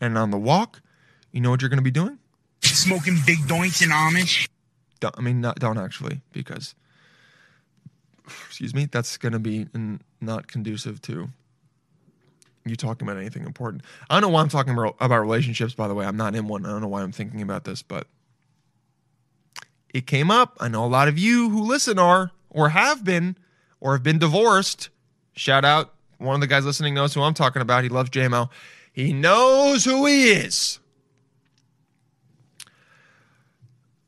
And 0.00 0.16
on 0.16 0.30
the 0.30 0.38
walk, 0.38 0.80
you 1.32 1.40
know 1.40 1.50
what 1.50 1.60
you're 1.60 1.68
going 1.68 1.78
to 1.78 1.82
be 1.82 1.90
doing? 1.90 2.18
Smoking 2.62 3.16
big 3.26 3.38
doinks 3.40 3.82
and 3.82 3.92
Amish. 3.92 4.48
Don't, 5.00 5.14
I 5.18 5.20
mean, 5.20 5.40
not, 5.40 5.58
don't 5.58 5.78
actually, 5.78 6.22
because, 6.32 6.74
excuse 8.24 8.74
me, 8.74 8.86
that's 8.86 9.16
going 9.16 9.32
to 9.32 9.38
be 9.38 9.66
not 10.20 10.46
conducive 10.46 11.00
to 11.02 11.28
you 12.68 12.76
talking 12.76 13.06
about 13.06 13.20
anything 13.20 13.44
important. 13.44 13.82
I 14.08 14.14
don't 14.14 14.22
know 14.22 14.34
why 14.34 14.42
I'm 14.42 14.48
talking 14.48 14.72
about, 14.72 15.20
relationships, 15.20 15.74
by 15.74 15.88
the 15.88 15.94
way. 15.94 16.06
I'm 16.06 16.16
not 16.16 16.34
in 16.34 16.48
one. 16.48 16.66
I 16.66 16.70
don't 16.70 16.80
know 16.80 16.88
why 16.88 17.02
I'm 17.02 17.12
thinking 17.12 17.42
about 17.42 17.64
this, 17.64 17.82
but 17.82 18.06
it 19.92 20.06
came 20.06 20.30
up. 20.30 20.56
I 20.60 20.68
know 20.68 20.84
a 20.84 20.86
lot 20.86 21.08
of 21.08 21.18
you 21.18 21.50
who 21.50 21.62
listen 21.62 21.98
are, 21.98 22.32
or 22.50 22.70
have 22.70 23.04
been, 23.04 23.36
or 23.80 23.92
have 23.92 24.02
been 24.02 24.18
divorced. 24.18 24.90
Shout 25.34 25.64
out. 25.64 25.94
One 26.18 26.34
of 26.34 26.40
the 26.40 26.46
guys 26.46 26.64
listening 26.64 26.94
knows 26.94 27.14
who 27.14 27.22
I'm 27.22 27.34
talking 27.34 27.62
about. 27.62 27.84
He 27.84 27.88
loves 27.88 28.10
JMO. 28.10 28.50
He 28.92 29.12
knows 29.12 29.84
who 29.84 30.06
he 30.06 30.30
is. 30.30 30.80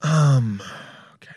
Um, 0.03 0.63
okay. 1.15 1.35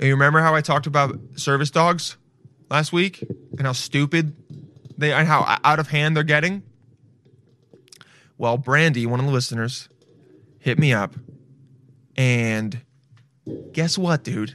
You 0.00 0.12
remember 0.12 0.40
how 0.40 0.54
I 0.54 0.60
talked 0.60 0.86
about 0.86 1.18
service 1.34 1.70
dogs 1.70 2.16
last 2.70 2.92
week 2.92 3.24
and 3.58 3.66
how 3.66 3.72
stupid 3.72 4.34
they 4.98 5.12
and 5.12 5.26
how 5.26 5.58
out 5.64 5.78
of 5.78 5.88
hand 5.88 6.16
they're 6.16 6.24
getting? 6.24 6.62
Well, 8.38 8.58
Brandy, 8.58 9.06
one 9.06 9.20
of 9.20 9.26
the 9.26 9.32
listeners, 9.32 9.88
hit 10.58 10.78
me 10.78 10.92
up 10.92 11.14
and 12.16 12.80
guess 13.72 13.96
what, 13.96 14.24
dude? 14.24 14.54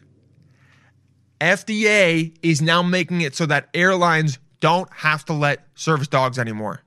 FDA 1.39 2.35
is 2.43 2.61
now 2.61 2.83
making 2.83 3.21
it 3.21 3.35
so 3.35 3.45
that 3.47 3.69
airlines 3.73 4.37
don't 4.59 4.91
have 4.93 5.25
to 5.25 5.33
let 5.33 5.65
service 5.73 6.07
dogs 6.07 6.37
anymore. 6.37 6.81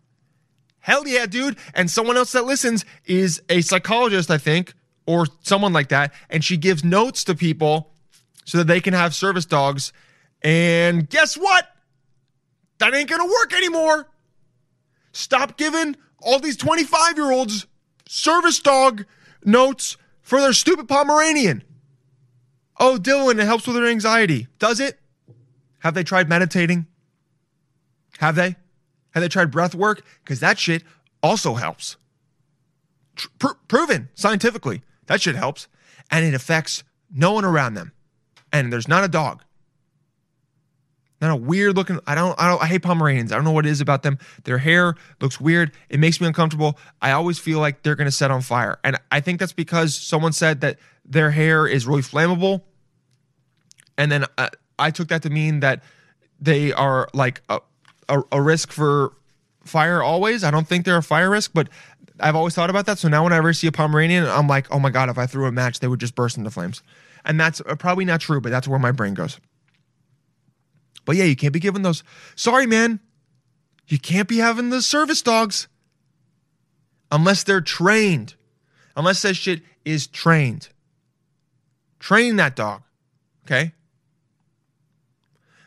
Hell 0.78 1.08
yeah, 1.08 1.26
dude. 1.26 1.56
And 1.74 1.90
someone 1.90 2.16
else 2.16 2.32
that 2.32 2.44
listens 2.44 2.84
is 3.06 3.42
a 3.48 3.62
psychologist, 3.62 4.30
I 4.30 4.38
think, 4.38 4.74
or 5.06 5.26
someone 5.40 5.72
like 5.72 5.88
that. 5.88 6.12
And 6.30 6.44
she 6.44 6.56
gives 6.56 6.84
notes 6.84 7.24
to 7.24 7.34
people 7.34 7.90
so 8.44 8.58
that 8.58 8.66
they 8.66 8.80
can 8.80 8.94
have 8.94 9.14
service 9.14 9.46
dogs. 9.46 9.92
And 10.44 11.08
guess 11.08 11.36
what? 11.36 11.66
That 12.78 12.94
ain't 12.94 13.08
gonna 13.08 13.24
work 13.24 13.54
anymore. 13.54 14.06
Stop 15.12 15.56
giving 15.56 15.96
all 16.20 16.38
these 16.38 16.56
25 16.56 17.16
year 17.16 17.32
olds 17.32 17.66
service 18.06 18.60
dog 18.60 19.06
notes 19.44 19.96
for 20.20 20.40
their 20.40 20.52
stupid 20.52 20.86
Pomeranian. 20.86 21.64
Oh, 22.78 22.98
Dylan, 23.00 23.40
it 23.40 23.44
helps 23.44 23.66
with 23.66 23.76
their 23.76 23.86
anxiety. 23.86 24.48
Does 24.58 24.80
it? 24.80 24.98
Have 25.80 25.94
they 25.94 26.04
tried 26.04 26.28
meditating? 26.28 26.86
Have 28.18 28.34
they? 28.34 28.56
Have 29.12 29.22
they 29.22 29.28
tried 29.28 29.50
breath 29.50 29.74
work? 29.74 30.04
Because 30.22 30.40
that 30.40 30.58
shit 30.58 30.82
also 31.22 31.54
helps. 31.54 31.96
Tr- 33.16 33.28
pr- 33.38 33.54
proven 33.68 34.08
scientifically. 34.14 34.82
That 35.06 35.22
shit 35.22 35.36
helps. 35.36 35.68
And 36.10 36.24
it 36.24 36.34
affects 36.34 36.82
no 37.10 37.32
one 37.32 37.44
around 37.44 37.74
them. 37.74 37.92
And 38.52 38.72
there's 38.72 38.88
not 38.88 39.04
a 39.04 39.08
dog. 39.08 39.42
Not 41.24 41.32
a 41.32 41.36
weird 41.36 41.74
looking. 41.74 41.98
I 42.06 42.14
don't. 42.14 42.38
I 42.38 42.50
don't. 42.50 42.62
I 42.62 42.66
hate 42.66 42.82
Pomeranians. 42.82 43.32
I 43.32 43.36
don't 43.36 43.44
know 43.44 43.50
what 43.50 43.64
it 43.64 43.70
is 43.70 43.80
about 43.80 44.02
them. 44.02 44.18
Their 44.44 44.58
hair 44.58 44.94
looks 45.22 45.40
weird. 45.40 45.72
It 45.88 45.98
makes 45.98 46.20
me 46.20 46.26
uncomfortable. 46.26 46.78
I 47.00 47.12
always 47.12 47.38
feel 47.38 47.60
like 47.60 47.82
they're 47.82 47.94
going 47.94 48.08
to 48.08 48.12
set 48.12 48.30
on 48.30 48.42
fire. 48.42 48.78
And 48.84 48.98
I 49.10 49.20
think 49.20 49.40
that's 49.40 49.54
because 49.54 49.94
someone 49.94 50.34
said 50.34 50.60
that 50.60 50.78
their 51.02 51.30
hair 51.30 51.66
is 51.66 51.86
really 51.86 52.02
flammable. 52.02 52.60
And 53.96 54.12
then 54.12 54.26
uh, 54.36 54.50
I 54.78 54.90
took 54.90 55.08
that 55.08 55.22
to 55.22 55.30
mean 55.30 55.60
that 55.60 55.82
they 56.40 56.74
are 56.74 57.08
like 57.14 57.40
a, 57.48 57.60
a, 58.10 58.22
a 58.30 58.42
risk 58.42 58.70
for 58.70 59.14
fire 59.64 60.02
always. 60.02 60.44
I 60.44 60.50
don't 60.50 60.68
think 60.68 60.84
they're 60.84 60.98
a 60.98 61.02
fire 61.02 61.30
risk, 61.30 61.52
but 61.54 61.70
I've 62.20 62.36
always 62.36 62.54
thought 62.54 62.68
about 62.68 62.84
that. 62.84 62.98
So 62.98 63.08
now 63.08 63.24
whenever 63.24 63.48
I 63.48 63.52
see 63.52 63.66
a 63.66 63.72
Pomeranian, 63.72 64.26
I'm 64.26 64.46
like, 64.46 64.70
oh 64.70 64.78
my 64.78 64.90
God, 64.90 65.08
if 65.08 65.16
I 65.16 65.24
threw 65.24 65.46
a 65.46 65.52
match, 65.52 65.80
they 65.80 65.88
would 65.88 66.00
just 66.00 66.14
burst 66.14 66.36
into 66.36 66.50
flames. 66.50 66.82
And 67.24 67.40
that's 67.40 67.62
uh, 67.62 67.76
probably 67.76 68.04
not 68.04 68.20
true, 68.20 68.42
but 68.42 68.50
that's 68.50 68.68
where 68.68 68.78
my 68.78 68.92
brain 68.92 69.14
goes. 69.14 69.40
But 71.04 71.16
yeah, 71.16 71.24
you 71.24 71.36
can't 71.36 71.52
be 71.52 71.60
giving 71.60 71.82
those. 71.82 72.02
Sorry, 72.34 72.66
man. 72.66 73.00
You 73.86 73.98
can't 73.98 74.28
be 74.28 74.38
having 74.38 74.70
the 74.70 74.80
service 74.80 75.22
dogs 75.22 75.68
unless 77.10 77.42
they're 77.42 77.60
trained. 77.60 78.34
Unless 78.96 79.22
that 79.22 79.34
shit 79.34 79.62
is 79.84 80.06
trained. 80.06 80.68
Train 81.98 82.36
that 82.36 82.56
dog. 82.56 82.82
Okay? 83.44 83.72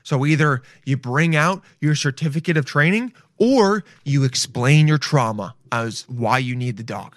So 0.03 0.25
either 0.25 0.61
you 0.85 0.97
bring 0.97 1.35
out 1.35 1.61
your 1.81 1.93
certificate 1.93 2.57
of 2.57 2.65
training 2.65 3.13
or 3.37 3.83
you 4.05 4.23
explain 4.23 4.87
your 4.87 4.97
trauma 4.97 5.55
as 5.71 6.05
why 6.07 6.37
you 6.37 6.55
need 6.55 6.77
the 6.77 6.83
dog. 6.83 7.15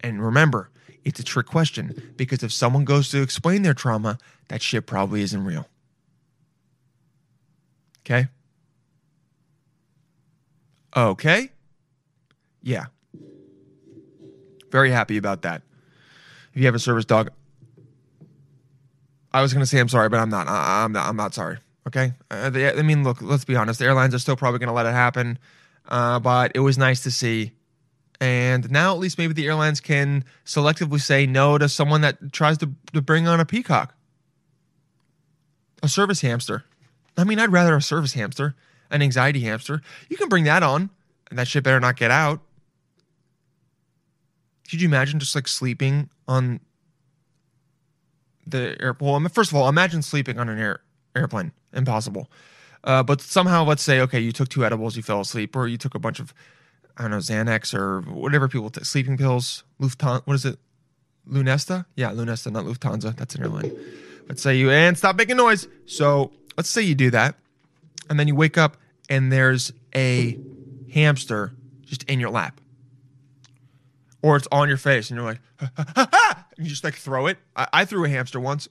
And 0.00 0.22
remember, 0.22 0.70
it's 1.04 1.20
a 1.20 1.24
trick 1.24 1.46
question 1.46 2.12
because 2.16 2.42
if 2.42 2.52
someone 2.52 2.84
goes 2.84 3.10
to 3.10 3.22
explain 3.22 3.62
their 3.62 3.74
trauma, 3.74 4.18
that 4.48 4.62
shit 4.62 4.86
probably 4.86 5.22
isn't 5.22 5.44
real. 5.44 5.68
Okay? 8.00 8.28
Okay? 10.96 11.50
Yeah. 12.62 12.86
Very 14.70 14.90
happy 14.90 15.16
about 15.16 15.42
that. 15.42 15.62
If 16.52 16.60
you 16.60 16.66
have 16.66 16.74
a 16.74 16.80
service 16.80 17.04
dog, 17.04 17.30
I 19.32 19.42
was 19.42 19.52
going 19.52 19.62
to 19.62 19.66
say 19.66 19.78
I'm 19.80 19.88
sorry, 19.88 20.08
but 20.08 20.20
I'm 20.20 20.30
not. 20.30 20.46
I, 20.46 20.84
I'm 20.84 20.92
not. 20.92 21.08
I'm 21.08 21.16
not 21.16 21.34
sorry. 21.34 21.58
Okay. 21.88 22.12
Uh, 22.30 22.50
they, 22.50 22.70
I 22.70 22.82
mean, 22.82 23.02
look. 23.02 23.20
Let's 23.20 23.44
be 23.44 23.56
honest. 23.56 23.80
The 23.80 23.86
airlines 23.86 24.14
are 24.14 24.18
still 24.20 24.36
probably 24.36 24.60
going 24.60 24.68
to 24.68 24.72
let 24.72 24.86
it 24.86 24.92
happen, 24.92 25.38
uh, 25.88 26.20
but 26.20 26.52
it 26.54 26.60
was 26.60 26.78
nice 26.78 27.02
to 27.02 27.10
see. 27.10 27.52
And 28.20 28.70
now 28.70 28.94
at 28.94 29.00
least 29.00 29.18
maybe 29.18 29.34
the 29.34 29.46
airlines 29.46 29.80
can 29.80 30.24
selectively 30.44 31.00
say 31.00 31.26
no 31.26 31.58
to 31.58 31.68
someone 31.68 32.00
that 32.02 32.32
tries 32.32 32.58
to, 32.58 32.70
to 32.92 33.02
bring 33.02 33.26
on 33.26 33.40
a 33.40 33.44
peacock, 33.44 33.94
a 35.82 35.88
service 35.88 36.20
hamster. 36.20 36.64
I 37.16 37.24
mean, 37.24 37.38
I'd 37.38 37.52
rather 37.52 37.76
a 37.76 37.82
service 37.82 38.14
hamster, 38.14 38.54
an 38.90 39.02
anxiety 39.02 39.40
hamster. 39.40 39.82
You 40.08 40.16
can 40.16 40.28
bring 40.28 40.44
that 40.44 40.62
on, 40.62 40.90
and 41.28 41.38
that 41.38 41.48
shit 41.48 41.64
better 41.64 41.80
not 41.80 41.96
get 41.96 42.10
out. 42.10 42.40
Could 44.70 44.80
you 44.80 44.88
imagine 44.88 45.18
just 45.20 45.34
like 45.34 45.46
sleeping 45.46 46.08
on 46.26 46.60
the 48.46 48.76
airport? 48.80 49.22
Well, 49.22 49.30
first 49.30 49.50
of 49.50 49.56
all, 49.56 49.68
imagine 49.68 50.02
sleeping 50.02 50.38
on 50.38 50.48
an 50.48 50.58
air, 50.58 50.80
airplane. 51.14 51.52
Impossible. 51.72 52.30
Uh, 52.82 53.02
but 53.02 53.20
somehow, 53.20 53.64
let's 53.64 53.82
say, 53.82 54.00
okay, 54.00 54.20
you 54.20 54.32
took 54.32 54.48
two 54.48 54.64
edibles, 54.64 54.96
you 54.96 55.02
fell 55.02 55.20
asleep, 55.20 55.56
or 55.56 55.66
you 55.66 55.76
took 55.76 55.94
a 55.94 55.98
bunch 55.98 56.20
of, 56.20 56.32
I 56.96 57.02
don't 57.02 57.10
know, 57.10 57.18
Xanax 57.18 57.74
or 57.74 58.02
whatever 58.02 58.48
people 58.48 58.70
take, 58.70 58.84
sleeping 58.84 59.16
pills, 59.16 59.64
Lufthansa, 59.80 60.22
what 60.26 60.34
is 60.34 60.44
it? 60.44 60.58
Lunesta? 61.28 61.86
Yeah, 61.96 62.10
Lunesta, 62.10 62.52
not 62.52 62.64
Lufthansa. 62.64 63.16
That's 63.16 63.34
an 63.34 63.42
airline. 63.42 63.72
Let's 64.28 64.42
say 64.42 64.56
you, 64.56 64.70
and 64.70 64.96
stop 64.96 65.16
making 65.16 65.36
noise. 65.36 65.66
So 65.86 66.32
let's 66.56 66.70
say 66.70 66.82
you 66.82 66.94
do 66.94 67.10
that, 67.10 67.34
and 68.08 68.18
then 68.18 68.28
you 68.28 68.34
wake 68.34 68.56
up 68.56 68.76
and 69.08 69.32
there's 69.32 69.72
a 69.94 70.38
hamster 70.92 71.52
just 71.84 72.04
in 72.04 72.20
your 72.20 72.30
lap 72.30 72.60
or 74.24 74.36
it's 74.36 74.48
on 74.50 74.68
your 74.68 74.78
face 74.78 75.10
and 75.10 75.18
you're 75.18 75.26
like, 75.26 75.40
ha, 75.60 75.70
ha, 75.76 76.08
ha, 76.10 76.46
and 76.56 76.66
you 76.66 76.70
just 76.70 76.82
like 76.82 76.94
throw 76.94 77.26
it. 77.26 77.36
I, 77.54 77.68
I 77.72 77.84
threw 77.84 78.04
a 78.06 78.08
hamster 78.08 78.40
once. 78.40 78.68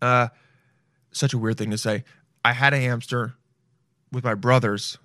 Uh, 0.00 0.28
such 1.12 1.34
a 1.34 1.38
weird 1.38 1.58
thing 1.58 1.70
to 1.70 1.76
say. 1.76 2.04
I 2.42 2.52
had 2.52 2.72
a 2.72 2.78
hamster 2.78 3.34
with 4.10 4.24
my 4.24 4.34
brothers. 4.34 4.96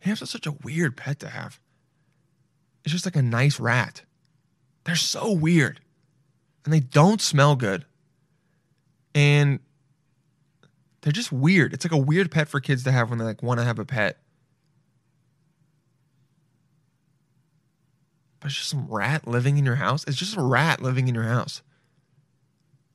Hamster's 0.00 0.28
are 0.28 0.32
such 0.32 0.46
a 0.46 0.56
weird 0.62 0.96
pet 0.96 1.20
to 1.20 1.28
have. 1.28 1.60
It's 2.84 2.92
just 2.92 3.04
like 3.04 3.16
a 3.16 3.22
nice 3.22 3.58
rat. 3.60 4.02
They're 4.84 4.96
so 4.96 5.32
weird, 5.32 5.80
and 6.64 6.72
they 6.72 6.80
don't 6.80 7.20
smell 7.20 7.56
good, 7.56 7.84
and 9.14 9.60
they're 11.02 11.12
just 11.12 11.32
weird. 11.32 11.74
It's 11.74 11.84
like 11.84 11.92
a 11.92 11.98
weird 11.98 12.30
pet 12.30 12.48
for 12.48 12.60
kids 12.60 12.84
to 12.84 12.92
have 12.92 13.10
when 13.10 13.18
they 13.18 13.24
like 13.24 13.42
want 13.42 13.60
to 13.60 13.64
have 13.64 13.78
a 13.78 13.84
pet. 13.84 14.18
But 18.40 18.46
it's 18.46 18.56
just 18.56 18.70
some 18.70 18.86
rat 18.88 19.26
living 19.26 19.58
in 19.58 19.64
your 19.64 19.76
house. 19.76 20.04
It's 20.06 20.16
just 20.16 20.36
a 20.36 20.42
rat 20.42 20.80
living 20.80 21.08
in 21.08 21.14
your 21.14 21.24
house. 21.24 21.62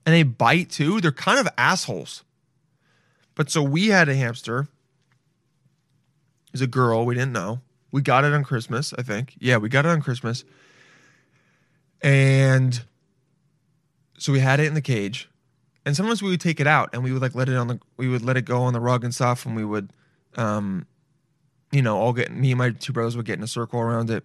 And 0.06 0.16
they 0.16 0.24
bite 0.24 0.70
too. 0.70 1.02
They're 1.02 1.12
kind 1.12 1.40
of 1.40 1.48
assholes. 1.58 2.24
But 3.36 3.50
so 3.50 3.62
we 3.62 3.88
had 3.88 4.10
a 4.10 4.16
hamster. 4.16 4.68
It's 6.54 6.62
a 6.62 6.68
girl. 6.68 7.06
We 7.06 7.16
didn't 7.16 7.34
know. 7.34 7.62
We 7.92 8.02
got 8.02 8.24
it 8.24 8.34
on 8.34 8.44
Christmas, 8.44 8.94
I 8.98 9.02
think. 9.02 9.36
Yeah, 9.40 9.58
we 9.58 9.70
got 9.70 9.86
it 9.86 9.90
on 9.90 10.02
Christmas. 10.02 10.44
And 12.02 12.82
so 14.18 14.32
we 14.32 14.40
had 14.40 14.60
it 14.60 14.68
in 14.68 14.74
the 14.74 14.82
cage. 14.82 15.30
And 15.86 15.96
sometimes 15.96 16.24
we 16.24 16.30
would 16.30 16.42
take 16.42 16.60
it 16.60 16.68
out 16.68 16.90
and 16.94 17.04
we 17.04 17.12
would 17.12 17.22
like 17.22 17.36
let 17.36 17.50
it 17.50 17.56
on 17.56 17.68
the 17.68 17.80
we 17.98 18.08
would 18.08 18.22
let 18.22 18.38
it 18.38 18.46
go 18.46 18.62
on 18.62 18.74
the 18.74 18.80
rug 18.80 19.04
and 19.04 19.14
stuff 19.14 19.46
and 19.46 19.54
we 19.56 19.66
would 19.66 19.92
um 20.38 20.88
you 21.74 21.82
know, 21.82 21.98
all 21.98 22.14
get 22.14 22.32
me 22.32 22.52
and 22.52 22.58
my 22.60 22.70
two 22.70 22.94
brothers 22.94 23.18
would 23.18 23.26
get 23.26 23.38
in 23.38 23.44
a 23.44 23.48
circle 23.48 23.80
around 23.80 24.10
it 24.10 24.24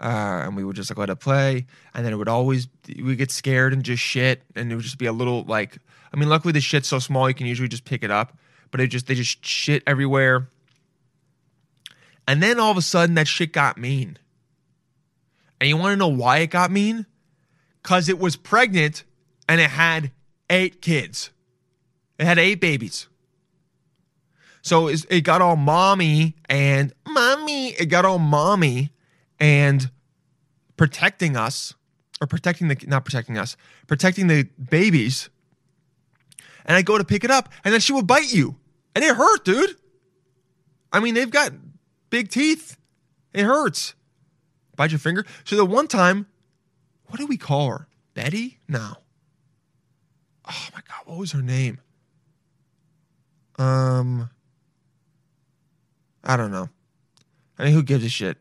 uh, 0.00 0.42
and 0.44 0.56
we 0.56 0.64
would 0.64 0.76
just 0.76 0.90
like 0.90 0.98
let 0.98 1.10
it 1.10 1.16
play, 1.16 1.66
and 1.94 2.04
then 2.04 2.12
it 2.12 2.16
would 2.16 2.28
always 2.28 2.68
we 3.02 3.14
get 3.16 3.30
scared 3.30 3.72
and 3.72 3.84
just 3.84 4.02
shit, 4.02 4.42
and 4.56 4.72
it 4.72 4.74
would 4.74 4.84
just 4.84 4.98
be 4.98 5.06
a 5.06 5.12
little 5.12 5.44
like 5.44 5.78
I 6.12 6.16
mean, 6.16 6.28
luckily 6.28 6.52
the 6.52 6.60
shit's 6.60 6.88
so 6.88 6.98
small 6.98 7.28
you 7.28 7.34
can 7.34 7.46
usually 7.46 7.68
just 7.68 7.84
pick 7.84 8.02
it 8.02 8.10
up, 8.10 8.36
but 8.70 8.80
it 8.80 8.88
just 8.88 9.06
they 9.06 9.14
just 9.14 9.44
shit 9.44 9.82
everywhere, 9.86 10.48
and 12.30 12.40
then 12.40 12.60
all 12.60 12.70
of 12.70 12.76
a 12.76 12.82
sudden 12.82 13.16
that 13.16 13.26
shit 13.26 13.52
got 13.52 13.76
mean, 13.76 14.16
and 15.60 15.68
you 15.68 15.76
want 15.76 15.94
to 15.94 15.96
know 15.96 16.06
why 16.06 16.38
it 16.38 16.50
got 16.50 16.70
mean? 16.70 17.06
Cause 17.82 18.08
it 18.08 18.20
was 18.20 18.36
pregnant 18.36 19.02
and 19.48 19.60
it 19.60 19.70
had 19.70 20.12
eight 20.48 20.80
kids, 20.80 21.30
it 22.20 22.26
had 22.26 22.38
eight 22.38 22.60
babies. 22.60 23.08
So 24.62 24.86
it 24.86 25.24
got 25.24 25.42
all 25.42 25.56
mommy 25.56 26.36
and 26.48 26.92
mommy. 27.04 27.70
It 27.70 27.86
got 27.86 28.04
all 28.04 28.20
mommy 28.20 28.92
and 29.40 29.90
protecting 30.76 31.36
us 31.36 31.74
or 32.20 32.28
protecting 32.28 32.68
the 32.68 32.76
not 32.86 33.04
protecting 33.04 33.38
us 33.38 33.56
protecting 33.88 34.28
the 34.28 34.44
babies 34.70 35.30
and 36.64 36.76
i 36.76 36.82
go 36.82 36.96
to 36.96 37.04
pick 37.04 37.24
it 37.24 37.30
up 37.30 37.48
and 37.64 37.74
then 37.74 37.80
she 37.80 37.92
will 37.92 38.02
bite 38.02 38.32
you 38.32 38.56
and 38.94 39.02
it 39.02 39.16
hurt 39.16 39.44
dude 39.44 39.76
i 40.92 41.00
mean 41.00 41.14
they've 41.14 41.30
got 41.30 41.52
big 42.10 42.28
teeth. 42.28 42.76
It 43.32 43.44
hurts. 43.44 43.94
Bite 44.76 44.90
your 44.90 44.98
finger. 44.98 45.24
So 45.44 45.56
the 45.56 45.64
one 45.64 45.86
time 45.86 46.26
what 47.06 47.18
do 47.18 47.26
we 47.26 47.36
call 47.36 47.68
her? 47.68 47.88
Betty? 48.14 48.58
No. 48.68 48.94
Oh 50.48 50.68
my 50.74 50.80
god 50.88 51.06
what 51.06 51.18
was 51.18 51.32
her 51.32 51.42
name? 51.42 51.78
Um 53.58 54.30
i 56.22 56.36
don't 56.36 56.52
know. 56.52 56.68
I 57.58 57.64
mean 57.64 57.72
who 57.72 57.82
gives 57.82 58.04
a 58.04 58.08
shit? 58.08 58.38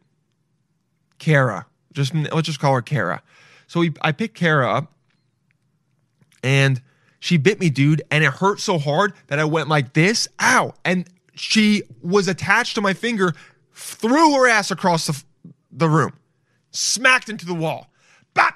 Kara. 1.17 1.65
Just 1.93 2.13
let's 2.13 2.45
just 2.45 2.59
call 2.59 2.73
her 2.73 2.81
Kara. 2.81 3.21
So 3.67 3.81
we, 3.81 3.93
I 4.01 4.11
picked 4.11 4.35
Kara 4.35 4.71
up, 4.71 4.93
and 6.43 6.81
she 7.19 7.37
bit 7.37 7.59
me, 7.59 7.69
dude, 7.69 8.01
and 8.09 8.23
it 8.23 8.31
hurt 8.31 8.59
so 8.59 8.79
hard 8.79 9.13
that 9.27 9.37
I 9.37 9.45
went 9.45 9.67
like 9.67 9.93
this, 9.93 10.27
ow! 10.41 10.73
And 10.83 11.07
she 11.35 11.83
was 12.01 12.27
attached 12.27 12.75
to 12.75 12.81
my 12.81 12.93
finger, 12.93 13.35
threw 13.79 14.33
her 14.33 14.47
ass 14.47 14.71
across 14.71 15.07
the 15.07 15.23
the 15.71 15.89
room, 15.89 16.13
smacked 16.71 17.29
into 17.29 17.45
the 17.45 17.53
wall, 17.53 17.91
bop. 18.33 18.55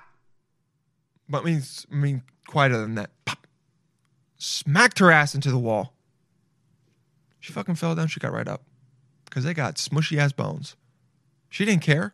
But 1.30 1.42
I 1.42 1.46
mean, 1.46 1.62
I 1.92 1.96
mean, 1.96 2.24
quieter 2.48 2.78
than 2.78 2.96
that. 2.96 3.12
Pop. 3.26 3.48
Smacked 4.38 5.00
her 5.00 5.12
ass 5.12 5.34
into 5.34 5.50
the 5.50 5.58
wall. 5.58 5.94
She 7.40 7.54
fucking 7.54 7.76
fell 7.76 7.96
down. 7.96 8.08
She 8.08 8.20
got 8.20 8.34
right 8.34 8.48
up 8.48 8.64
because 9.26 9.44
they 9.44 9.54
got 9.54 9.76
smushy 9.76 10.18
ass 10.18 10.34
bones. 10.34 10.76
She 11.50 11.66
didn't 11.66 11.84
care. 11.84 12.14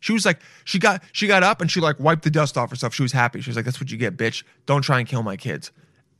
She 0.00 0.12
was 0.12 0.24
like, 0.24 0.40
she 0.64 0.78
got 0.78 1.02
she 1.12 1.26
got 1.26 1.42
up 1.42 1.60
and 1.60 1.70
she 1.70 1.80
like 1.80 1.98
wiped 1.98 2.22
the 2.22 2.30
dust 2.30 2.56
off 2.56 2.70
herself. 2.70 2.94
She 2.94 3.02
was 3.02 3.12
happy. 3.12 3.40
She 3.40 3.50
was 3.50 3.56
like, 3.56 3.64
"That's 3.64 3.80
what 3.80 3.90
you 3.90 3.96
get, 3.96 4.16
bitch. 4.16 4.44
Don't 4.66 4.82
try 4.82 5.00
and 5.00 5.08
kill 5.08 5.22
my 5.22 5.36
kids." 5.36 5.72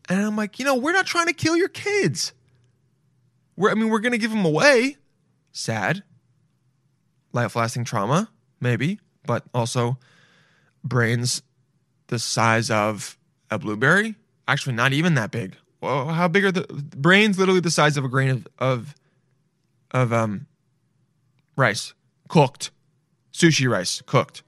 And 0.09 0.21
I'm 0.21 0.37
like, 0.37 0.59
you 0.59 0.65
know, 0.65 0.75
we're 0.77 0.93
not 0.93 1.07
trying 1.07 1.27
to 1.27 1.33
kill 1.33 1.57
your 1.57 1.69
kids. 1.69 2.33
We're 3.57 3.71
I 3.71 3.75
mean, 3.75 3.91
we're 3.91 4.01
gonna 4.01 4.19
give 4.19 4.31
them 4.31 4.45
away. 4.45 4.97
Sad. 5.53 6.03
Life 7.37 7.55
lasting 7.55 7.85
trauma, 7.85 8.31
maybe, 8.63 8.99
but 9.27 9.45
also 9.53 9.99
brains 10.83 11.43
the 12.07 12.19
size 12.19 12.71
of 12.71 13.19
a 13.51 13.59
blueberry. 13.59 14.15
Actually, 14.49 14.73
not 14.73 14.95
even 14.95 15.17
that 15.17 15.31
big. 15.31 15.55
Well, 15.83 16.09
how 16.09 16.29
big 16.29 16.47
are 16.47 16.51
the 16.53 16.63
brains? 16.97 17.39
Literally 17.39 17.61
the 17.61 17.71
size 17.71 17.99
of 17.99 18.07
a 18.07 18.09
grain 18.09 18.31
of 18.31 18.49
of, 18.59 18.95
of 19.91 20.13
um 20.15 20.47
rice 21.57 21.93
cooked 22.29 22.71
sushi 23.35 23.71
rice 23.71 24.03
cooked. 24.07 24.43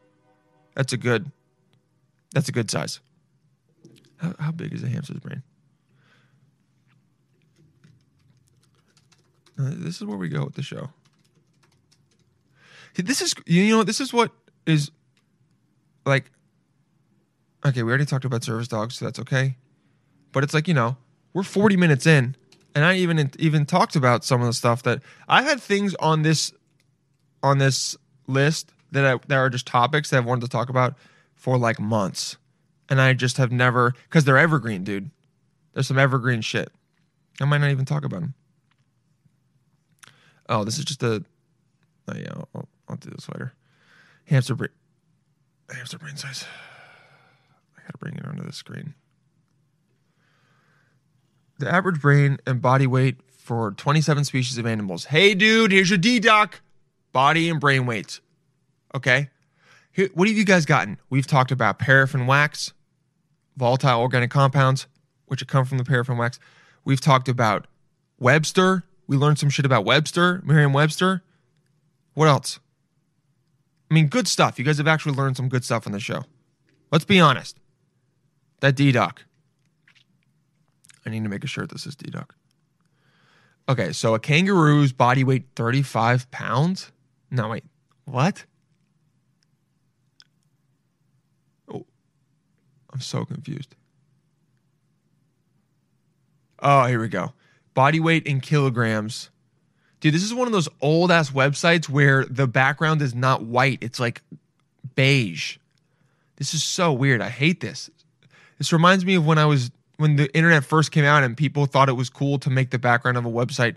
That's 0.74 0.94
a 0.94 0.96
good. 0.96 1.30
That's 2.32 2.48
a 2.48 2.52
good 2.52 2.70
size. 2.70 3.00
How, 4.16 4.34
how 4.38 4.50
big 4.50 4.72
is 4.72 4.82
a 4.82 4.88
hamster's 4.88 5.20
brain? 5.20 5.42
Uh, 9.58 9.72
this 9.74 9.96
is 9.96 10.04
where 10.04 10.16
we 10.16 10.30
go 10.30 10.44
with 10.44 10.54
the 10.54 10.62
show. 10.62 10.88
This 12.98 13.22
is 13.22 13.34
you 13.46 13.76
know 13.76 13.84
this 13.84 14.00
is 14.00 14.12
what 14.12 14.32
is 14.66 14.90
like. 16.04 16.30
Okay, 17.64 17.82
we 17.82 17.88
already 17.88 18.04
talked 18.04 18.24
about 18.24 18.44
service 18.44 18.68
dogs, 18.68 18.96
so 18.96 19.04
that's 19.04 19.18
okay. 19.20 19.56
but 20.32 20.44
it's 20.44 20.54
like 20.54 20.68
you 20.68 20.74
know 20.74 20.96
we're 21.32 21.42
40 21.42 21.76
minutes 21.76 22.06
in, 22.06 22.36
and 22.74 22.84
I 22.84 22.96
even 22.96 23.30
even 23.38 23.66
talked 23.66 23.96
about 23.96 24.24
some 24.24 24.40
of 24.40 24.46
the 24.46 24.52
stuff 24.52 24.82
that 24.84 25.00
I 25.28 25.42
had 25.42 25.60
things 25.60 25.94
on 25.96 26.22
this 26.22 26.52
on 27.42 27.58
this 27.58 27.96
list 28.26 28.72
that 28.92 29.04
I, 29.04 29.18
that 29.28 29.36
are 29.36 29.50
just 29.50 29.66
topics 29.66 30.10
that 30.10 30.18
I've 30.18 30.24
wanted 30.24 30.42
to 30.42 30.48
talk 30.48 30.68
about 30.68 30.94
for 31.34 31.56
like 31.58 31.78
months, 31.80 32.36
and 32.88 33.00
I 33.00 33.12
just 33.12 33.36
have 33.36 33.52
never 33.52 33.94
because 34.04 34.24
they're 34.24 34.38
evergreen, 34.38 34.84
dude. 34.84 35.10
There's 35.74 35.86
some 35.86 35.98
evergreen 35.98 36.40
shit. 36.40 36.72
I 37.40 37.44
might 37.44 37.58
not 37.58 37.70
even 37.70 37.84
talk 37.84 38.04
about 38.04 38.20
them. 38.20 38.34
Oh, 40.48 40.64
this 40.64 40.78
is 40.78 40.84
just 40.84 41.02
a. 41.02 41.24
Oh 42.08 42.16
yeah, 42.16 42.32
I'll, 42.54 42.68
I'll, 42.88 42.96
do 42.96 43.10
this 43.10 43.28
later. 43.28 43.54
Hamster 44.26 44.54
brain. 44.54 44.70
Hamster 45.70 45.98
brain 45.98 46.16
size. 46.16 46.44
I 47.76 47.82
gotta 47.82 47.98
bring 47.98 48.16
it 48.16 48.26
onto 48.26 48.44
the 48.44 48.52
screen. 48.52 48.94
The 51.58 51.72
average 51.72 52.00
brain 52.00 52.38
and 52.46 52.62
body 52.62 52.86
weight 52.86 53.16
for 53.36 53.72
27 53.72 54.24
species 54.24 54.58
of 54.58 54.66
animals. 54.66 55.06
Hey, 55.06 55.34
dude, 55.34 55.72
here's 55.72 55.90
your 55.90 55.98
D 55.98 56.20
doc. 56.20 56.60
Body 57.12 57.48
and 57.48 57.58
brain 57.58 57.86
weights. 57.86 58.20
Okay. 58.94 59.30
Here, 59.90 60.08
what 60.14 60.28
have 60.28 60.36
you 60.36 60.44
guys 60.44 60.66
gotten? 60.66 60.98
We've 61.10 61.26
talked 61.26 61.50
about 61.50 61.78
paraffin 61.78 62.26
wax, 62.26 62.72
volatile 63.56 64.00
organic 64.00 64.30
compounds, 64.30 64.86
which 65.26 65.44
come 65.46 65.64
from 65.64 65.78
the 65.78 65.84
paraffin 65.84 66.16
wax. 66.16 66.38
We've 66.84 67.00
talked 67.00 67.28
about 67.28 67.66
Webster. 68.20 68.84
We 69.06 69.16
learned 69.16 69.38
some 69.38 69.50
shit 69.50 69.64
about 69.64 69.84
Webster, 69.84 70.42
Merriam 70.44 70.72
Webster. 70.72 71.22
What 72.14 72.28
else? 72.28 72.60
I 73.90 73.94
mean, 73.94 74.08
good 74.08 74.28
stuff. 74.28 74.58
You 74.58 74.64
guys 74.64 74.78
have 74.78 74.88
actually 74.88 75.14
learned 75.14 75.36
some 75.36 75.48
good 75.48 75.64
stuff 75.64 75.86
on 75.86 75.92
the 75.92 76.00
show. 76.00 76.24
Let's 76.90 77.04
be 77.04 77.20
honest. 77.20 77.58
That 78.60 78.76
D 78.76 78.92
Doc. 78.92 79.24
I 81.06 81.10
need 81.10 81.22
to 81.22 81.28
make 81.28 81.44
a 81.44 81.46
shirt 81.46 81.78
says 81.78 81.96
D 81.96 82.10
Doc. 82.10 82.34
Okay, 83.68 83.92
so 83.92 84.14
a 84.14 84.18
kangaroo's 84.18 84.92
body 84.92 85.24
weight 85.24 85.46
35 85.54 86.30
pounds? 86.30 86.90
No, 87.30 87.48
wait. 87.50 87.64
What? 88.06 88.44
Oh, 91.70 91.84
I'm 92.90 93.00
so 93.00 93.26
confused. 93.26 93.74
Oh, 96.60 96.86
here 96.86 97.00
we 97.00 97.08
go. 97.08 97.32
Body 97.74 98.00
weight 98.00 98.26
in 98.26 98.40
kilograms. 98.40 99.30
Dude, 100.00 100.14
this 100.14 100.22
is 100.22 100.32
one 100.32 100.46
of 100.46 100.52
those 100.52 100.68
old 100.80 101.10
ass 101.10 101.30
websites 101.30 101.88
where 101.88 102.24
the 102.24 102.46
background 102.46 103.02
is 103.02 103.14
not 103.14 103.42
white, 103.42 103.78
it's 103.82 103.98
like 103.98 104.22
beige. 104.94 105.58
This 106.36 106.54
is 106.54 106.62
so 106.62 106.92
weird. 106.92 107.20
I 107.20 107.30
hate 107.30 107.60
this. 107.60 107.90
This 108.58 108.72
reminds 108.72 109.04
me 109.04 109.16
of 109.16 109.26
when 109.26 109.38
I 109.38 109.46
was 109.46 109.70
when 109.96 110.14
the 110.14 110.32
internet 110.36 110.64
first 110.64 110.92
came 110.92 111.04
out 111.04 111.24
and 111.24 111.36
people 111.36 111.66
thought 111.66 111.88
it 111.88 111.94
was 111.94 112.08
cool 112.08 112.38
to 112.38 112.50
make 112.50 112.70
the 112.70 112.78
background 112.78 113.16
of 113.16 113.24
a 113.24 113.30
website 113.30 113.74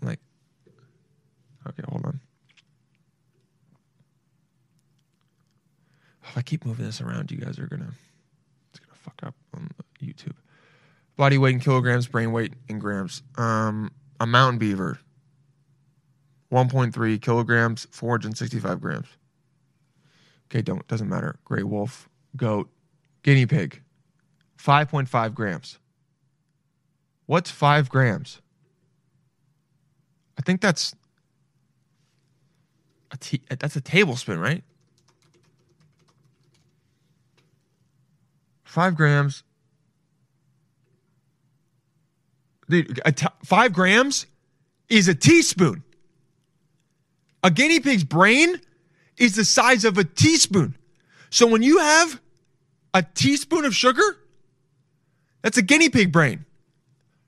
like 0.00 0.18
Okay, 1.68 1.82
hold 1.88 2.06
on. 2.06 2.20
If 6.24 6.38
I 6.38 6.42
keep 6.42 6.64
moving 6.64 6.86
this 6.86 7.02
around, 7.02 7.30
you 7.30 7.36
guys 7.36 7.58
are 7.58 7.66
gonna 7.66 7.92
it's 8.70 8.80
gonna 8.80 8.94
fuck 8.94 9.20
up 9.22 9.34
on 9.54 9.70
YouTube. 10.02 10.34
Body 11.16 11.36
weight 11.36 11.54
in 11.54 11.60
kilograms, 11.60 12.06
brain 12.06 12.32
weight 12.32 12.54
in 12.68 12.78
grams. 12.78 13.22
Um, 13.36 13.90
a 14.22 14.26
mountain 14.26 14.56
beaver, 14.56 15.00
1.3 16.52 17.20
kilograms, 17.20 17.88
465 17.90 18.80
grams. 18.80 19.08
Okay, 20.46 20.62
don't 20.62 20.86
doesn't 20.86 21.08
matter. 21.08 21.40
Gray 21.44 21.64
wolf, 21.64 22.08
goat, 22.36 22.70
guinea 23.24 23.46
pig, 23.46 23.82
5.5 24.56 25.34
grams. 25.34 25.80
What's 27.26 27.50
five 27.50 27.88
grams? 27.88 28.40
I 30.38 30.42
think 30.42 30.60
that's 30.60 30.94
a 33.10 33.16
t- 33.16 33.42
that's 33.48 33.74
a 33.74 33.80
tablespoon, 33.80 34.38
right? 34.38 34.62
Five 38.62 38.94
grams. 38.94 39.42
Dude, 42.72 43.00
t- 43.14 43.26
five 43.44 43.74
grams 43.74 44.24
is 44.88 45.08
a 45.08 45.14
teaspoon. 45.14 45.82
A 47.44 47.50
guinea 47.50 47.80
pig's 47.80 48.02
brain 48.02 48.58
is 49.18 49.36
the 49.36 49.44
size 49.44 49.84
of 49.84 49.98
a 49.98 50.04
teaspoon. 50.04 50.74
So 51.28 51.46
when 51.46 51.62
you 51.62 51.78
have 51.78 52.18
a 52.94 53.02
teaspoon 53.02 53.66
of 53.66 53.74
sugar, 53.74 54.16
that's 55.42 55.58
a 55.58 55.62
guinea 55.62 55.90
pig 55.90 56.12
brain. 56.12 56.46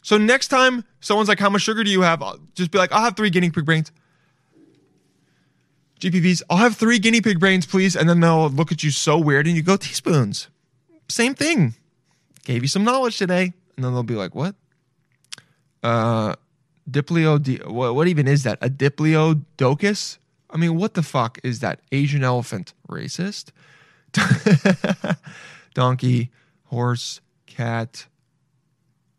So 0.00 0.16
next 0.16 0.48
time 0.48 0.84
someone's 1.00 1.28
like, 1.28 1.40
"How 1.40 1.50
much 1.50 1.62
sugar 1.62 1.84
do 1.84 1.90
you 1.90 2.00
have?" 2.00 2.22
I'll 2.22 2.38
just 2.54 2.70
be 2.70 2.78
like, 2.78 2.90
"I'll 2.90 3.04
have 3.04 3.16
three 3.16 3.28
guinea 3.28 3.50
pig 3.50 3.66
brains." 3.66 3.92
GPPs, 6.00 6.42
I'll 6.48 6.56
have 6.56 6.76
three 6.76 6.98
guinea 6.98 7.20
pig 7.20 7.38
brains, 7.38 7.66
please. 7.66 7.96
And 7.96 8.08
then 8.08 8.20
they'll 8.20 8.48
look 8.48 8.72
at 8.72 8.82
you 8.82 8.90
so 8.90 9.18
weird 9.18 9.46
and 9.46 9.56
you 9.56 9.62
go, 9.62 9.76
teaspoons. 9.76 10.48
Same 11.08 11.34
thing. 11.34 11.74
Gave 12.44 12.62
you 12.62 12.68
some 12.68 12.84
knowledge 12.84 13.18
today. 13.18 13.52
And 13.76 13.84
then 13.84 13.92
they'll 13.92 14.02
be 14.02 14.14
like, 14.14 14.34
what? 14.34 14.54
Uh, 15.84 16.34
Diplio, 16.90 17.66
what, 17.66 17.94
what 17.94 18.08
even 18.08 18.26
is 18.26 18.42
that? 18.42 18.58
A 18.62 18.70
Diplodocus? 18.70 20.18
I 20.50 20.56
mean, 20.56 20.76
what 20.76 20.94
the 20.94 21.02
fuck 21.02 21.38
is 21.44 21.60
that? 21.60 21.80
Asian 21.92 22.24
elephant. 22.24 22.72
Racist? 22.88 23.50
Donkey, 25.74 26.30
horse, 26.64 27.20
cat. 27.46 28.06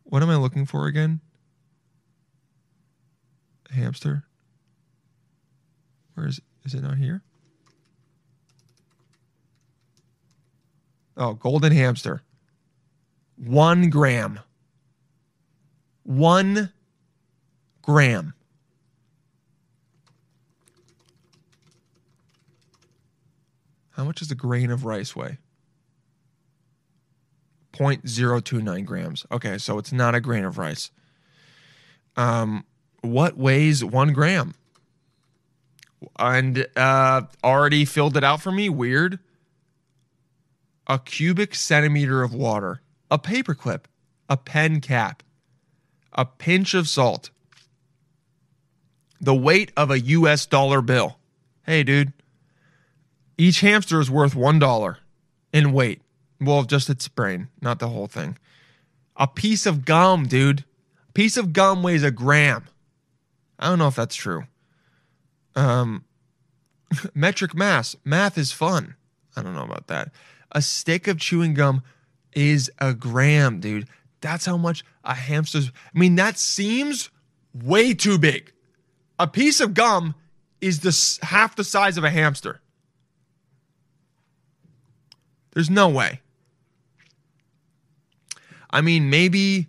What 0.03 0.23
am 0.23 0.29
I 0.29 0.37
looking 0.37 0.65
for 0.65 0.87
again? 0.87 1.19
Hamster? 3.69 4.23
Where 6.15 6.27
is 6.27 6.39
is 6.63 6.73
it 6.73 6.81
not 6.81 6.97
here? 6.97 7.21
Oh, 11.17 11.33
golden 11.33 11.71
hamster. 11.73 12.23
One 13.37 13.89
gram. 13.89 14.39
One 16.05 16.71
gram. 17.81 18.33
How 23.91 24.03
much 24.03 24.19
does 24.19 24.29
a 24.29 24.35
grain 24.35 24.71
of 24.71 24.85
rice 24.85 25.15
weigh? 25.15 25.39
0.029 27.73 28.85
grams. 28.85 29.25
Okay, 29.31 29.57
so 29.57 29.77
it's 29.77 29.91
not 29.91 30.15
a 30.15 30.21
grain 30.21 30.45
of 30.45 30.57
rice. 30.57 30.91
Um, 32.15 32.65
what 33.01 33.37
weighs 33.37 33.83
one 33.83 34.13
gram? 34.13 34.53
And 36.17 36.67
uh, 36.75 37.23
already 37.43 37.83
filled 37.83 38.15
it 38.15 38.23
out 38.23 38.41
for 38.41 38.51
me. 38.51 38.69
Weird. 38.69 39.19
A 40.87 40.99
cubic 40.99 41.55
centimeter 41.55 42.21
of 42.21 42.33
water, 42.33 42.81
a 43.09 43.17
paperclip, 43.17 43.85
a 44.29 44.37
pen 44.37 44.81
cap, 44.81 45.23
a 46.15 46.25
pinch 46.25 46.73
of 46.73 46.87
salt, 46.87 47.29
the 49.21 49.35
weight 49.35 49.71
of 49.77 49.91
a 49.91 49.99
US 49.99 50.45
dollar 50.45 50.81
bill. 50.81 51.17
Hey, 51.65 51.83
dude. 51.83 52.13
Each 53.37 53.59
hamster 53.59 53.99
is 53.99 54.09
worth 54.09 54.33
$1 54.33 54.97
in 55.51 55.73
weight. 55.73 56.01
Well, 56.39 56.63
just 56.63 56.89
its 56.89 57.07
brain, 57.07 57.49
not 57.61 57.79
the 57.79 57.89
whole 57.89 58.07
thing. 58.07 58.37
A 59.17 59.27
piece 59.27 59.65
of 59.65 59.85
gum, 59.85 60.27
dude. 60.27 60.63
A 61.09 61.11
piece 61.11 61.37
of 61.37 61.53
gum 61.53 61.83
weighs 61.83 62.03
a 62.03 62.11
gram. 62.11 62.65
I 63.59 63.69
don't 63.69 63.79
know 63.79 63.87
if 63.87 63.95
that's 63.95 64.15
true. 64.15 64.43
Um, 65.55 66.05
metric 67.13 67.53
mass. 67.53 67.95
Math 68.03 68.37
is 68.37 68.51
fun. 68.51 68.95
I 69.35 69.41
don't 69.41 69.53
know 69.53 69.63
about 69.63 69.87
that. 69.87 70.11
A 70.51 70.61
stick 70.61 71.07
of 71.07 71.19
chewing 71.19 71.53
gum 71.53 71.83
is 72.33 72.71
a 72.79 72.93
gram, 72.93 73.59
dude. 73.59 73.87
That's 74.25 74.43
how 74.43 74.57
much 74.57 74.83
a 75.03 75.13
hamster's. 75.13 75.69
I 75.69 75.99
mean, 75.99 76.15
that 76.15 76.39
seems 76.39 77.11
way 77.53 77.93
too 77.93 78.17
big. 78.17 78.51
A 79.19 79.27
piece 79.27 79.61
of 79.61 79.75
gum 79.75 80.15
is 80.59 80.79
the 80.79 81.27
half 81.27 81.55
the 81.55 81.63
size 81.63 81.95
of 81.95 82.03
a 82.03 82.09
hamster. 82.09 82.59
There's 85.53 85.69
no 85.69 85.89
way. 85.89 86.21
I 88.71 88.81
mean, 88.81 89.11
maybe 89.11 89.67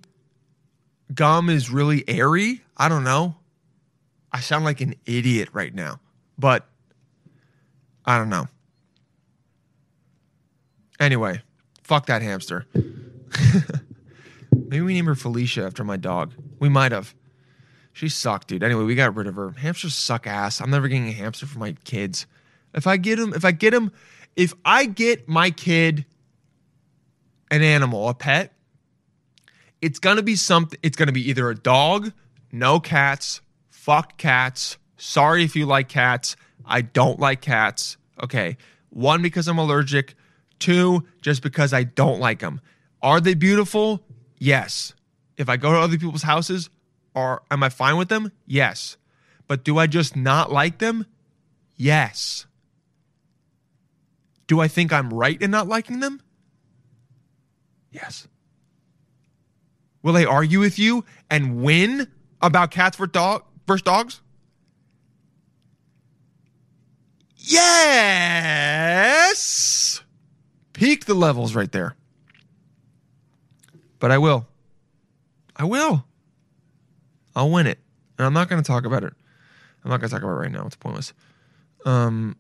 gum 1.15 1.51
is 1.51 1.69
really 1.69 2.03
airy. 2.09 2.63
I 2.79 2.89
don't 2.89 3.05
know. 3.05 3.37
I 4.33 4.41
sound 4.41 4.65
like 4.65 4.81
an 4.81 4.95
idiot 5.05 5.51
right 5.53 5.75
now, 5.75 6.01
but 6.39 6.67
I 8.07 8.17
don't 8.17 8.31
know. 8.31 8.49
Anyway, 10.99 11.43
fuck 11.83 12.07
that 12.07 12.23
hamster. 12.23 12.65
Maybe 14.69 14.83
we 14.83 14.95
name 14.95 15.07
her 15.07 15.15
Felicia 15.15 15.65
after 15.65 15.85
my 15.85 15.97
dog. 15.97 16.35
We 16.59 16.69
might 16.69 16.93
have. 16.93 17.15
She 17.93 18.09
sucked, 18.09 18.49
dude. 18.49 18.63
Anyway, 18.63 18.85
we 18.85 18.95
got 18.95 19.15
rid 19.15 19.27
of 19.27 19.37
her. 19.37 19.53
Hamsters 19.53 19.95
suck 19.95 20.27
ass. 20.27 20.61
I'm 20.61 20.71
never 20.71 20.89
getting 20.89 21.09
a 21.09 21.13
hamster 21.13 21.47
for 21.47 21.59
my 21.59 21.73
kids. 21.85 22.27
If 22.75 22.87
I 22.87 22.99
get 22.99 23.19
him, 23.19 23.33
if 23.33 23.45
I 23.45 23.53
get 23.53 23.73
him, 23.73 23.91
if 24.35 24.53
I 24.65 24.85
get 24.85 25.29
my 25.29 25.51
kid 25.51 26.05
an 27.51 27.63
animal, 27.63 28.09
a 28.09 28.15
pet, 28.15 28.53
it's 29.81 29.99
gonna 29.99 30.23
be 30.23 30.37
something. 30.37 30.79
It's 30.83 30.97
gonna 30.97 31.13
be 31.13 31.29
either 31.31 31.49
a 31.49 31.55
dog, 31.55 32.13
no 32.53 32.81
cats, 32.81 33.41
fuck 33.71 34.19
cats. 34.19 34.77
Sorry 34.99 35.43
if 35.43 35.57
you 35.57 35.65
like 35.65 35.89
cats. 35.89 36.37
I 36.67 36.83
don't 36.83 37.19
like 37.19 37.41
cats. 37.41 37.97
Okay, 38.23 38.57
one 38.91 39.23
because 39.23 39.49
I'm 39.49 39.59
allergic. 39.59 40.15
Two, 40.59 41.07
just 41.21 41.43
because 41.43 41.73
I 41.73 41.85
don't 41.85 42.19
like 42.19 42.41
them. 42.41 42.61
Are 43.03 43.21
they 43.21 43.35
beautiful? 43.35 44.03
Yes. 44.39 44.95
If 45.37 45.49
I 45.49 45.57
go 45.57 45.73
to 45.73 45.79
other 45.79 45.99
people's 45.99 46.23
houses, 46.23 46.71
are 47.15 47.43
am 47.51 47.63
I 47.63 47.69
fine 47.69 47.97
with 47.97 48.09
them? 48.09 48.33
Yes. 48.47 48.97
But 49.49 49.65
do 49.65 49.79
I 49.79 49.87
just 49.87 50.17
not 50.17 50.51
like 50.53 50.79
them? 50.79 51.07
Yes. 51.77 52.47
Do 54.47 54.61
I 54.61 54.69
think 54.69 54.93
I'm 54.93 55.13
right 55.13 55.41
in 55.41 55.51
not 55.51 55.69
liking 55.69 56.01
them? 56.01 56.21
Yes. 57.91 58.29
Will 60.03 60.13
they 60.13 60.25
argue 60.25 60.61
with 60.61 60.79
you 60.79 61.05
and 61.31 61.63
win 61.63 62.09
about 62.41 62.71
cats 62.71 62.97
versus 62.97 63.83
dogs? 63.83 64.21
Yes. 67.37 68.83
Peak 70.73 71.07
the 71.07 71.15
levels 71.15 71.55
right 71.55 71.73
there. 71.73 71.97
But 74.07 74.13
I 74.13 74.19
will. 74.19 74.47
I 75.57 75.65
will. 75.65 76.05
I'll 77.35 77.51
win 77.51 77.67
it. 77.67 77.81
And 78.17 78.25
I'm 78.25 78.33
not 78.33 78.49
going 78.49 78.63
to 78.63 78.65
talk 78.65 78.87
about 78.87 79.03
it. 79.03 79.13
I'm 79.83 79.91
not 79.91 79.99
going 79.99 80.09
to 80.09 80.15
talk 80.15 80.23
about 80.23 80.35
it 80.35 80.43
right 80.43 80.53
now. 80.53 80.65
It's 80.65 80.77
pointless. 80.77 81.13
Um, 81.85 82.37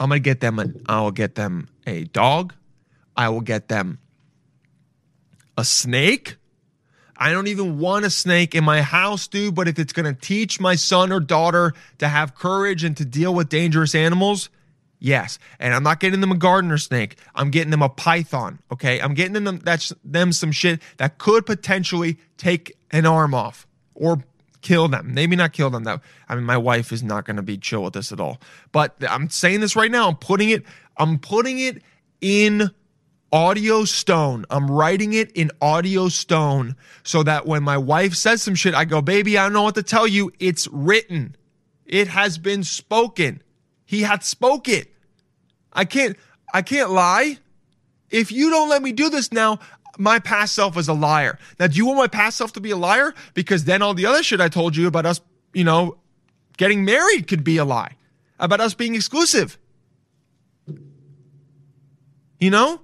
I'm 0.00 0.08
going 0.08 0.22
to 0.22 0.24
get 0.24 0.40
them. 0.40 0.58
I 0.88 1.02
will 1.02 1.10
get 1.10 1.34
them 1.34 1.68
a 1.86 2.04
dog. 2.04 2.54
I 3.14 3.28
will 3.28 3.42
get 3.42 3.68
them 3.68 3.98
a 5.58 5.66
snake. 5.66 6.36
I 7.14 7.30
don't 7.30 7.48
even 7.48 7.78
want 7.78 8.06
a 8.06 8.10
snake 8.10 8.54
in 8.54 8.64
my 8.64 8.80
house, 8.80 9.28
dude. 9.28 9.54
But 9.54 9.68
if 9.68 9.78
it's 9.78 9.92
going 9.92 10.06
to 10.06 10.18
teach 10.18 10.60
my 10.60 10.76
son 10.76 11.12
or 11.12 11.20
daughter 11.20 11.74
to 11.98 12.08
have 12.08 12.34
courage 12.34 12.84
and 12.84 12.96
to 12.96 13.04
deal 13.04 13.34
with 13.34 13.50
dangerous 13.50 13.94
animals, 13.94 14.48
yes. 15.00 15.38
And 15.58 15.74
I'm 15.74 15.82
not 15.82 15.98
getting 15.98 16.20
them 16.20 16.30
a 16.30 16.36
gardener 16.36 16.78
snake. 16.78 17.16
I'm 17.34 17.50
getting 17.50 17.70
them 17.70 17.82
a 17.82 17.88
python. 17.88 18.60
Okay, 18.70 19.00
I'm 19.00 19.14
getting 19.14 19.32
them 19.32 19.58
that's 19.58 19.92
them 20.04 20.32
some 20.32 20.52
shit 20.52 20.80
that 20.98 21.18
could 21.18 21.46
potentially 21.46 22.18
take 22.36 22.76
an 22.92 23.06
arm 23.06 23.34
off 23.34 23.66
or 23.94 24.22
kill 24.60 24.88
them. 24.88 25.12
Maybe 25.14 25.34
not 25.36 25.52
kill 25.52 25.70
them. 25.70 25.84
Though 25.84 26.00
I 26.28 26.34
mean, 26.34 26.44
my 26.44 26.56
wife 26.56 26.92
is 26.92 27.02
not 27.02 27.24
going 27.24 27.36
to 27.36 27.42
be 27.42 27.58
chill 27.58 27.82
with 27.82 27.94
this 27.94 28.12
at 28.12 28.20
all. 28.20 28.40
But 28.72 28.96
I'm 29.08 29.28
saying 29.30 29.60
this 29.60 29.74
right 29.74 29.90
now. 29.90 30.08
I'm 30.08 30.16
putting 30.16 30.50
it. 30.50 30.64
I'm 30.96 31.18
putting 31.18 31.58
it 31.58 31.82
in 32.20 32.70
audio 33.32 33.84
stone. 33.84 34.44
I'm 34.50 34.70
writing 34.70 35.12
it 35.12 35.30
in 35.32 35.50
audio 35.60 36.08
stone 36.08 36.76
so 37.02 37.22
that 37.22 37.46
when 37.46 37.62
my 37.62 37.78
wife 37.78 38.14
says 38.14 38.42
some 38.42 38.54
shit, 38.54 38.74
I 38.74 38.84
go, 38.84 39.00
baby, 39.00 39.38
I 39.38 39.44
don't 39.44 39.52
know 39.52 39.62
what 39.62 39.76
to 39.76 39.82
tell 39.82 40.06
you. 40.06 40.32
It's 40.38 40.68
written. 40.68 41.36
It 41.86 42.08
has 42.08 42.38
been 42.38 42.64
spoken. 42.64 43.42
He 43.90 44.02
hath 44.02 44.22
spoke 44.22 44.68
it. 44.68 44.94
I 45.72 45.84
can't, 45.84 46.16
I 46.54 46.62
can't 46.62 46.90
lie. 46.90 47.38
If 48.08 48.30
you 48.30 48.48
don't 48.48 48.68
let 48.68 48.84
me 48.84 48.92
do 48.92 49.10
this 49.10 49.32
now, 49.32 49.58
my 49.98 50.20
past 50.20 50.54
self 50.54 50.76
is 50.76 50.86
a 50.86 50.92
liar. 50.92 51.40
Now, 51.58 51.66
do 51.66 51.76
you 51.76 51.86
want 51.86 51.98
my 51.98 52.06
past 52.06 52.36
self 52.36 52.52
to 52.52 52.60
be 52.60 52.70
a 52.70 52.76
liar? 52.76 53.12
Because 53.34 53.64
then 53.64 53.82
all 53.82 53.92
the 53.92 54.06
other 54.06 54.22
shit 54.22 54.40
I 54.40 54.46
told 54.46 54.76
you 54.76 54.86
about 54.86 55.06
us, 55.06 55.20
you 55.52 55.64
know, 55.64 55.96
getting 56.56 56.84
married 56.84 57.26
could 57.26 57.42
be 57.42 57.56
a 57.56 57.64
lie. 57.64 57.96
About 58.38 58.60
us 58.60 58.74
being 58.74 58.94
exclusive. 58.94 59.58
You 62.38 62.50
know? 62.50 62.82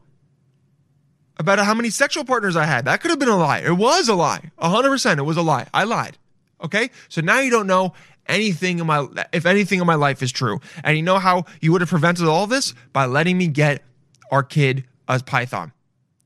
about 1.38 1.58
how 1.58 1.74
many 1.74 1.90
sexual 1.90 2.24
partners 2.24 2.56
I 2.56 2.64
had. 2.64 2.86
That 2.86 3.00
could 3.00 3.10
have 3.10 3.20
been 3.20 3.28
a 3.28 3.36
lie. 3.36 3.58
It 3.58 3.76
was 3.76 4.08
a 4.08 4.14
lie. 4.14 4.50
100% 4.58 5.18
it 5.18 5.22
was 5.22 5.36
a 5.36 5.42
lie. 5.42 5.66
I 5.72 5.84
lied. 5.84 6.16
Okay? 6.64 6.90
So 7.10 7.20
now 7.20 7.40
you 7.40 7.50
don't 7.50 7.66
know 7.66 7.92
anything 8.28 8.78
in 8.78 8.86
my 8.86 9.06
if 9.32 9.46
anything 9.46 9.80
in 9.80 9.86
my 9.86 9.94
life 9.94 10.22
is 10.22 10.32
true. 10.32 10.60
And 10.84 10.96
you 10.96 11.02
know 11.02 11.18
how 11.18 11.44
you 11.60 11.72
would 11.72 11.80
have 11.80 11.90
prevented 11.90 12.26
all 12.26 12.46
this 12.46 12.74
by 12.92 13.06
letting 13.06 13.38
me 13.38 13.48
get 13.48 13.82
our 14.30 14.42
kid 14.42 14.84
a 15.08 15.20
python. 15.22 15.72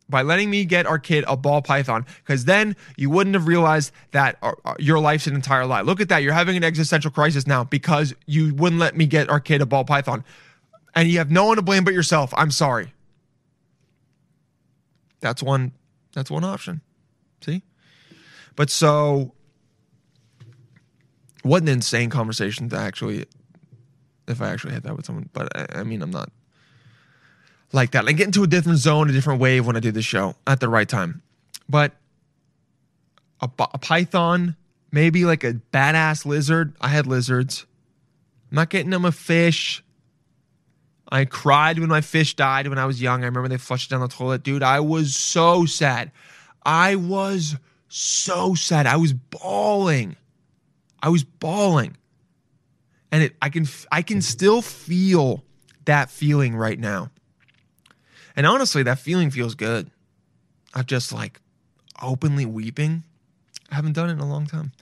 By 0.08 0.22
letting 0.22 0.50
me 0.50 0.64
get 0.64 0.86
our 0.86 0.98
kid 0.98 1.24
a 1.28 1.36
ball 1.36 1.62
python, 1.62 2.04
because 2.24 2.44
then 2.44 2.74
you 2.96 3.10
wouldn't 3.10 3.34
have 3.34 3.46
realized 3.46 3.92
that 4.10 4.38
our, 4.42 4.58
our- 4.64 4.76
your 4.80 4.98
life's 4.98 5.28
an 5.28 5.36
entire 5.36 5.66
lie. 5.66 5.82
Look 5.82 6.00
at 6.00 6.08
that. 6.08 6.24
You're 6.24 6.32
having 6.32 6.56
an 6.56 6.64
existential 6.64 7.12
crisis 7.12 7.46
now 7.46 7.62
because 7.62 8.12
you 8.26 8.52
wouldn't 8.54 8.80
let 8.80 8.96
me 8.96 9.06
get 9.06 9.28
our 9.30 9.38
kid 9.38 9.60
a 9.60 9.66
ball 9.66 9.84
python. 9.84 10.24
And 10.96 11.08
you 11.08 11.18
have 11.18 11.30
no 11.30 11.44
one 11.44 11.56
to 11.56 11.62
blame 11.62 11.84
but 11.84 11.94
yourself. 11.94 12.34
I'm 12.36 12.50
sorry. 12.50 12.92
That's 15.20 15.42
one 15.42 15.72
that's 16.12 16.30
one 16.30 16.44
option. 16.44 16.80
See? 17.42 17.62
But 18.56 18.70
so 18.70 19.34
what 21.42 21.62
an 21.62 21.68
insane 21.68 22.10
conversation 22.10 22.68
to 22.70 22.76
actually 22.76 23.26
if 24.28 24.40
I 24.40 24.50
actually 24.50 24.74
had 24.74 24.84
that 24.84 24.96
with 24.96 25.06
someone. 25.06 25.28
But 25.32 25.56
I, 25.56 25.80
I 25.80 25.84
mean 25.84 26.02
I'm 26.02 26.10
not 26.10 26.30
like 27.72 27.92
that. 27.92 28.06
I 28.08 28.12
get 28.12 28.26
into 28.26 28.42
a 28.42 28.46
different 28.46 28.78
zone, 28.78 29.08
a 29.08 29.12
different 29.12 29.40
wave 29.40 29.66
when 29.66 29.76
I 29.76 29.80
do 29.80 29.90
the 29.92 30.02
show 30.02 30.34
at 30.46 30.60
the 30.60 30.68
right 30.68 30.88
time. 30.88 31.22
But 31.68 31.92
a, 33.40 33.48
a 33.58 33.78
python, 33.78 34.56
maybe 34.90 35.24
like 35.24 35.44
a 35.44 35.54
badass 35.72 36.26
lizard. 36.26 36.74
I 36.80 36.88
had 36.88 37.06
lizards. 37.06 37.66
I'm 38.50 38.56
not 38.56 38.70
getting 38.70 38.90
them 38.90 39.04
a 39.04 39.12
fish. 39.12 39.82
I 41.12 41.24
cried 41.24 41.78
when 41.78 41.88
my 41.88 42.00
fish 42.00 42.34
died 42.34 42.68
when 42.68 42.78
I 42.78 42.86
was 42.86 43.02
young. 43.02 43.22
I 43.22 43.26
remember 43.26 43.48
they 43.48 43.58
flushed 43.58 43.90
it 43.90 43.94
down 43.94 44.00
the 44.00 44.08
toilet. 44.08 44.42
Dude, 44.42 44.62
I 44.62 44.80
was 44.80 45.16
so 45.16 45.66
sad. 45.66 46.12
I 46.64 46.94
was 46.94 47.56
so 47.88 48.54
sad. 48.54 48.86
I 48.86 48.96
was 48.96 49.12
bawling. 49.12 50.16
I 51.02 51.08
was 51.08 51.24
bawling. 51.24 51.96
And 53.12 53.24
it 53.24 53.36
I 53.42 53.48
can 53.48 53.66
I 53.90 54.02
can 54.02 54.22
still 54.22 54.62
feel 54.62 55.44
that 55.84 56.10
feeling 56.10 56.54
right 56.54 56.78
now. 56.78 57.10
And 58.36 58.46
honestly, 58.46 58.82
that 58.84 58.98
feeling 58.98 59.30
feels 59.30 59.54
good. 59.54 59.90
Of 60.72 60.86
just 60.86 61.12
like 61.12 61.40
openly 62.00 62.46
weeping. 62.46 63.02
I 63.70 63.74
haven't 63.74 63.94
done 63.94 64.08
it 64.08 64.12
in 64.12 64.20
a 64.20 64.28
long 64.28 64.46
time. 64.46 64.72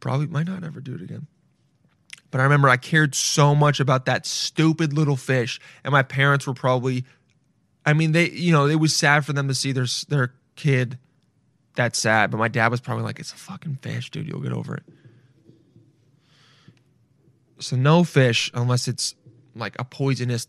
Probably 0.00 0.26
might 0.26 0.46
not 0.46 0.64
ever 0.64 0.80
do 0.80 0.94
it 0.94 1.02
again. 1.02 1.26
But 2.30 2.40
I 2.40 2.44
remember 2.44 2.68
I 2.68 2.76
cared 2.76 3.14
so 3.14 3.54
much 3.54 3.80
about 3.80 4.06
that 4.06 4.24
stupid 4.24 4.92
little 4.92 5.16
fish, 5.16 5.60
and 5.84 5.92
my 5.92 6.02
parents 6.02 6.46
were 6.46 6.54
probably, 6.54 7.04
I 7.84 7.92
mean, 7.92 8.12
they, 8.12 8.30
you 8.30 8.52
know, 8.52 8.66
it 8.66 8.76
was 8.76 8.94
sad 8.94 9.26
for 9.26 9.32
them 9.32 9.48
to 9.48 9.54
see 9.54 9.72
their 9.72 9.86
their 10.08 10.32
kid 10.54 10.98
that 11.74 11.96
sad. 11.96 12.30
But 12.30 12.38
my 12.38 12.48
dad 12.48 12.68
was 12.68 12.80
probably 12.80 13.04
like, 13.04 13.18
"It's 13.18 13.32
a 13.32 13.36
fucking 13.36 13.78
fish, 13.82 14.10
dude. 14.10 14.28
You'll 14.28 14.40
get 14.40 14.52
over 14.52 14.74
it." 14.76 14.84
So 17.60 17.76
no 17.76 18.04
fish 18.04 18.50
unless 18.54 18.88
it's 18.88 19.14
like 19.54 19.76
a 19.78 19.84
poisonous 19.84 20.48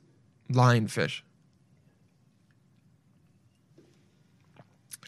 lionfish. 0.49 1.21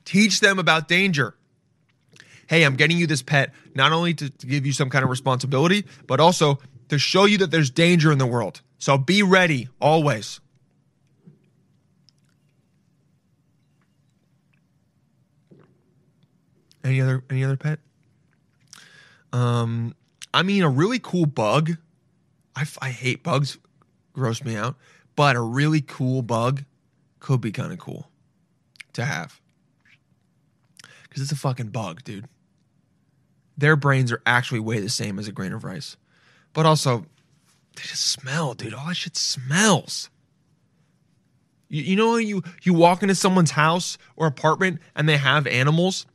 Teach 0.05 0.41
them 0.41 0.59
about 0.59 0.87
danger 0.87 1.35
hey, 2.47 2.63
I'm 2.63 2.75
getting 2.75 2.97
you 2.97 3.07
this 3.07 3.21
pet 3.21 3.51
not 3.73 3.91
only 3.91 4.13
to, 4.13 4.29
to 4.29 4.47
give 4.47 4.65
you 4.65 4.73
some 4.73 4.89
kind 4.89 5.03
of 5.03 5.09
responsibility, 5.09 5.85
but 6.07 6.19
also 6.19 6.59
to 6.89 6.99
show 6.99 7.25
you 7.25 7.39
that 7.39 7.51
there's 7.51 7.69
danger 7.69 8.11
in 8.11 8.17
the 8.17 8.27
world. 8.27 8.61
So 8.77 8.97
be 8.97 9.23
ready 9.23 9.69
always. 9.81 10.39
Any 16.83 17.01
other 17.01 17.23
any 17.29 17.43
other 17.43 17.55
pet? 17.55 17.79
Um, 19.31 19.95
I 20.33 20.43
mean, 20.43 20.63
a 20.63 20.69
really 20.69 20.99
cool 20.99 21.25
bug. 21.25 21.77
I, 22.55 22.65
I 22.81 22.89
hate 22.89 23.23
bugs, 23.23 23.57
gross 24.13 24.43
me 24.43 24.55
out. 24.55 24.75
But 25.15 25.35
a 25.35 25.41
really 25.41 25.81
cool 25.81 26.21
bug 26.21 26.63
could 27.19 27.41
be 27.41 27.51
kind 27.51 27.71
of 27.71 27.79
cool 27.79 28.09
to 28.93 29.05
have 29.05 29.39
because 31.03 31.21
it's 31.23 31.31
a 31.31 31.35
fucking 31.35 31.67
bug, 31.67 32.03
dude. 32.03 32.27
Their 33.55 33.75
brains 33.75 34.11
are 34.11 34.21
actually 34.25 34.61
way 34.61 34.79
the 34.79 34.89
same 34.89 35.19
as 35.19 35.27
a 35.27 35.31
grain 35.31 35.53
of 35.53 35.63
rice, 35.63 35.95
but 36.53 36.65
also 36.65 37.05
they 37.75 37.83
just 37.83 38.07
smell, 38.07 38.55
dude. 38.55 38.73
All 38.73 38.87
that 38.87 38.95
shit 38.95 39.15
smells. 39.15 40.09
You, 41.69 41.83
you 41.83 41.95
know, 41.95 42.17
you 42.17 42.43
you 42.63 42.73
walk 42.73 43.03
into 43.03 43.13
someone's 43.13 43.51
house 43.51 43.97
or 44.15 44.25
apartment 44.25 44.79
and 44.95 45.07
they 45.07 45.17
have 45.17 45.45
animals. 45.45 46.07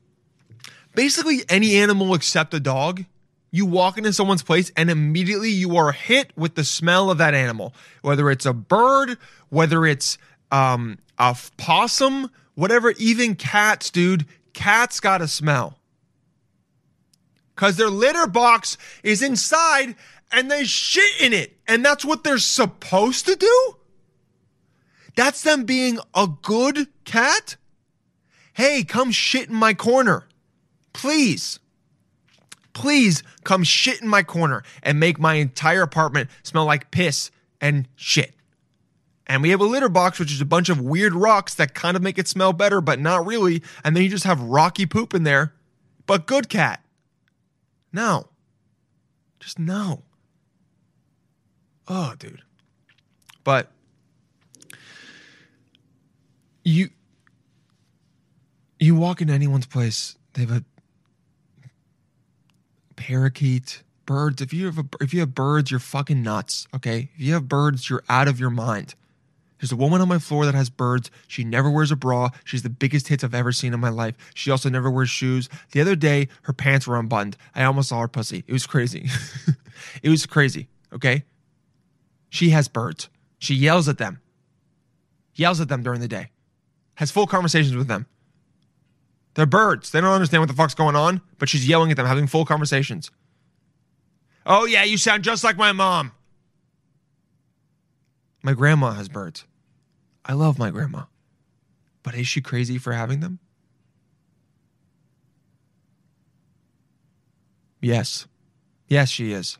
Basically, 0.94 1.42
any 1.48 1.76
animal 1.76 2.14
except 2.14 2.52
a 2.54 2.60
dog. 2.60 3.04
You 3.50 3.66
walk 3.66 3.96
into 3.96 4.12
someone's 4.12 4.42
place 4.42 4.70
and 4.76 4.90
immediately 4.90 5.50
you 5.50 5.76
are 5.76 5.92
hit 5.92 6.32
with 6.36 6.54
the 6.54 6.64
smell 6.64 7.10
of 7.10 7.18
that 7.18 7.34
animal, 7.34 7.74
whether 8.02 8.30
it's 8.30 8.46
a 8.46 8.52
bird, 8.52 9.16
whether 9.48 9.86
it's 9.86 10.18
um, 10.50 10.98
a 11.18 11.36
possum, 11.56 12.30
whatever. 12.54 12.92
Even 12.98 13.34
cats, 13.34 13.90
dude. 13.90 14.26
Cats 14.52 15.00
got 15.00 15.22
a 15.22 15.28
smell 15.28 15.78
because 17.54 17.76
their 17.76 17.90
litter 17.90 18.26
box 18.26 18.76
is 19.02 19.22
inside 19.22 19.94
and 20.30 20.50
they 20.50 20.64
shit 20.64 21.20
in 21.20 21.32
it. 21.32 21.56
And 21.66 21.84
that's 21.84 22.04
what 22.04 22.24
they're 22.24 22.38
supposed 22.38 23.26
to 23.26 23.36
do? 23.36 23.76
That's 25.16 25.42
them 25.42 25.64
being 25.64 25.98
a 26.14 26.28
good 26.42 26.88
cat? 27.04 27.56
hey, 28.58 28.82
come 28.82 29.12
shit 29.12 29.48
in 29.48 29.54
my 29.54 29.72
corner. 29.72 30.26
Please. 30.92 31.60
Please 32.78 33.24
come 33.42 33.64
shit 33.64 34.00
in 34.00 34.06
my 34.06 34.22
corner 34.22 34.62
and 34.84 35.00
make 35.00 35.18
my 35.18 35.34
entire 35.34 35.82
apartment 35.82 36.30
smell 36.44 36.64
like 36.64 36.92
piss 36.92 37.32
and 37.60 37.88
shit. 37.96 38.36
And 39.26 39.42
we 39.42 39.50
have 39.50 39.60
a 39.60 39.64
litter 39.64 39.88
box, 39.88 40.20
which 40.20 40.30
is 40.30 40.40
a 40.40 40.44
bunch 40.44 40.68
of 40.68 40.80
weird 40.80 41.12
rocks 41.12 41.56
that 41.56 41.74
kind 41.74 41.96
of 41.96 42.04
make 42.04 42.18
it 42.18 42.28
smell 42.28 42.52
better, 42.52 42.80
but 42.80 43.00
not 43.00 43.26
really. 43.26 43.64
And 43.82 43.96
then 43.96 44.04
you 44.04 44.08
just 44.08 44.22
have 44.22 44.40
rocky 44.40 44.86
poop 44.86 45.12
in 45.12 45.24
there. 45.24 45.54
But 46.06 46.28
good 46.28 46.48
cat. 46.48 46.80
No. 47.92 48.28
Just 49.40 49.58
no. 49.58 50.04
Oh, 51.88 52.14
dude. 52.16 52.42
But 53.42 53.72
you 56.62 56.90
you 58.78 58.94
walk 58.94 59.20
into 59.20 59.34
anyone's 59.34 59.66
place, 59.66 60.16
they 60.34 60.42
have 60.42 60.52
a 60.52 60.64
parakeet, 62.98 63.82
birds. 64.06 64.42
If 64.42 64.52
you 64.52 64.66
have 64.66 64.78
a, 64.78 64.84
if 65.00 65.14
you 65.14 65.20
have 65.20 65.34
birds, 65.34 65.70
you're 65.70 65.80
fucking 65.80 66.22
nuts. 66.22 66.66
Okay, 66.74 67.10
if 67.14 67.20
you 67.20 67.32
have 67.32 67.48
birds, 67.48 67.88
you're 67.88 68.02
out 68.08 68.28
of 68.28 68.40
your 68.40 68.50
mind. 68.50 68.94
There's 69.60 69.72
a 69.72 69.76
woman 69.76 70.00
on 70.00 70.08
my 70.08 70.18
floor 70.18 70.46
that 70.46 70.54
has 70.54 70.70
birds. 70.70 71.10
She 71.26 71.42
never 71.42 71.68
wears 71.70 71.90
a 71.90 71.96
bra. 71.96 72.30
She's 72.44 72.62
the 72.62 72.70
biggest 72.70 73.08
hits 73.08 73.24
I've 73.24 73.34
ever 73.34 73.50
seen 73.50 73.74
in 73.74 73.80
my 73.80 73.88
life. 73.88 74.14
She 74.34 74.50
also 74.50 74.68
never 74.68 74.90
wears 74.90 75.10
shoes. 75.10 75.48
The 75.72 75.80
other 75.80 75.96
day, 75.96 76.28
her 76.42 76.52
pants 76.52 76.86
were 76.86 76.96
unbuttoned. 76.96 77.36
I 77.54 77.64
almost 77.64 77.88
saw 77.88 78.00
her 78.00 78.08
pussy. 78.08 78.44
It 78.46 78.52
was 78.52 78.66
crazy. 78.66 79.08
it 80.02 80.10
was 80.10 80.26
crazy. 80.26 80.68
Okay. 80.92 81.24
She 82.28 82.50
has 82.50 82.68
birds. 82.68 83.08
She 83.38 83.54
yells 83.54 83.88
at 83.88 83.98
them. 83.98 84.20
Yells 85.34 85.60
at 85.60 85.68
them 85.68 85.82
during 85.82 86.00
the 86.00 86.08
day. 86.08 86.30
Has 86.94 87.10
full 87.10 87.26
conversations 87.26 87.76
with 87.76 87.88
them. 87.88 88.06
They're 89.38 89.46
birds. 89.46 89.92
They 89.92 90.00
don't 90.00 90.10
understand 90.10 90.40
what 90.40 90.48
the 90.48 90.56
fuck's 90.56 90.74
going 90.74 90.96
on, 90.96 91.20
but 91.38 91.48
she's 91.48 91.68
yelling 91.68 91.92
at 91.92 91.96
them, 91.96 92.06
having 92.06 92.26
full 92.26 92.44
conversations. 92.44 93.12
Oh, 94.44 94.64
yeah, 94.64 94.82
you 94.82 94.98
sound 94.98 95.22
just 95.22 95.44
like 95.44 95.56
my 95.56 95.70
mom. 95.70 96.10
My 98.42 98.52
grandma 98.52 98.94
has 98.94 99.08
birds. 99.08 99.44
I 100.24 100.32
love 100.32 100.58
my 100.58 100.70
grandma. 100.70 101.04
But 102.02 102.16
is 102.16 102.26
she 102.26 102.40
crazy 102.40 102.78
for 102.78 102.92
having 102.92 103.20
them? 103.20 103.38
Yes. 107.80 108.26
Yes, 108.88 109.08
she 109.08 109.30
is. 109.30 109.56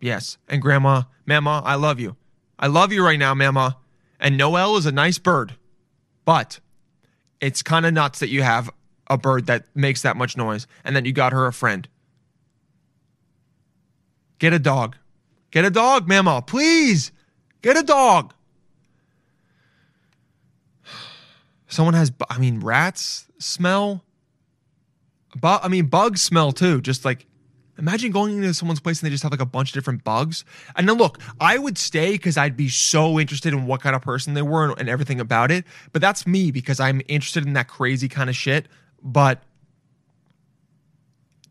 Yes. 0.00 0.38
And 0.46 0.62
grandma, 0.62 1.02
mama, 1.26 1.64
I 1.66 1.74
love 1.74 1.98
you. 1.98 2.14
I 2.60 2.68
love 2.68 2.92
you 2.92 3.04
right 3.04 3.18
now, 3.18 3.34
mama. 3.34 3.76
And 4.20 4.36
Noel 4.36 4.76
is 4.76 4.86
a 4.86 4.92
nice 4.92 5.18
bird. 5.18 5.56
But 6.24 6.60
it's 7.40 7.60
kind 7.60 7.86
of 7.86 7.92
nuts 7.92 8.20
that 8.20 8.28
you 8.28 8.44
have 8.44 8.70
a 9.08 9.18
bird 9.18 9.46
that 9.46 9.66
makes 9.74 10.02
that 10.02 10.16
much 10.16 10.36
noise 10.36 10.66
and 10.84 10.94
then 10.94 11.04
you 11.04 11.12
got 11.12 11.32
her 11.32 11.46
a 11.46 11.52
friend. 11.52 11.88
Get 14.38 14.52
a 14.52 14.58
dog. 14.58 14.96
Get 15.50 15.64
a 15.64 15.70
dog, 15.70 16.08
mama. 16.08 16.42
Please. 16.42 17.12
Get 17.62 17.76
a 17.76 17.82
dog. 17.82 18.34
Someone 21.66 21.94
has, 21.94 22.12
I 22.30 22.38
mean, 22.38 22.60
rats 22.60 23.26
smell. 23.38 24.04
Bu- 25.34 25.48
I 25.48 25.68
mean, 25.68 25.86
bugs 25.86 26.22
smell 26.22 26.52
too. 26.52 26.80
Just 26.80 27.04
like, 27.04 27.26
imagine 27.78 28.12
going 28.12 28.36
into 28.36 28.54
someone's 28.54 28.80
place 28.80 29.00
and 29.00 29.06
they 29.06 29.10
just 29.10 29.22
have 29.22 29.32
like 29.32 29.40
a 29.40 29.46
bunch 29.46 29.70
of 29.70 29.74
different 29.74 30.04
bugs. 30.04 30.44
And 30.76 30.88
then 30.88 30.96
look, 30.96 31.18
I 31.40 31.58
would 31.58 31.78
stay 31.78 32.12
because 32.12 32.36
I'd 32.36 32.56
be 32.56 32.68
so 32.68 33.18
interested 33.18 33.52
in 33.52 33.66
what 33.66 33.80
kind 33.80 33.96
of 33.96 34.02
person 34.02 34.34
they 34.34 34.42
were 34.42 34.64
and, 34.64 34.78
and 34.78 34.88
everything 34.88 35.20
about 35.20 35.50
it. 35.50 35.64
But 35.92 36.02
that's 36.02 36.26
me 36.26 36.50
because 36.50 36.80
I'm 36.80 37.00
interested 37.08 37.46
in 37.46 37.54
that 37.54 37.68
crazy 37.68 38.08
kind 38.08 38.30
of 38.30 38.36
shit. 38.36 38.68
But 39.04 39.42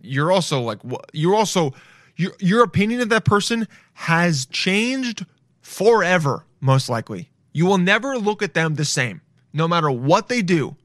you're 0.02 0.32
also 0.32 0.60
like, 0.62 0.80
you're 1.14 1.36
also, 1.36 1.74
your, 2.16 2.34
your 2.40 2.64
opinion 2.64 3.00
of 3.02 3.10
that 3.10 3.24
person 3.24 3.68
has 3.94 4.48
changed 4.48 5.26
forever, 5.62 6.46
most 6.60 6.90
likely. 6.90 7.30
You 7.54 7.68
will 7.68 7.78
never 7.78 8.18
look 8.18 8.42
at 8.42 8.56
them 8.56 8.76
the 8.76 8.86
same, 8.86 9.22
no 9.54 9.68
matter 9.68 9.92
what 9.92 10.28
they 10.28 10.42
do. 10.42 10.76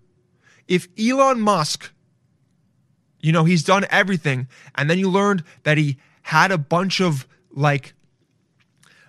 If 0.69 0.87
Elon 0.99 1.41
Musk, 1.41 1.91
you 3.21 3.33
know, 3.33 3.45
he's 3.45 3.65
done 3.65 3.87
everything, 3.91 4.47
and 4.75 4.91
then 4.91 4.99
you 4.99 5.09
learned 5.09 5.43
that 5.63 5.79
he 5.79 5.97
had 6.23 6.53
a 6.53 6.59
bunch 6.59 7.01
of 7.01 7.27
like, 7.51 7.95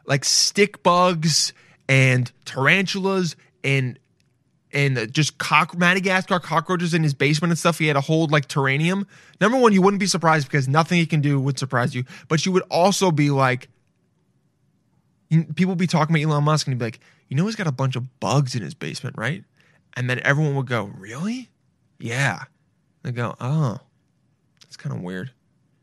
like 0.05 0.23
stick 0.23 0.81
bugs 0.81 1.51
and 1.89 2.31
tarantulas 2.45 3.35
and 3.63 3.99
and 4.71 5.11
just 5.11 5.37
cock 5.37 5.75
Madagascar 5.77 6.39
cockroaches 6.39 6.93
in 6.93 7.03
his 7.03 7.13
basement 7.13 7.51
and 7.51 7.57
stuff. 7.57 7.79
He 7.79 7.87
had 7.87 7.95
a 7.95 8.01
hold 8.01 8.31
like 8.31 8.47
terranium. 8.47 9.05
Number 9.41 9.57
one, 9.57 9.73
you 9.73 9.81
wouldn't 9.81 9.99
be 9.99 10.05
surprised 10.05 10.47
because 10.47 10.67
nothing 10.67 10.99
he 10.99 11.05
can 11.05 11.21
do 11.21 11.39
would 11.39 11.57
surprise 11.57 11.95
you. 11.95 12.03
But 12.27 12.45
you 12.45 12.51
would 12.51 12.63
also 12.69 13.11
be 13.11 13.31
like, 13.31 13.67
people 15.55 15.75
be 15.75 15.87
talking 15.87 16.15
about 16.15 16.29
Elon 16.29 16.43
Musk 16.43 16.67
and 16.67 16.73
he'd 16.73 16.79
be 16.79 16.85
like, 16.85 16.99
you 17.27 17.35
know, 17.35 17.45
he's 17.45 17.55
got 17.55 17.67
a 17.67 17.71
bunch 17.71 17.95
of 17.95 18.19
bugs 18.19 18.55
in 18.55 18.61
his 18.61 18.73
basement, 18.73 19.17
right? 19.17 19.43
And 19.95 20.09
then 20.09 20.19
everyone 20.23 20.55
would 20.55 20.67
go, 20.67 20.91
really? 20.97 21.49
Yeah. 21.99 22.43
They 23.03 23.11
go, 23.11 23.35
oh, 23.39 23.79
that's 24.61 24.77
kind 24.77 24.95
of 24.95 25.01
weird. 25.01 25.31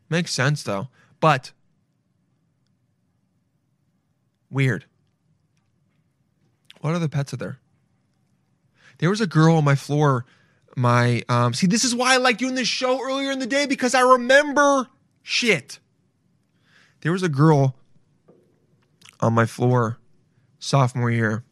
Makes 0.08 0.32
sense 0.32 0.62
though. 0.62 0.88
But 1.20 1.52
weird. 4.50 4.84
What 6.80 6.94
other 6.94 7.08
pets 7.08 7.32
are 7.32 7.36
there? 7.36 7.58
There 8.98 9.10
was 9.10 9.20
a 9.20 9.26
girl 9.26 9.56
on 9.56 9.64
my 9.64 9.74
floor. 9.74 10.24
My 10.76 11.22
um, 11.28 11.54
see, 11.54 11.66
this 11.66 11.84
is 11.84 11.94
why 11.94 12.14
I 12.14 12.16
like 12.18 12.38
doing 12.38 12.54
this 12.54 12.68
show 12.68 13.00
earlier 13.02 13.30
in 13.30 13.38
the 13.38 13.46
day 13.46 13.66
because 13.66 13.94
I 13.94 14.00
remember 14.00 14.88
shit. 15.22 15.78
There 17.00 17.12
was 17.12 17.22
a 17.22 17.28
girl 17.28 17.76
on 19.20 19.32
my 19.32 19.46
floor 19.46 19.98
sophomore 20.58 21.10
year. 21.10 21.44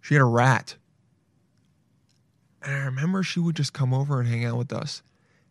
She 0.00 0.14
had 0.14 0.22
a 0.22 0.24
rat. 0.24 0.76
And 2.62 2.74
I 2.74 2.84
remember 2.86 3.22
she 3.22 3.40
would 3.40 3.56
just 3.56 3.72
come 3.72 3.94
over 3.94 4.20
and 4.20 4.28
hang 4.28 4.44
out 4.44 4.56
with 4.56 4.72
us. 4.72 5.02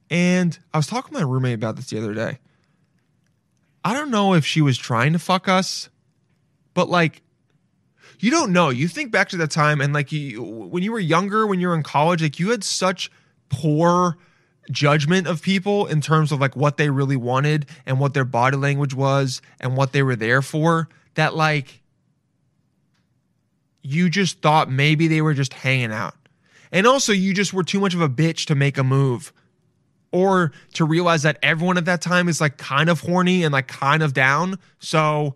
And 0.10 0.58
I 0.74 0.78
was 0.78 0.88
talking 0.88 1.14
to 1.14 1.20
my 1.20 1.26
roommate 1.26 1.56
about 1.56 1.76
this 1.76 1.90
the 1.90 1.98
other 1.98 2.14
day. 2.14 2.40
I 3.84 3.94
don't 3.94 4.12
know 4.12 4.34
if 4.34 4.46
she 4.46 4.62
was 4.62 4.78
trying 4.78 5.14
to 5.14 5.20
fuck 5.20 5.48
us, 5.48 5.90
but 6.74 6.90
like 6.90 7.22
you 8.20 8.32
don't 8.32 8.52
know. 8.52 8.70
You 8.70 8.88
think 8.88 9.12
back 9.12 9.30
to 9.30 9.38
that 9.38 9.52
time 9.52 9.82
and 9.82 9.94
like 9.94 10.12
you 10.12 10.42
when 10.42 10.84
you 10.84 10.92
were 10.92 11.00
younger, 11.00 11.48
when 11.48 11.60
you 11.60 11.68
were 11.68 11.76
in 11.76 11.84
college, 11.84 12.22
like 12.22 12.40
you 12.40 12.52
had 12.52 12.64
such 12.64 13.12
poor 13.50 14.18
judgment 14.72 15.28
of 15.28 15.42
people 15.42 15.86
in 15.86 16.02
terms 16.02 16.32
of 16.32 16.40
like 16.40 16.56
what 16.56 16.78
they 16.78 16.90
really 16.90 17.16
wanted 17.16 17.68
and 17.86 18.00
what 18.00 18.14
their 18.14 18.26
body 18.26 18.58
language 18.58 18.94
was 18.94 19.42
and 19.60 19.78
what 19.78 19.92
they 19.92 20.02
were 20.02 20.16
there 20.16 20.42
for 20.42 20.90
that 21.14 21.36
like 21.36 21.82
you 23.82 24.10
just 24.10 24.42
thought 24.42 24.70
maybe 24.70 25.08
they 25.08 25.22
were 25.22 25.34
just 25.34 25.54
hanging 25.54 25.92
out. 25.92 26.16
And 26.72 26.88
also 26.88 27.14
you 27.14 27.34
just 27.34 27.54
were 27.54 27.64
too 27.64 27.80
much 27.80 27.94
of 27.94 28.02
a 28.02 28.10
bitch 28.10 28.48
to 28.48 28.56
make 28.56 28.78
a 28.78 28.84
move 28.84 29.32
or 30.12 30.52
to 30.74 30.86
realize 30.86 31.24
that 31.24 31.38
everyone 31.44 31.78
at 31.78 31.86
that 31.86 32.02
time 32.02 32.28
is 32.28 32.42
like 32.42 32.58
kind 32.58 32.90
of 32.90 33.02
horny 33.02 33.44
and 33.44 33.54
like 33.54 33.68
kind 33.68 34.02
of 34.02 34.14
down. 34.14 34.58
So 34.80 35.36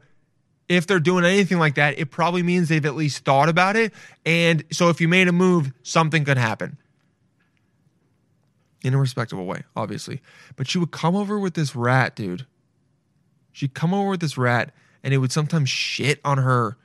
if 0.69 0.85
they're 0.85 0.99
doing 0.99 1.25
anything 1.25 1.57
like 1.57 1.75
that, 1.75 1.97
it 1.97 2.11
probably 2.11 2.43
means 2.43 2.69
they've 2.69 2.85
at 2.85 2.95
least 2.95 3.25
thought 3.25 3.49
about 3.49 3.75
it. 3.75 3.91
And 4.25 4.63
so 4.71 4.89
if 4.89 5.01
you 5.01 5.07
made 5.07 5.27
a 5.27 5.31
move, 5.31 5.73
something 5.81 6.23
could 6.23 6.37
happen 6.37 6.77
in 8.83 8.93
a 8.93 8.97
respectable 8.99 9.45
way, 9.45 9.63
obviously. 9.75 10.21
But 10.55 10.69
she 10.69 10.77
would 10.77 10.91
come 10.91 11.15
over 11.15 11.39
with 11.39 11.55
this 11.55 11.75
rat, 11.75 12.15
dude. 12.15 12.45
She'd 13.51 13.73
come 13.73 13.93
over 13.93 14.11
with 14.11 14.21
this 14.21 14.37
rat, 14.37 14.71
and 15.03 15.13
it 15.13 15.17
would 15.17 15.31
sometimes 15.31 15.69
shit 15.69 16.21
on 16.23 16.37
her 16.37 16.77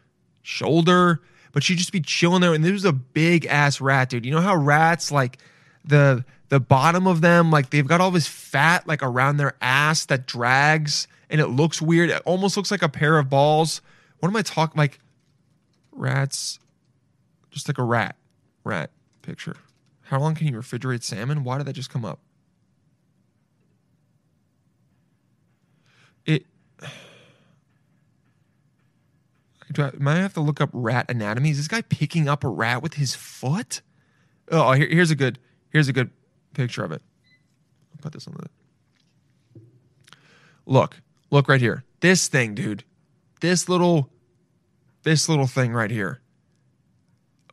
shoulder, 0.42 1.20
but 1.52 1.62
she'd 1.62 1.76
just 1.76 1.92
be 1.92 2.00
chilling 2.00 2.40
there. 2.40 2.54
And 2.54 2.64
this 2.64 2.72
was 2.72 2.84
a 2.86 2.92
big 2.92 3.44
ass 3.46 3.82
rat, 3.82 4.08
dude. 4.08 4.24
You 4.24 4.32
know 4.32 4.40
how 4.40 4.56
rats 4.56 5.12
like 5.12 5.38
the 5.84 6.24
the 6.48 6.58
bottom 6.58 7.06
of 7.06 7.20
them, 7.20 7.50
like 7.50 7.70
they've 7.70 7.86
got 7.86 8.00
all 8.00 8.10
this 8.10 8.28
fat 8.28 8.88
like 8.88 9.02
around 9.02 9.36
their 9.36 9.54
ass 9.60 10.06
that 10.06 10.26
drags 10.26 11.06
and 11.30 11.40
it 11.40 11.48
looks 11.48 11.80
weird. 11.80 12.10
It 12.10 12.22
almost 12.24 12.56
looks 12.56 12.70
like 12.70 12.82
a 12.82 12.88
pair 12.88 13.18
of 13.18 13.28
balls. 13.28 13.80
What 14.20 14.28
am 14.28 14.36
I 14.36 14.42
talking 14.42 14.78
like 14.78 14.98
rats? 15.92 16.58
Just 17.50 17.68
like 17.68 17.78
a 17.78 17.82
rat. 17.82 18.16
Rat 18.64 18.90
picture. 19.22 19.56
How 20.02 20.18
long 20.18 20.34
can 20.34 20.46
you 20.46 20.54
refrigerate 20.54 21.02
salmon? 21.02 21.44
Why 21.44 21.58
did 21.58 21.66
that 21.66 21.72
just 21.72 21.90
come 21.90 22.04
up? 22.04 22.20
It. 26.26 26.46
Do 29.72 29.82
I, 29.82 29.90
might 29.98 30.16
have 30.16 30.34
to 30.34 30.40
look 30.40 30.60
up 30.60 30.70
rat 30.72 31.06
anatomy. 31.10 31.50
Is 31.50 31.56
this 31.56 31.68
guy 31.68 31.82
picking 31.82 32.28
up 32.28 32.44
a 32.44 32.48
rat 32.48 32.82
with 32.82 32.94
his 32.94 33.14
foot? 33.14 33.80
Oh, 34.50 34.72
here, 34.72 34.86
here's 34.88 35.10
a 35.10 35.16
good. 35.16 35.38
Here's 35.70 35.88
a 35.88 35.92
good 35.92 36.10
picture 36.52 36.84
of 36.84 36.92
it. 36.92 37.02
I'll 37.92 38.02
put 38.02 38.12
this 38.12 38.28
on 38.28 38.34
the. 38.34 38.48
Look, 40.66 41.00
look 41.34 41.48
right 41.48 41.60
here. 41.60 41.84
This 42.00 42.28
thing, 42.28 42.54
dude. 42.54 42.84
This 43.40 43.68
little, 43.68 44.08
this 45.02 45.28
little 45.28 45.46
thing 45.46 45.72
right 45.72 45.90
here. 45.90 46.20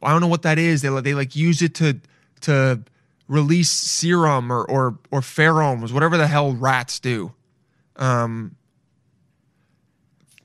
I 0.01 0.11
don't 0.11 0.21
know 0.21 0.27
what 0.27 0.43
that 0.43 0.57
is. 0.57 0.81
They 0.81 0.89
like- 0.89 1.03
they 1.03 1.13
like 1.13 1.35
use 1.35 1.61
it 1.61 1.75
to 1.75 1.99
to 2.41 2.83
release 3.27 3.69
serum 3.69 4.51
or 4.51 4.63
or 4.63 4.97
or 5.11 5.21
pheromones, 5.21 5.91
whatever 5.91 6.17
the 6.17 6.27
hell 6.27 6.53
rats 6.53 6.99
do. 6.99 7.33
Um, 7.97 8.55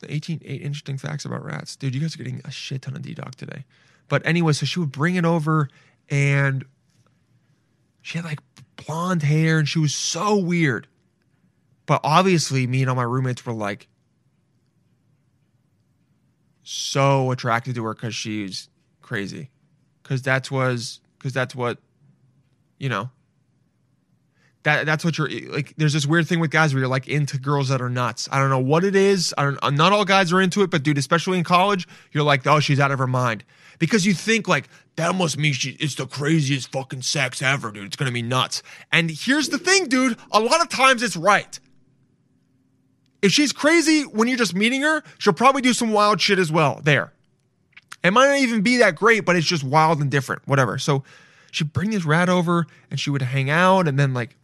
18 0.09 0.41
eight 0.45 0.62
interesting 0.62 0.99
facts 0.99 1.24
about 1.24 1.45
rats. 1.45 1.74
Dude, 1.76 1.95
you 1.95 2.01
guys 2.01 2.14
are 2.14 2.18
getting 2.18 2.43
a 2.45 2.51
shit 2.51 2.82
ton 2.82 2.95
of 2.97 3.03
D-Doc 3.03 3.34
today. 3.34 3.64
But 4.09 4.26
anyway, 4.26 4.53
so 4.53 4.66
she 4.66 4.78
would 4.78 4.93
bring 4.93 5.14
it 5.16 5.24
over 5.24 5.68
and 6.11 6.64
she 8.03 8.18
had 8.18 8.24
like 8.24 8.41
blonde 8.76 9.22
hair 9.22 9.59
and 9.59 9.68
she 9.68 9.78
was 9.78 9.95
so 9.95 10.37
weird. 10.37 10.87
But 11.87 12.01
obviously, 12.03 12.66
me 12.66 12.82
and 12.82 12.91
all 12.91 12.97
my 12.97 13.03
roommates 13.03 13.47
were 13.47 13.53
like 13.53 13.89
so 16.62 17.30
attracted 17.30 17.76
to 17.76 17.84
her 17.84 17.95
because 17.95 18.14
she's 18.14 18.68
crazy. 19.03 19.51
Because 20.03 20.22
that's 20.22 20.51
was 20.51 21.01
because 21.18 21.32
that's 21.32 21.55
what 21.55 21.78
you 22.78 22.89
know. 22.89 23.11
That 24.64 24.84
that's 24.84 25.05
what 25.05 25.16
you're 25.16 25.30
like. 25.49 25.74
There's 25.76 25.93
this 25.93 26.07
weird 26.07 26.26
thing 26.26 26.41
with 26.41 26.51
guys 26.51 26.74
where 26.74 26.80
you're 26.80 26.89
like 26.89 27.07
into 27.07 27.39
girls 27.39 27.68
that 27.68 27.80
are 27.80 27.89
nuts. 27.89 28.28
I 28.32 28.41
don't 28.41 28.51
know 28.51 28.59
what 28.59 28.82
it 28.82 28.97
is. 28.97 29.32
I 29.39 29.45
don't. 29.45 29.59
Uh, 29.62 29.70
not 29.70 29.93
all 29.93 30.05
guys 30.05 30.32
are 30.32 30.41
into 30.41 30.62
it, 30.62 30.70
but 30.70 30.82
dude, 30.82 30.99
especially 30.99 31.39
in 31.39 31.45
college, 31.45 31.87
you're 32.11 32.24
like, 32.24 32.45
oh, 32.49 32.59
she's 32.59 32.80
out 32.80 32.91
of 32.91 32.99
her 32.99 33.07
mind 33.07 33.45
because 33.78 34.05
you 34.05 34.12
think 34.12 34.49
like 34.49 34.68
that 34.97 35.14
must 35.14 35.39
mean 35.39 35.53
she 35.53 35.70
it's 35.78 35.95
the 35.95 36.07
craziest 36.07 36.72
fucking 36.72 37.03
sex 37.03 37.43
ever, 37.43 37.70
dude. 37.70 37.87
It's 37.87 37.97
gonna 37.97 38.11
be 38.11 38.22
nuts. 38.22 38.64
And 38.91 39.09
here's 39.09 39.51
the 39.51 39.59
thing, 39.59 39.87
dude. 39.87 40.18
A 40.32 40.41
lot 40.41 40.61
of 40.61 40.68
times 40.68 41.01
it's 41.03 41.16
right. 41.16 41.61
If 43.27 43.33
she's 43.33 43.53
crazy 43.53 44.03
when 44.03 44.29
you're 44.29 44.37
just 44.37 44.55
meeting 44.55 44.83
her, 44.83 45.03
she'll 45.18 45.33
probably 45.33 45.61
do 45.61 45.72
some 45.72 45.91
wild 45.93 46.20
shit 46.20 46.39
as 46.39 46.53
well. 46.53 46.81
There. 46.85 47.12
It 48.05 48.12
might 48.12 48.29
not 48.29 48.39
even 48.39 48.61
be 48.61 48.77
that 48.77 48.95
great, 48.95 49.24
but 49.24 49.35
it's 49.35 49.49
just 49.49 49.64
wild 49.64 50.01
and 50.01 50.09
different. 50.09 50.47
Whatever. 50.47 50.79
So 50.79 51.03
she'd 51.51 51.72
bring 51.72 51.91
this 51.91 52.05
rat 52.05 52.29
over 52.29 52.66
and 52.89 53.01
she 53.01 53.11
would 53.11 53.22
hang 53.22 53.51
out 53.51 53.89
and 53.89 53.99
then 53.99 54.14
like 54.14 54.37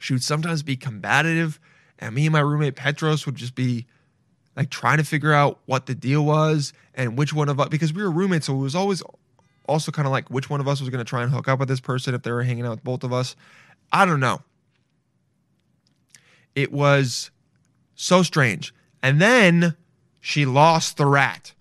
she 0.00 0.14
would 0.14 0.22
sometimes 0.22 0.62
be 0.62 0.76
combative. 0.76 1.60
And 1.98 2.14
me 2.14 2.24
and 2.24 2.32
my 2.32 2.40
roommate 2.40 2.74
Petros 2.74 3.26
would 3.26 3.34
just 3.34 3.54
be 3.54 3.84
like 4.56 4.70
trying 4.70 4.96
to 4.96 5.04
figure 5.04 5.34
out 5.34 5.58
what 5.66 5.84
the 5.84 5.94
deal 5.94 6.24
was 6.24 6.72
and 6.94 7.18
which 7.18 7.34
one 7.34 7.50
of 7.50 7.60
us 7.60 7.68
because 7.68 7.92
we 7.92 8.02
were 8.02 8.10
roommates, 8.10 8.46
so 8.46 8.54
it 8.54 8.60
was 8.60 8.74
always 8.74 9.02
also 9.68 9.92
kind 9.92 10.06
of 10.06 10.12
like 10.12 10.30
which 10.30 10.48
one 10.48 10.60
of 10.60 10.68
us 10.68 10.80
was 10.80 10.88
going 10.88 11.04
to 11.04 11.08
try 11.08 11.22
and 11.22 11.30
hook 11.30 11.48
up 11.48 11.58
with 11.58 11.68
this 11.68 11.80
person 11.80 12.14
if 12.14 12.22
they 12.22 12.32
were 12.32 12.44
hanging 12.44 12.64
out 12.64 12.70
with 12.70 12.84
both 12.84 13.04
of 13.04 13.12
us. 13.12 13.36
I 13.92 14.06
don't 14.06 14.20
know. 14.20 14.40
It 16.54 16.72
was 16.72 17.30
so 17.94 18.22
strange. 18.22 18.74
And 19.02 19.20
then 19.20 19.76
she 20.20 20.46
lost 20.46 20.96
the 20.96 21.06
rat. 21.06 21.52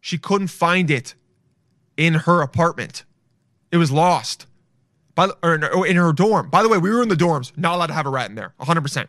She 0.00 0.18
couldn't 0.18 0.48
find 0.48 0.90
it 0.90 1.14
in 1.96 2.14
her 2.14 2.42
apartment. 2.42 3.04
It 3.72 3.78
was 3.78 3.90
lost. 3.90 4.46
By 5.14 5.30
or 5.42 5.54
in- 5.86 5.96
her 5.96 6.12
dorm. 6.12 6.50
By 6.50 6.62
the 6.62 6.68
way, 6.68 6.78
we 6.78 6.90
were 6.90 7.02
in 7.02 7.08
the 7.08 7.16
dorms, 7.16 7.56
not 7.56 7.74
allowed 7.74 7.86
to 7.86 7.94
have 7.94 8.06
a 8.06 8.10
rat 8.10 8.28
in 8.28 8.36
there, 8.36 8.52
100%. 8.60 9.08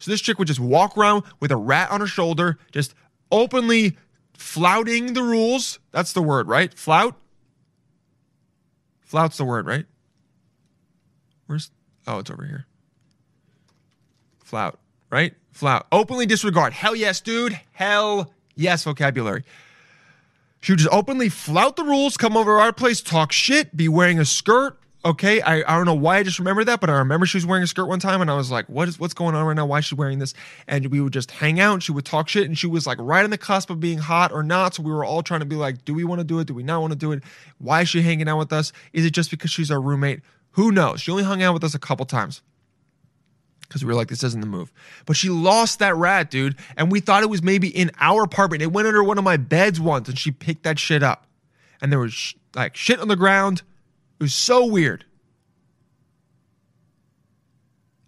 So 0.00 0.10
this 0.10 0.20
chick 0.20 0.38
would 0.38 0.48
just 0.48 0.60
walk 0.60 0.96
around 0.96 1.22
with 1.40 1.50
a 1.50 1.56
rat 1.56 1.90
on 1.90 2.00
her 2.00 2.06
shoulder, 2.06 2.58
just 2.72 2.94
openly 3.30 3.96
flouting 4.34 5.14
the 5.14 5.22
rules. 5.22 5.78
That's 5.92 6.12
the 6.12 6.22
word, 6.22 6.48
right? 6.48 6.72
Flout? 6.74 7.16
Flout's 9.00 9.38
the 9.38 9.44
word, 9.44 9.66
right? 9.66 9.86
Where's 11.46 11.70
Oh, 12.06 12.18
it's 12.18 12.30
over 12.30 12.44
here. 12.44 12.66
Flout, 14.48 14.78
right? 15.10 15.34
Flout. 15.52 15.86
Openly 15.92 16.24
disregard. 16.24 16.72
Hell 16.72 16.96
yes, 16.96 17.20
dude. 17.20 17.60
Hell 17.72 18.32
yes, 18.56 18.82
vocabulary. 18.82 19.44
She 20.60 20.72
would 20.72 20.78
just 20.78 20.90
openly 20.90 21.28
flout 21.28 21.76
the 21.76 21.84
rules, 21.84 22.16
come 22.16 22.34
over 22.34 22.58
our 22.58 22.72
place, 22.72 23.02
talk 23.02 23.30
shit, 23.30 23.76
be 23.76 23.88
wearing 23.88 24.18
a 24.18 24.24
skirt. 24.24 24.78
Okay, 25.04 25.42
I, 25.42 25.58
I 25.58 25.76
don't 25.76 25.84
know 25.84 25.92
why 25.92 26.16
I 26.16 26.22
just 26.22 26.38
remember 26.38 26.64
that, 26.64 26.80
but 26.80 26.88
I 26.88 26.94
remember 26.94 27.26
she 27.26 27.36
was 27.36 27.44
wearing 27.44 27.62
a 27.62 27.66
skirt 27.66 27.84
one 27.84 28.00
time, 28.00 28.22
and 28.22 28.30
I 28.30 28.36
was 28.36 28.50
like, 28.50 28.70
"What 28.70 28.88
is 28.88 28.98
what's 28.98 29.12
going 29.12 29.34
on 29.34 29.44
right 29.44 29.54
now? 29.54 29.66
Why 29.66 29.80
is 29.80 29.84
she 29.84 29.94
wearing 29.94 30.18
this?" 30.18 30.32
And 30.66 30.86
we 30.86 31.02
would 31.02 31.12
just 31.12 31.30
hang 31.30 31.60
out, 31.60 31.74
and 31.74 31.82
she 31.82 31.92
would 31.92 32.06
talk 32.06 32.30
shit, 32.30 32.46
and 32.46 32.56
she 32.56 32.66
was 32.66 32.86
like 32.86 32.96
right 32.98 33.24
on 33.24 33.30
the 33.30 33.36
cusp 33.36 33.68
of 33.68 33.80
being 33.80 33.98
hot 33.98 34.32
or 34.32 34.42
not. 34.42 34.76
So 34.76 34.82
we 34.82 34.90
were 34.90 35.04
all 35.04 35.22
trying 35.22 35.40
to 35.40 35.46
be 35.46 35.56
like, 35.56 35.84
"Do 35.84 35.92
we 35.92 36.04
want 36.04 36.20
to 36.20 36.24
do 36.24 36.38
it? 36.38 36.46
Do 36.46 36.54
we 36.54 36.62
not 36.62 36.80
want 36.80 36.92
to 36.92 36.98
do 36.98 37.12
it? 37.12 37.22
Why 37.58 37.82
is 37.82 37.90
she 37.90 38.00
hanging 38.00 38.28
out 38.28 38.38
with 38.38 38.52
us? 38.52 38.72
Is 38.94 39.04
it 39.04 39.10
just 39.10 39.30
because 39.30 39.50
she's 39.50 39.70
our 39.70 39.80
roommate? 39.80 40.22
Who 40.52 40.72
knows?" 40.72 41.02
She 41.02 41.10
only 41.10 41.24
hung 41.24 41.42
out 41.42 41.52
with 41.52 41.64
us 41.64 41.74
a 41.74 41.78
couple 41.78 42.06
times 42.06 42.40
because 43.68 43.84
we 43.84 43.88
were 43.88 43.94
like, 43.94 44.08
this 44.08 44.24
isn't 44.24 44.40
the 44.40 44.46
move. 44.46 44.72
But 45.04 45.16
she 45.16 45.28
lost 45.28 45.78
that 45.80 45.94
rat, 45.94 46.30
dude. 46.30 46.56
And 46.76 46.90
we 46.90 47.00
thought 47.00 47.22
it 47.22 47.28
was 47.28 47.42
maybe 47.42 47.68
in 47.68 47.90
our 48.00 48.22
apartment. 48.22 48.62
It 48.62 48.72
went 48.72 48.88
under 48.88 49.04
one 49.04 49.18
of 49.18 49.24
my 49.24 49.36
beds 49.36 49.78
once 49.78 50.08
and 50.08 50.18
she 50.18 50.30
picked 50.30 50.62
that 50.62 50.78
shit 50.78 51.02
up. 51.02 51.26
And 51.80 51.92
there 51.92 51.98
was 51.98 52.14
sh- 52.14 52.34
like 52.54 52.76
shit 52.76 52.98
on 52.98 53.08
the 53.08 53.16
ground. 53.16 53.62
It 54.18 54.24
was 54.24 54.34
so 54.34 54.64
weird. 54.64 55.04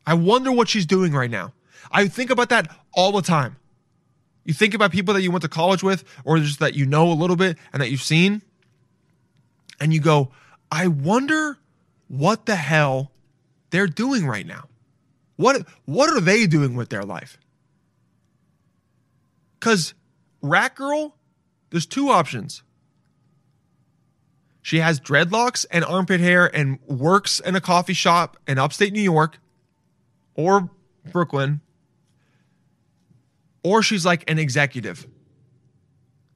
I 0.07 0.15
wonder 0.15 0.51
what 0.51 0.69
she's 0.69 0.87
doing 0.87 1.13
right 1.13 1.31
now. 1.31 1.53
I 1.93 2.09
think 2.09 2.31
about 2.31 2.49
that 2.49 2.75
all 2.95 3.13
the 3.13 3.23
time. 3.23 3.57
You 4.45 4.55
think 4.55 4.73
about 4.73 4.91
people 4.91 5.13
that 5.15 5.23
you 5.23 5.31
went 5.31 5.43
to 5.43 5.49
college 5.49 5.83
with 5.83 6.05
or 6.25 6.39
just 6.39 6.59
that 6.61 6.75
you 6.75 6.87
know 6.87 7.13
a 7.13 7.15
little 7.15 7.37
bit 7.37 7.59
and 7.73 7.83
that 7.83 7.91
you've 7.91 8.03
seen. 8.03 8.43
And 9.79 9.93
you 9.93 10.01
go, 10.01 10.31
I 10.73 10.89
wonder 10.89 11.59
what 12.09 12.47
the 12.47 12.57
hell 12.57 13.13
they're 13.71 13.87
doing 13.87 14.27
right 14.27 14.47
now. 14.47 14.70
What 15.41 15.67
what 15.87 16.11
are 16.11 16.21
they 16.21 16.47
doing 16.47 16.75
with 16.75 16.91
their 16.91 17.03
life? 17.03 17.39
Cuz 19.59 19.95
Rat 20.43 20.75
Girl, 20.75 21.17
there's 21.71 21.87
two 21.87 22.11
options. 22.11 22.63
She 24.61 24.81
has 24.81 25.01
dreadlocks 25.01 25.65
and 25.71 25.83
armpit 25.83 26.21
hair 26.21 26.55
and 26.55 26.79
works 26.87 27.41
in 27.41 27.57
a 27.57 27.61
coffee 27.61 27.95
shop 27.95 28.37
in 28.47 28.59
upstate 28.59 28.93
New 28.93 29.01
York 29.01 29.39
or 30.35 30.69
Brooklyn. 31.11 31.63
Or 33.63 33.83
she's 33.83 34.05
like 34.05 34.31
an 34.31 34.39
executive. 34.39 35.07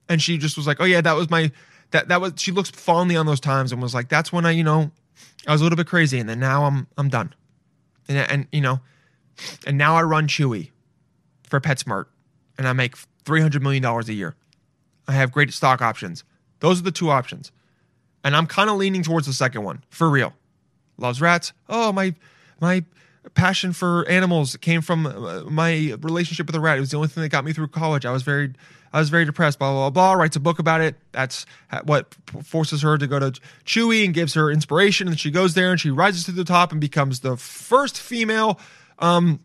And 0.08 0.22
she 0.22 0.38
just 0.38 0.56
was 0.56 0.66
like, 0.66 0.80
"Oh 0.80 0.84
yeah, 0.84 1.02
that 1.02 1.12
was 1.12 1.28
my 1.28 1.52
that 1.90 2.08
that 2.08 2.22
was 2.22 2.32
she 2.36 2.52
looks 2.52 2.70
fondly 2.70 3.16
on 3.16 3.26
those 3.26 3.40
times 3.40 3.70
and 3.70 3.82
was 3.82 3.94
like, 3.94 4.08
that's 4.08 4.32
when 4.32 4.46
I, 4.46 4.52
you 4.52 4.64
know, 4.64 4.92
I 5.46 5.52
was 5.52 5.60
a 5.60 5.64
little 5.64 5.76
bit 5.76 5.88
crazy 5.88 6.18
and 6.18 6.26
then 6.26 6.40
now 6.40 6.64
I'm 6.64 6.86
I'm 6.96 7.10
done." 7.10 7.34
And 8.08 8.18
and 8.18 8.46
you 8.50 8.62
know, 8.62 8.80
and 9.66 9.78
now 9.78 9.96
I 9.96 10.02
run 10.02 10.26
Chewy 10.28 10.70
for 11.48 11.60
PetSmart, 11.60 12.06
and 12.58 12.66
I 12.66 12.72
make 12.72 12.96
three 13.24 13.40
hundred 13.40 13.62
million 13.62 13.82
dollars 13.82 14.08
a 14.08 14.14
year. 14.14 14.34
I 15.06 15.12
have 15.12 15.32
great 15.32 15.52
stock 15.52 15.82
options. 15.82 16.24
Those 16.60 16.80
are 16.80 16.84
the 16.84 16.92
two 16.92 17.10
options, 17.10 17.52
and 18.22 18.34
I'm 18.34 18.46
kind 18.46 18.70
of 18.70 18.76
leaning 18.76 19.02
towards 19.02 19.26
the 19.26 19.32
second 19.32 19.64
one 19.64 19.84
for 19.90 20.08
real. 20.08 20.32
Loves 20.96 21.20
rats. 21.20 21.52
Oh 21.68 21.92
my, 21.92 22.14
my 22.60 22.84
passion 23.34 23.72
for 23.72 24.06
animals 24.08 24.56
came 24.56 24.80
from 24.80 25.06
uh, 25.06 25.42
my 25.44 25.94
relationship 26.00 26.46
with 26.46 26.54
a 26.54 26.60
rat. 26.60 26.76
It 26.76 26.80
was 26.80 26.90
the 26.90 26.96
only 26.96 27.08
thing 27.08 27.22
that 27.22 27.30
got 27.30 27.44
me 27.44 27.52
through 27.52 27.68
college. 27.68 28.06
I 28.06 28.12
was 28.12 28.22
very, 28.22 28.52
I 28.92 29.00
was 29.00 29.10
very 29.10 29.24
depressed. 29.24 29.58
Blah 29.58 29.72
blah 29.72 29.90
blah. 29.90 30.12
Writes 30.12 30.36
a 30.36 30.40
book 30.40 30.58
about 30.58 30.80
it. 30.80 30.94
That's 31.12 31.46
what 31.84 32.14
forces 32.42 32.82
her 32.82 32.96
to 32.96 33.06
go 33.06 33.18
to 33.18 33.32
Chewy 33.64 34.04
and 34.04 34.14
gives 34.14 34.34
her 34.34 34.50
inspiration. 34.50 35.08
And 35.08 35.18
she 35.18 35.30
goes 35.30 35.54
there 35.54 35.70
and 35.70 35.80
she 35.80 35.90
rises 35.90 36.24
to 36.24 36.32
the 36.32 36.44
top 36.44 36.70
and 36.70 36.80
becomes 36.80 37.20
the 37.20 37.36
first 37.36 37.98
female 37.98 38.60
um, 38.98 39.40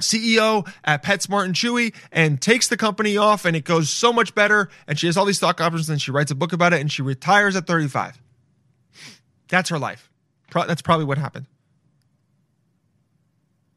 CEO 0.00 0.68
at 0.84 1.02
PetSmart 1.02 1.44
and 1.44 1.54
Chewy 1.54 1.94
and 2.12 2.40
takes 2.40 2.68
the 2.68 2.76
company 2.76 3.16
off 3.16 3.44
and 3.44 3.56
it 3.56 3.64
goes 3.64 3.90
so 3.90 4.12
much 4.12 4.34
better. 4.34 4.68
And 4.86 4.98
she 4.98 5.06
has 5.06 5.16
all 5.16 5.24
these 5.24 5.38
stock 5.38 5.60
options 5.60 5.90
and 5.90 6.00
she 6.00 6.10
writes 6.10 6.30
a 6.30 6.34
book 6.34 6.52
about 6.52 6.72
it 6.72 6.80
and 6.80 6.90
she 6.90 7.02
retires 7.02 7.56
at 7.56 7.66
35. 7.66 8.20
That's 9.48 9.70
her 9.70 9.78
life. 9.78 10.10
Pro- 10.50 10.66
that's 10.66 10.82
probably 10.82 11.04
what 11.04 11.18
happened. 11.18 11.46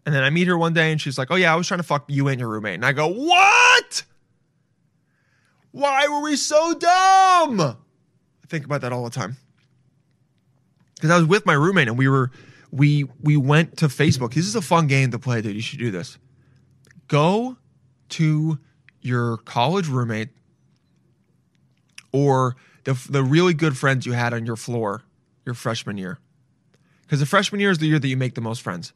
And 0.06 0.16
then 0.16 0.24
I 0.24 0.30
meet 0.30 0.48
her 0.48 0.58
one 0.58 0.74
day 0.74 0.92
and 0.92 1.00
she's 1.00 1.18
like, 1.18 1.30
Oh, 1.32 1.36
yeah, 1.36 1.54
I 1.54 1.56
was 1.56 1.68
trying 1.68 1.80
to 1.80 1.84
fuck 1.84 2.06
you 2.08 2.28
and 2.28 2.40
your 2.40 2.50
roommate. 2.50 2.76
And 2.76 2.86
I 2.86 2.92
go, 2.92 3.08
What? 3.08 4.04
Why 5.72 6.08
were 6.08 6.22
we 6.22 6.36
so 6.36 6.74
dumb? 6.74 7.62
I 7.62 8.48
think 8.48 8.66
about 8.66 8.82
that 8.82 8.92
all 8.92 9.04
the 9.04 9.10
time. 9.10 9.38
Because 10.96 11.12
I 11.12 11.18
was 11.18 11.26
with 11.26 11.46
my 11.46 11.54
roommate 11.54 11.88
and 11.88 11.98
we 11.98 12.08
were 12.08 12.32
we 12.72 13.06
we 13.22 13.38
went 13.38 13.78
to 13.78 13.88
Facebook. 13.88 14.34
This 14.34 14.48
is 14.48 14.56
a 14.56 14.62
fun 14.62 14.88
game 14.88 15.12
to 15.12 15.20
play, 15.20 15.42
dude. 15.42 15.56
You 15.56 15.62
should 15.62 15.80
do 15.80 15.92
this. 15.92 16.18
Go 17.08 17.58
to 18.10 18.60
your 19.02 19.38
college 19.38 19.88
roommate 19.88 20.30
or 22.12 22.56
the 22.86 22.94
the 23.10 23.24
really 23.24 23.54
good 23.54 23.78
friends 23.78 24.06
you 24.06 24.14
had 24.14 24.34
on 24.34 24.46
your 24.46 24.56
floor 24.56 25.04
your 25.46 25.56
freshman 25.56 25.98
year. 25.98 26.20
Because 27.04 27.20
the 27.20 27.26
freshman 27.26 27.60
year 27.60 27.72
is 27.72 27.80
the 27.80 27.88
year 27.88 28.00
that 28.00 28.08
you 28.08 28.18
make 28.18 28.36
the 28.36 28.42
most 28.42 28.62
friends. 28.62 28.94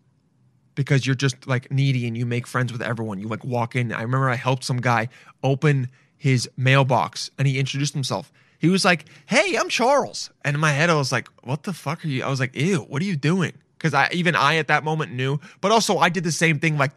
Because 0.76 1.05
you're 1.05 1.15
just 1.15 1.47
like 1.47 1.71
needy 1.71 2.07
and 2.07 2.17
you 2.17 2.26
make 2.26 2.47
friends 2.47 2.71
with 2.71 2.82
everyone. 2.82 3.19
You 3.19 3.28
like 3.28 3.43
walk 3.43 3.76
in. 3.76 3.91
I 3.91 4.01
remember 4.01 4.30
I 4.30 4.36
helped 4.36 4.63
some 4.63 4.82
guy 4.82 5.09
open 5.43 5.89
his 6.17 6.49
mailbox 6.57 7.30
and 7.38 7.47
he 7.47 7.59
introduced 7.59 7.93
himself. 7.93 8.32
He 8.57 8.69
was 8.69 8.86
like, 8.86 9.05
"Hey, 9.26 9.55
I'm 9.57 9.69
Charles," 9.69 10.32
and 10.43 10.55
in 10.55 10.61
my 10.61 10.71
head 10.71 10.89
I 10.89 10.95
was 10.95 11.11
like, 11.11 11.28
"What 11.43 11.63
the 11.63 11.73
fuck 11.73 12.03
are 12.03 12.07
you?" 12.07 12.23
I 12.23 12.30
was 12.30 12.39
like, 12.39 12.55
"Ew, 12.55 12.80
what 12.80 13.01
are 13.01 13.05
you 13.05 13.15
doing?" 13.15 13.53
Because 13.78 13.93
I 13.93 14.09
even 14.11 14.36
I 14.36 14.55
at 14.57 14.67
that 14.67 14.84
moment 14.84 15.13
knew, 15.13 15.39
but 15.61 15.71
also 15.71 15.97
I 15.97 16.09
did 16.09 16.23
the 16.23 16.32
same 16.32 16.59
thing. 16.59 16.78
Like, 16.78 16.91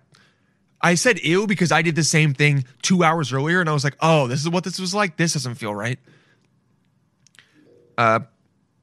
I 0.81 0.95
said 0.95 1.18
"ew" 1.20 1.47
because 1.47 1.72
I 1.72 1.83
did 1.83 1.97
the 1.97 2.05
same 2.05 2.35
thing 2.35 2.64
two 2.83 3.03
hours 3.03 3.33
earlier, 3.33 3.61
and 3.61 3.68
I 3.68 3.72
was 3.72 3.85
like, 3.85 3.97
"Oh, 4.01 4.26
this 4.29 4.41
is 4.41 4.49
what 4.49 4.64
this 4.64 4.79
was 4.79 4.95
like. 4.95 5.16
This 5.16 5.33
doesn't 5.33 5.57
feel 5.57 5.74
right." 5.74 5.99
Uh, 7.97 8.20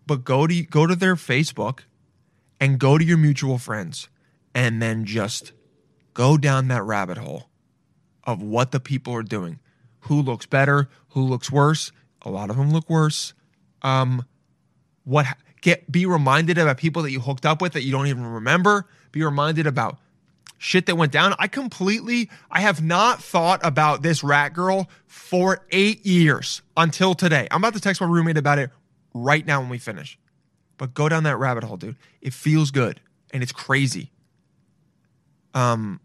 but 0.05 0.23
go 0.23 0.45
to 0.45 0.63
go 0.63 0.85
to 0.85 0.95
their 0.95 1.15
Facebook 1.15 1.81
and 2.59 2.79
go 2.79 2.97
to 2.97 3.03
your 3.03 3.17
mutual 3.17 3.57
friends 3.57 4.09
and 4.53 4.81
then 4.81 5.05
just 5.05 5.53
go 6.13 6.37
down 6.37 6.67
that 6.67 6.83
rabbit 6.83 7.17
hole 7.17 7.49
of 8.23 8.41
what 8.41 8.71
the 8.71 8.79
people 8.79 9.13
are 9.13 9.23
doing. 9.23 9.59
Who 10.01 10.21
looks 10.21 10.45
better, 10.45 10.89
who 11.09 11.21
looks 11.21 11.51
worse? 11.51 11.91
A 12.23 12.29
lot 12.29 12.49
of 12.49 12.57
them 12.57 12.71
look 12.71 12.89
worse. 12.89 13.33
Um 13.81 14.25
what 15.03 15.25
get 15.65 15.91
be 15.91 16.05
reminded 16.05 16.59
about 16.59 16.77
people 16.77 17.01
that 17.01 17.11
you 17.11 17.19
hooked 17.19 17.43
up 17.43 17.59
with 17.59 17.73
that 17.73 17.81
you 17.81 17.91
don't 17.91 18.05
even 18.05 18.23
remember. 18.23 18.85
Be 19.11 19.23
reminded 19.23 19.65
about 19.65 19.97
shit 20.59 20.85
that 20.85 20.95
went 20.95 21.11
down. 21.11 21.33
I 21.39 21.47
completely 21.47 22.29
I 22.51 22.61
have 22.61 22.83
not 22.83 23.21
thought 23.21 23.61
about 23.63 24.03
this 24.03 24.23
rat 24.23 24.53
girl 24.53 24.87
for 25.07 25.65
8 25.71 26.05
years 26.05 26.61
until 26.77 27.15
today. 27.15 27.47
I'm 27.49 27.61
about 27.61 27.73
to 27.73 27.79
text 27.79 27.99
my 27.99 28.05
roommate 28.05 28.37
about 28.37 28.59
it 28.59 28.69
right 29.15 29.43
now 29.43 29.59
when 29.59 29.69
we 29.69 29.79
finish. 29.79 30.19
But 30.77 30.93
go 30.93 31.09
down 31.09 31.23
that 31.23 31.37
rabbit 31.37 31.63
hole, 31.63 31.77
dude. 31.77 31.95
It 32.21 32.33
feels 32.33 32.69
good 32.69 33.01
and 33.31 33.41
it's 33.41 33.51
crazy. 33.51 34.11
Um 35.55 35.99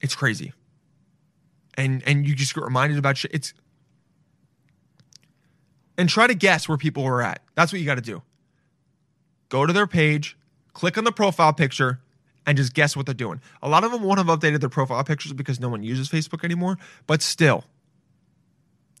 it's 0.00 0.14
crazy. 0.14 0.54
And 1.74 2.02
and 2.06 2.26
you 2.26 2.34
just 2.34 2.54
get 2.54 2.64
reminded 2.64 2.96
about 2.96 3.18
shit. 3.18 3.32
It's 3.34 3.52
and 5.98 6.08
try 6.08 6.26
to 6.26 6.34
guess 6.34 6.66
where 6.66 6.78
people 6.78 7.02
were 7.02 7.20
at. 7.20 7.42
That's 7.56 7.74
what 7.74 7.80
you 7.80 7.84
got 7.84 7.96
to 7.96 8.00
do. 8.00 8.22
Go 9.50 9.66
to 9.66 9.72
their 9.72 9.86
page, 9.86 10.38
click 10.72 10.96
on 10.96 11.04
the 11.04 11.12
profile 11.12 11.52
picture, 11.52 12.00
and 12.46 12.56
just 12.56 12.72
guess 12.72 12.96
what 12.96 13.04
they're 13.04 13.14
doing. 13.14 13.40
A 13.62 13.68
lot 13.68 13.84
of 13.84 13.92
them 13.92 14.02
won't 14.02 14.18
have 14.18 14.28
updated 14.28 14.60
their 14.60 14.70
profile 14.70 15.04
pictures 15.04 15.34
because 15.34 15.60
no 15.60 15.68
one 15.68 15.82
uses 15.82 16.08
Facebook 16.08 16.42
anymore, 16.42 16.78
but 17.06 17.20
still, 17.20 17.64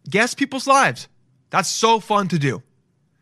guess 0.08 0.34
people's 0.34 0.66
lives. 0.66 1.08
That's 1.48 1.68
so 1.68 2.00
fun 2.00 2.28
to 2.28 2.38
do. 2.38 2.62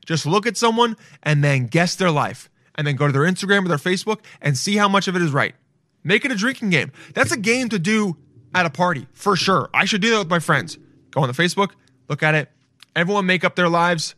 Just 0.05 0.27
look 0.27 0.47
at 0.47 0.57
someone 0.57 0.97
and 1.23 1.45
then 1.45 1.67
guess 1.67 1.95
their 1.95 2.11
life, 2.11 2.51
and 2.75 2.87
then 2.87 2.97
go 2.97 3.07
to 3.07 3.13
their 3.13 3.23
Instagram 3.23 3.65
or 3.65 3.69
their 3.69 3.77
Facebook 3.77 4.21
and 4.41 4.57
see 4.57 4.77
how 4.77 4.89
much 4.89 5.07
of 5.07 5.15
it 5.15 5.23
is 5.23 5.31
right. 5.31 5.55
Make 6.03 6.25
it 6.25 6.33
a 6.33 6.37
drinking 6.37 6.71
game. 6.71 6.93
That's 7.13 7.33
a 7.33 7.37
game 7.37 7.69
to 7.69 7.79
do 7.79 8.17
at 8.55 8.65
a 8.65 8.71
party 8.71 9.07
for 9.13 9.37
sure. 9.37 9.69
I 9.75 9.85
should 9.85 10.01
do 10.01 10.11
that 10.13 10.19
with 10.19 10.31
my 10.31 10.39
friends. 10.39 10.79
Go 11.11 11.21
on 11.21 11.29
the 11.29 11.35
Facebook, 11.35 11.73
look 12.09 12.23
at 12.23 12.35
it. 12.35 12.51
Everyone 12.97 13.27
make 13.27 13.45
up 13.45 13.55
their 13.55 13.69
lives. 13.69 14.15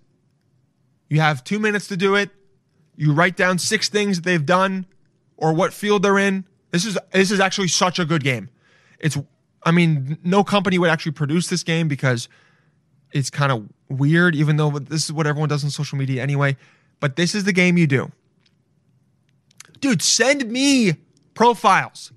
You 1.09 1.21
have 1.21 1.43
two 1.43 1.59
minutes 1.59 1.89
to 1.89 1.97
do 1.97 2.15
it. 2.15 2.31
You 3.01 3.15
write 3.15 3.35
down 3.35 3.59
six 3.59 3.89
things 3.89 4.19
that 4.19 4.25
they've 4.27 4.45
done 4.45 4.85
or 5.39 5.55
what 5.55 5.73
field 5.73 6.03
they're 6.03 6.19
in. 6.19 6.45
This 6.71 6.85
is 6.85 6.99
this 7.13 7.31
is 7.31 7.41
actually 7.41 7.69
such 7.69 7.99
a 7.99 8.05
good 8.05 8.23
game. 8.23 8.51
It's 8.99 9.17
I 9.63 9.71
mean, 9.71 10.19
no 10.23 10.45
company 10.45 10.77
would 10.77 10.91
actually 10.91 11.13
produce 11.13 11.47
this 11.47 11.63
game 11.63 11.89
because 11.89 12.29
it's 13.13 13.31
kind 13.31 13.53
of 13.53 13.67
weird, 13.89 14.35
even 14.37 14.57
though 14.57 14.79
this 14.79 15.07
is 15.07 15.15
what 15.15 15.27
everyone 15.27 15.49
does 15.49 15.65
on 15.65 15.71
social 15.71 15.97
media 15.97 16.23
anyway. 16.23 16.59
But 17.01 17.17
this 17.17 17.35
is 17.35 17.45
the 17.45 17.55
game 17.55 17.79
you 17.79 17.87
do. 17.87 18.13
Dude, 19.81 20.03
send 20.03 20.51
me 20.51 20.97
profiles. 21.33 22.13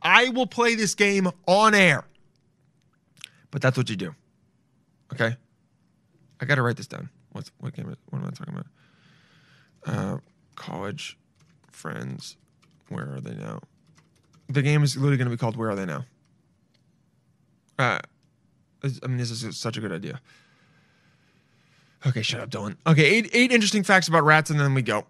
I 0.00 0.28
will 0.28 0.46
play 0.46 0.76
this 0.76 0.94
game 0.94 1.28
on 1.48 1.74
air. 1.74 2.04
But 3.50 3.62
that's 3.62 3.76
what 3.76 3.90
you 3.90 3.96
do. 3.96 4.14
Okay? 5.12 5.36
I 6.40 6.44
got 6.44 6.54
to 6.54 6.62
write 6.62 6.76
this 6.76 6.86
down. 6.86 7.10
What's 7.32 7.50
what 7.58 7.74
game? 7.74 7.86
What 7.86 8.18
am 8.20 8.26
I 8.26 8.30
talking 8.30 8.54
about? 8.54 8.66
Uh, 9.86 10.18
college 10.56 11.18
friends. 11.70 12.36
Where 12.88 13.14
are 13.14 13.20
they 13.20 13.34
now? 13.34 13.60
The 14.48 14.62
game 14.62 14.82
is 14.82 14.96
literally 14.96 15.16
going 15.16 15.30
to 15.30 15.34
be 15.34 15.38
called 15.38 15.56
"Where 15.56 15.70
Are 15.70 15.76
They 15.76 15.86
Now." 15.86 16.04
Uh, 17.78 17.98
I 18.82 19.06
mean, 19.06 19.16
this 19.16 19.30
is 19.30 19.56
such 19.56 19.76
a 19.76 19.80
good 19.80 19.92
idea. 19.92 20.20
Okay, 22.06 22.22
shut 22.22 22.40
up, 22.40 22.50
Dylan. 22.50 22.76
Okay, 22.86 23.04
eight 23.04 23.30
eight 23.32 23.52
interesting 23.52 23.82
facts 23.82 24.08
about 24.08 24.24
rats, 24.24 24.50
and 24.50 24.58
then 24.58 24.74
we 24.74 24.82
go. 24.82 25.06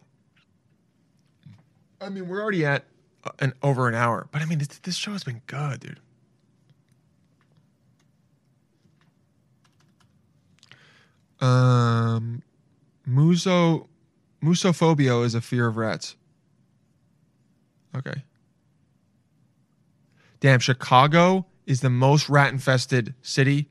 I 2.01 2.09
mean, 2.09 2.29
we're 2.29 2.41
already 2.41 2.65
at 2.65 2.85
uh, 3.25 3.31
an 3.41 3.53
over 3.63 3.89
an 3.89 3.95
hour, 3.95 4.27
but 4.33 4.43
I 4.43 4.45
mean, 4.47 4.59
this, 4.59 4.69
this 4.69 4.97
show 4.97 5.13
has 5.13 5.23
been 5.23 5.43
good, 5.47 5.81
dude. 5.81 6.01
Um, 11.41 12.43
muso, 13.07 13.89
musophobia 14.43 15.25
is 15.25 15.35
a 15.35 15.41
fear 15.41 15.67
of 15.67 15.77
rats. 15.77 16.17
Okay. 17.97 18.23
Damn, 20.41 20.61
Chicago 20.61 21.47
is 21.67 21.81
the 21.81 21.91
most 21.91 22.29
rat 22.29 22.53
infested 22.53 23.15
city 23.23 23.69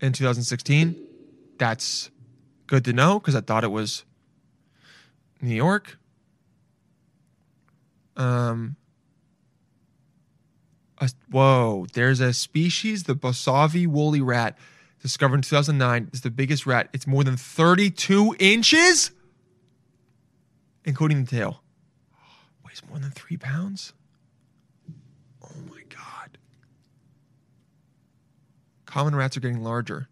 in 0.00 0.12
2016. 0.12 0.96
That's 1.58 2.10
good 2.66 2.84
to 2.86 2.92
know 2.92 3.18
because 3.18 3.34
I 3.34 3.40
thought 3.40 3.64
it 3.64 3.70
was 3.70 4.04
New 5.40 5.54
York. 5.54 5.98
Um, 8.16 8.76
a, 10.98 11.10
whoa, 11.30 11.86
there's 11.92 12.20
a 12.20 12.32
species, 12.32 13.04
the 13.04 13.14
Bosavi 13.14 13.86
woolly 13.86 14.20
rat, 14.20 14.56
discovered 15.00 15.36
in 15.36 15.42
2009. 15.42 16.08
It's 16.08 16.20
the 16.20 16.30
biggest 16.30 16.66
rat. 16.66 16.88
It's 16.92 17.06
more 17.06 17.24
than 17.24 17.36
32 17.36 18.36
inches, 18.38 19.10
including 20.84 21.24
the 21.24 21.30
tail. 21.30 21.62
Weighs 22.64 22.82
more 22.88 22.98
than 22.98 23.10
three 23.10 23.36
pounds. 23.36 23.92
Oh 25.42 25.54
my 25.70 25.82
god. 25.88 26.38
Common 28.86 29.14
rats 29.14 29.36
are 29.36 29.40
getting 29.40 29.62
larger. 29.62 30.08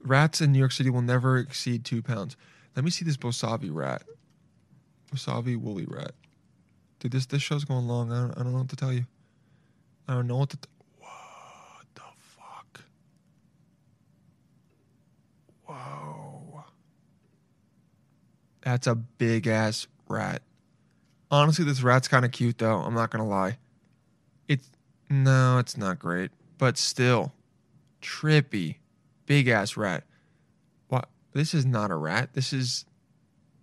Rats 0.00 0.40
in 0.40 0.52
New 0.52 0.58
York 0.58 0.72
City 0.72 0.90
will 0.90 1.02
never 1.02 1.38
exceed 1.38 1.84
two 1.84 2.02
pounds. 2.02 2.36
Let 2.76 2.84
me 2.84 2.90
see 2.90 3.04
this 3.04 3.16
Bosavi 3.16 3.70
rat. 3.72 4.02
Bosavi 5.12 5.56
woolly 5.56 5.86
rat. 5.86 6.12
Dude, 6.98 7.12
this 7.12 7.26
this 7.26 7.42
show's 7.42 7.64
going 7.64 7.86
long. 7.86 8.12
I 8.12 8.20
don't, 8.20 8.30
I 8.32 8.42
don't 8.42 8.52
know 8.52 8.58
what 8.58 8.68
to 8.70 8.76
tell 8.76 8.92
you. 8.92 9.06
I 10.08 10.14
don't 10.14 10.26
know 10.26 10.36
what 10.36 10.50
to. 10.50 10.56
T- 10.58 10.68
what 10.98 11.86
the 11.94 12.02
fuck? 12.18 12.80
Whoa. 15.66 16.64
That's 18.64 18.86
a 18.86 18.94
big 18.94 19.46
ass 19.46 19.86
rat. 20.08 20.42
Honestly, 21.30 21.64
this 21.64 21.82
rat's 21.82 22.08
kind 22.08 22.24
of 22.24 22.32
cute 22.32 22.58
though. 22.58 22.78
I'm 22.78 22.94
not 22.94 23.10
gonna 23.10 23.28
lie. 23.28 23.58
It's 24.48 24.68
no, 25.10 25.58
it's 25.58 25.76
not 25.76 25.98
great, 25.98 26.30
but 26.58 26.78
still, 26.78 27.32
trippy, 28.00 28.76
big 29.26 29.48
ass 29.48 29.76
rat. 29.76 30.04
What? 30.88 31.08
This 31.32 31.52
is 31.52 31.66
not 31.66 31.90
a 31.90 31.94
rat. 31.94 32.32
This 32.32 32.52
is 32.54 32.86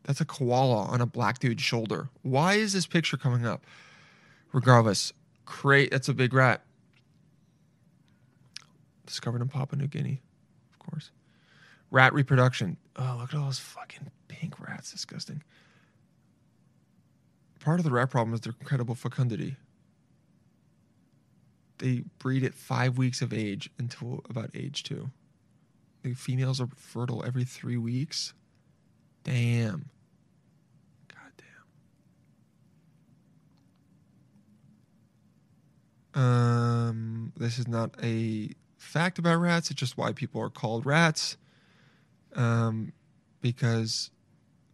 that's 0.04 0.22
a 0.22 0.26
koala 0.26 0.84
on 0.84 1.02
a 1.02 1.06
black 1.08 1.39
dude's 1.39 1.64
shoulder. 1.64 2.10
Why 2.22 2.56
is 2.56 2.74
this 2.74 2.86
picture 2.86 3.18
coming 3.18 3.45
up? 3.45 3.66
Regardless, 4.54 5.14
great. 5.45 5.91
That's 5.91 6.10
a 6.10 6.14
big 6.14 6.34
rat. 6.34 6.62
Discovered 9.08 9.41
in 9.41 9.47
Papua 9.47 9.82
New 9.82 9.88
Guinea, 9.88 10.22
of 10.72 10.80
course. 10.80 11.12
Rat 11.92 12.14
reproduction. 12.14 12.78
Oh, 12.96 13.18
look 13.20 13.34
at 13.34 13.39
all 13.39 13.46
those 13.46 13.60
fucking 13.60 14.10
pink 14.30 14.60
rats. 14.60 14.92
Disgusting. 14.92 15.44
Part 17.60 17.80
of 17.80 17.84
the 17.84 17.92
rat 17.92 18.10
problem 18.10 18.34
is 18.34 18.42
their 18.42 18.56
incredible 18.60 18.96
fecundity. 18.96 19.58
They 21.78 22.04
breed 22.20 22.44
at 22.44 22.54
five 22.54 22.98
weeks 22.98 23.22
of 23.22 23.34
age 23.34 23.70
until 23.78 24.22
about 24.30 24.52
age 24.54 24.84
two. 24.84 25.12
The 26.04 26.14
females 26.14 26.60
are 26.62 26.68
fertile 26.76 27.24
every 27.26 27.44
three 27.44 27.78
weeks. 27.78 28.34
Damn. 29.24 29.89
God 31.08 31.44
damn. 36.14 36.24
Um, 36.24 37.34
this 37.38 37.60
is 37.60 37.68
not 37.68 37.96
a 38.02 38.50
fact 38.78 39.20
about 39.20 39.38
rats. 39.38 39.70
It's 39.70 39.80
just 39.80 39.98
why 39.98 40.14
people 40.14 40.42
are 40.42 40.50
called 40.50 40.86
rats. 40.86 41.38
Um, 42.36 42.93
because 43.41 44.11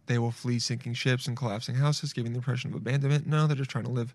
they 0.06 0.18
will 0.18 0.30
flee 0.30 0.58
sinking 0.58 0.94
ships 0.94 1.26
and 1.26 1.36
collapsing 1.36 1.74
houses, 1.74 2.12
giving 2.12 2.32
the 2.32 2.38
impression 2.38 2.70
of 2.70 2.76
abandonment. 2.76 3.26
No, 3.26 3.46
they're 3.46 3.56
just 3.56 3.70
trying 3.70 3.84
to 3.84 3.90
live. 3.90 4.14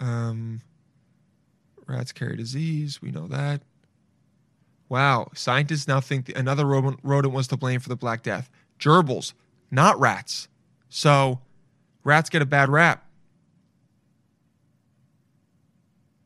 Um, 0.00 0.60
rats 1.86 2.12
carry 2.12 2.36
disease. 2.36 3.02
We 3.02 3.10
know 3.10 3.26
that. 3.26 3.62
Wow. 4.88 5.28
Scientists 5.34 5.88
now 5.88 6.00
think 6.00 6.30
another 6.36 6.64
rodent, 6.64 7.32
was 7.32 7.48
to 7.48 7.56
blame 7.56 7.80
for 7.80 7.88
the 7.88 7.96
Black 7.96 8.22
Death. 8.22 8.50
Gerbils, 8.78 9.32
not 9.70 9.98
rats. 9.98 10.48
So 10.88 11.40
rats 12.04 12.30
get 12.30 12.42
a 12.42 12.46
bad 12.46 12.68
rap. 12.68 13.04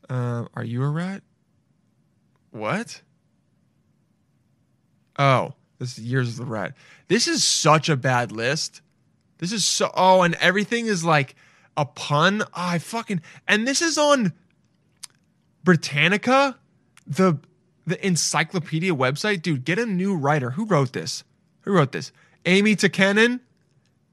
Uh, 0.09 0.45
are 0.53 0.63
you 0.63 0.83
a 0.83 0.89
rat? 0.89 1.23
What? 2.51 3.01
Oh, 5.17 5.53
this 5.83 5.97
is 5.97 6.05
years 6.05 6.29
of 6.29 6.45
the 6.45 6.51
rat. 6.51 6.73
This 7.07 7.27
is 7.27 7.43
such 7.43 7.89
a 7.89 7.97
bad 7.97 8.31
list. 8.31 8.81
This 9.37 9.51
is 9.51 9.65
so. 9.65 9.91
Oh, 9.95 10.21
and 10.21 10.35
everything 10.35 10.85
is 10.85 11.03
like 11.03 11.35
a 11.75 11.85
pun. 11.85 12.41
Oh, 12.41 12.47
I 12.55 12.79
fucking. 12.79 13.21
And 13.47 13.67
this 13.67 13.81
is 13.81 13.97
on 13.97 14.33
Britannica, 15.63 16.57
the 17.05 17.37
the 17.85 18.05
encyclopedia 18.05 18.95
website, 18.95 19.41
dude, 19.41 19.65
get 19.65 19.77
a 19.77 19.85
new 19.85 20.15
writer. 20.15 20.51
Who 20.51 20.65
wrote 20.65 20.93
this? 20.93 21.23
Who 21.61 21.73
wrote 21.73 21.91
this? 21.91 22.13
Amy 22.45 22.75
Tikkanen? 22.75 23.41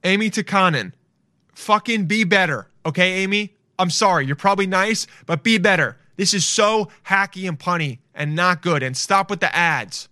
Amy 0.02 0.30
Tikkanen. 0.30 0.92
Fucking 1.54 2.06
be 2.06 2.24
better. 2.24 2.68
Okay, 2.84 3.22
Amy? 3.22 3.54
I'm 3.78 3.90
sorry. 3.90 4.26
You're 4.26 4.36
probably 4.36 4.66
nice, 4.66 5.06
but 5.26 5.44
be 5.44 5.58
better. 5.58 5.96
This 6.16 6.34
is 6.34 6.44
so 6.44 6.88
hacky 7.06 7.48
and 7.48 7.58
punny 7.58 7.98
and 8.14 8.34
not 8.34 8.62
good. 8.62 8.82
And 8.82 8.96
stop 8.96 9.30
with 9.30 9.40
the 9.40 9.54
ads. 9.54 10.08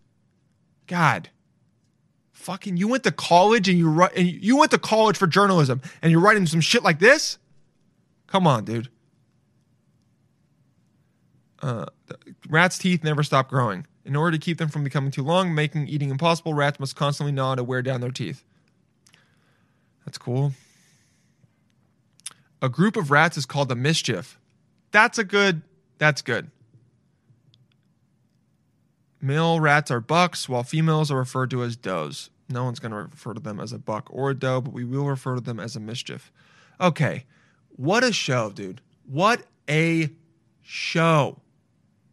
God. 0.86 1.30
Fucking 2.48 2.78
you 2.78 2.88
went 2.88 3.04
to 3.04 3.12
college 3.12 3.68
and 3.68 3.78
you 3.78 4.02
and 4.02 4.26
you 4.26 4.56
went 4.56 4.70
to 4.70 4.78
college 4.78 5.18
for 5.18 5.26
journalism 5.26 5.82
and 6.00 6.10
you're 6.10 6.22
writing 6.22 6.46
some 6.46 6.62
shit 6.62 6.82
like 6.82 6.98
this? 6.98 7.36
Come 8.26 8.46
on, 8.46 8.64
dude. 8.64 8.88
Uh, 11.60 11.84
rats' 12.48 12.78
teeth 12.78 13.04
never 13.04 13.22
stop 13.22 13.50
growing. 13.50 13.86
In 14.06 14.16
order 14.16 14.34
to 14.34 14.42
keep 14.42 14.56
them 14.56 14.70
from 14.70 14.82
becoming 14.82 15.10
too 15.10 15.22
long, 15.22 15.54
making 15.54 15.88
eating 15.88 16.08
impossible, 16.08 16.54
rats 16.54 16.80
must 16.80 16.96
constantly 16.96 17.32
gnaw 17.32 17.54
to 17.54 17.62
wear 17.62 17.82
down 17.82 18.00
their 18.00 18.10
teeth. 18.10 18.42
That's 20.06 20.16
cool. 20.16 20.54
A 22.62 22.70
group 22.70 22.96
of 22.96 23.10
rats 23.10 23.36
is 23.36 23.44
called 23.44 23.70
a 23.70 23.76
mischief. 23.76 24.38
That's 24.90 25.18
a 25.18 25.24
good. 25.24 25.60
That's 25.98 26.22
good. 26.22 26.50
Male 29.20 29.60
rats 29.60 29.90
are 29.90 30.00
bucks, 30.00 30.48
while 30.48 30.62
females 30.62 31.10
are 31.10 31.18
referred 31.18 31.50
to 31.50 31.62
as 31.62 31.76
does. 31.76 32.30
No 32.48 32.64
one's 32.64 32.78
going 32.80 32.92
to 32.92 32.98
refer 32.98 33.34
to 33.34 33.40
them 33.40 33.60
as 33.60 33.72
a 33.72 33.78
buck 33.78 34.08
or 34.10 34.30
a 34.30 34.34
doe, 34.34 34.60
but 34.60 34.72
we 34.72 34.84
will 34.84 35.06
refer 35.06 35.34
to 35.34 35.40
them 35.40 35.60
as 35.60 35.76
a 35.76 35.80
mischief. 35.80 36.32
Okay. 36.80 37.24
What 37.70 38.02
a 38.04 38.12
show, 38.12 38.50
dude. 38.50 38.80
What 39.06 39.42
a 39.68 40.10
show. 40.62 41.40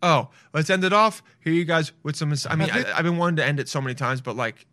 Oh, 0.04 0.30
let's 0.54 0.70
end 0.70 0.84
it 0.84 0.94
off. 0.94 1.24
Here, 1.40 1.54
you 1.54 1.66
guys, 1.66 1.92
with 2.04 2.16
some. 2.16 2.34
I 2.50 2.56
mean, 2.56 2.70
I, 2.70 2.98
I've 2.98 3.04
been 3.04 3.18
wanting 3.18 3.38
to 3.38 3.46
end 3.46 3.60
it 3.60 3.70
so 3.70 3.82
many 3.82 3.96
times, 3.96 4.22
but 4.22 4.36
like, 4.36 4.66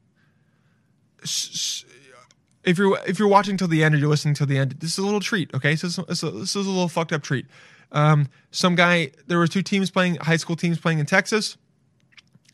if 2.65 2.79
you're 2.79 2.99
if 3.07 3.19
you're 3.19 3.29
watching 3.29 3.57
till 3.57 3.69
the 3.69 3.83
end 3.83 3.95
or 3.95 3.99
you're 3.99 4.09
listening 4.09 4.35
till 4.35 4.47
the 4.47 4.59
end, 4.59 4.73
this 4.81 4.93
is 4.93 4.99
a 4.99 5.03
little 5.05 5.21
treat. 5.21 5.53
Okay, 5.55 5.77
so 5.77 5.87
this, 5.87 6.23
is- 6.23 6.33
this 6.33 6.57
is 6.57 6.67
a 6.67 6.71
little 6.71 6.89
fucked 6.89 7.13
up 7.13 7.23
treat. 7.23 7.47
Um, 7.93 8.29
some 8.51 8.75
guy, 8.75 9.11
there 9.27 9.39
were 9.39 9.47
two 9.47 9.63
teams 9.63 9.91
playing, 9.91 10.17
high 10.17 10.37
school 10.37 10.57
teams 10.57 10.79
playing 10.79 10.99
in 10.99 11.07
Texas, 11.07 11.57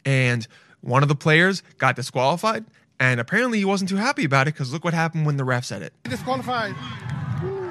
and 0.04 0.46
one 0.80 1.02
of 1.02 1.08
the 1.08 1.14
players 1.14 1.62
got 1.78 1.94
disqualified, 1.96 2.64
and 3.00 3.20
apparently 3.20 3.58
he 3.58 3.64
wasn't 3.64 3.90
too 3.90 3.96
happy 3.96 4.24
about 4.24 4.48
it 4.48 4.54
because 4.54 4.72
look 4.72 4.84
what 4.84 4.94
happened 4.94 5.26
when 5.26 5.36
the 5.36 5.44
ref 5.44 5.64
said 5.64 5.82
it. 5.82 5.92
Disqualified. 6.04 6.74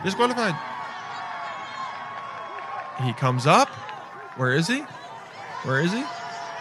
Disqualified. 0.03 0.55
He 3.03 3.13
comes 3.13 3.45
up. 3.45 3.69
Where 4.37 4.53
is 4.53 4.67
he? 4.67 4.79
Where 5.63 5.81
is 5.81 5.91
he? 5.91 6.03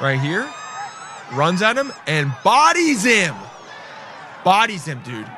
Right 0.01 0.19
here. 0.19 0.49
Runs 1.33 1.63
at 1.63 1.77
him 1.77 1.93
and 2.07 2.33
bodies 2.45 3.05
him. 3.05 3.35
Bodies 4.45 4.85
him, 4.87 5.01
dude. 5.05 5.31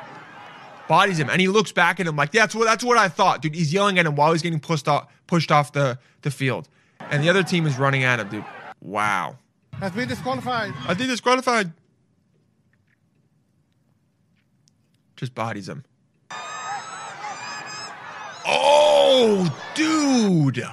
Bodies 0.87 1.19
him. 1.19 1.29
And 1.29 1.39
he 1.39 1.47
looks 1.47 1.71
back 1.71 1.99
at 1.99 2.07
him 2.07 2.15
like, 2.15 2.31
that's 2.31 2.55
what 2.55 2.65
that's 2.65 2.83
what 2.83 2.97
I 2.97 3.09
thought. 3.09 3.41
Dude, 3.41 3.55
he's 3.55 3.73
yelling 3.73 3.99
at 3.99 4.05
him 4.05 4.15
while 4.15 4.31
he's 4.31 4.41
getting 4.41 4.59
pushed 4.59 4.87
off 4.87 5.07
pushed 5.27 5.51
off 5.51 5.71
the, 5.71 5.99
the 6.21 6.31
field. 6.31 6.67
And 7.11 7.23
the 7.23 7.29
other 7.29 7.43
team 7.43 7.65
is 7.65 7.77
running 7.77 8.03
at 8.03 8.19
him, 8.19 8.29
dude. 8.29 8.45
Wow. 8.81 9.37
Has 9.73 9.91
been 9.91 10.07
disqualified. 10.07 10.73
I 10.87 10.93
think 10.93 11.09
disqualified. 11.09 11.71
Just 15.19 15.35
bodies 15.35 15.67
him. 15.67 15.83
Oh, 18.45 19.53
dude. 19.75 20.63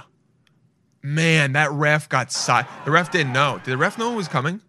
Man, 1.03 1.53
that 1.55 1.73
ref 1.73 2.09
got 2.09 2.31
side. 2.31 2.67
The 2.85 2.93
ref 2.93 3.11
didn't 3.11 3.33
know. 3.33 3.61
Did 3.65 3.73
the 3.73 3.77
ref 3.77 3.99
know 3.99 4.13
it 4.13 4.17
was 4.17 4.29
coming? 4.29 4.61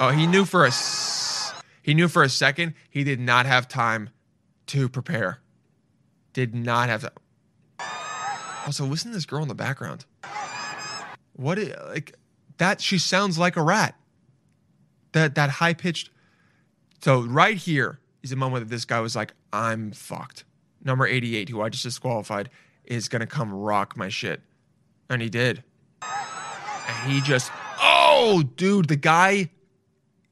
Oh, 0.00 0.08
he 0.08 0.26
knew 0.26 0.46
for 0.46 0.64
a 0.64 0.68
s- 0.68 1.52
he 1.82 1.92
knew 1.92 2.08
for 2.08 2.22
a 2.22 2.30
second. 2.30 2.72
He 2.88 3.04
did 3.04 3.20
not 3.20 3.44
have 3.44 3.68
time 3.68 4.08
to 4.68 4.88
prepare. 4.88 5.40
Did 6.32 6.54
not 6.54 6.88
have 6.88 7.02
to. 7.02 7.12
Also, 8.66 8.86
listen 8.86 9.10
to 9.10 9.14
this 9.16 9.26
girl 9.26 9.42
in 9.42 9.48
the 9.48 9.54
background. 9.54 10.06
What 11.34 11.58
i- 11.58 11.74
like 11.90 12.14
that? 12.56 12.80
She 12.80 12.98
sounds 12.98 13.36
like 13.36 13.56
a 13.56 13.62
rat. 13.62 13.96
That 15.12 15.34
that 15.34 15.50
high 15.50 15.74
pitched. 15.74 16.08
So 17.02 17.20
right 17.22 17.56
here 17.58 17.98
is 18.22 18.32
a 18.32 18.36
moment 18.36 18.64
that 18.64 18.74
this 18.74 18.84
guy 18.84 19.00
was 19.00 19.16
like, 19.16 19.34
"I'm 19.52 19.92
fucked." 19.92 20.44
Number 20.84 21.06
eighty-eight, 21.06 21.48
who 21.48 21.62
I 21.62 21.68
just 21.68 21.84
disqualified, 21.84 22.50
is 22.84 23.08
gonna 23.08 23.26
come 23.26 23.52
rock 23.52 23.96
my 23.96 24.08
shit, 24.08 24.40
and 25.08 25.22
he 25.22 25.28
did. 25.28 25.62
And 26.02 27.12
he 27.12 27.20
just, 27.20 27.52
oh, 27.80 28.42
dude, 28.56 28.88
the 28.88 28.96
guy 28.96 29.50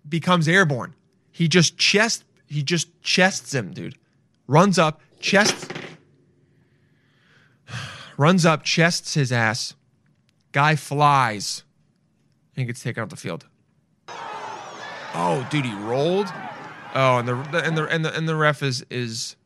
becomes 0.08 0.48
airborne. 0.48 0.94
He 1.30 1.46
just 1.46 1.78
chest, 1.78 2.24
he 2.46 2.62
just 2.64 3.00
chests 3.02 3.54
him, 3.54 3.72
dude. 3.72 3.96
Runs 4.48 4.78
up, 4.78 5.00
chests, 5.20 5.68
runs 8.16 8.44
up, 8.44 8.64
chests 8.64 9.14
his 9.14 9.30
ass. 9.30 9.74
Guy 10.50 10.74
flies, 10.74 11.62
and 12.56 12.66
gets 12.66 12.82
taken 12.82 13.04
off 13.04 13.10
the 13.10 13.16
field. 13.16 13.46
Oh, 14.08 15.46
dude, 15.50 15.64
he 15.64 15.74
rolled. 15.74 16.32
Oh, 16.94 17.18
and 17.18 17.28
the 17.28 17.34
and 17.64 17.76
the 17.76 17.84
and 17.86 18.04
the 18.04 18.16
and 18.16 18.28
the 18.28 18.34
ref 18.34 18.62
is 18.62 18.84
is 18.90 19.36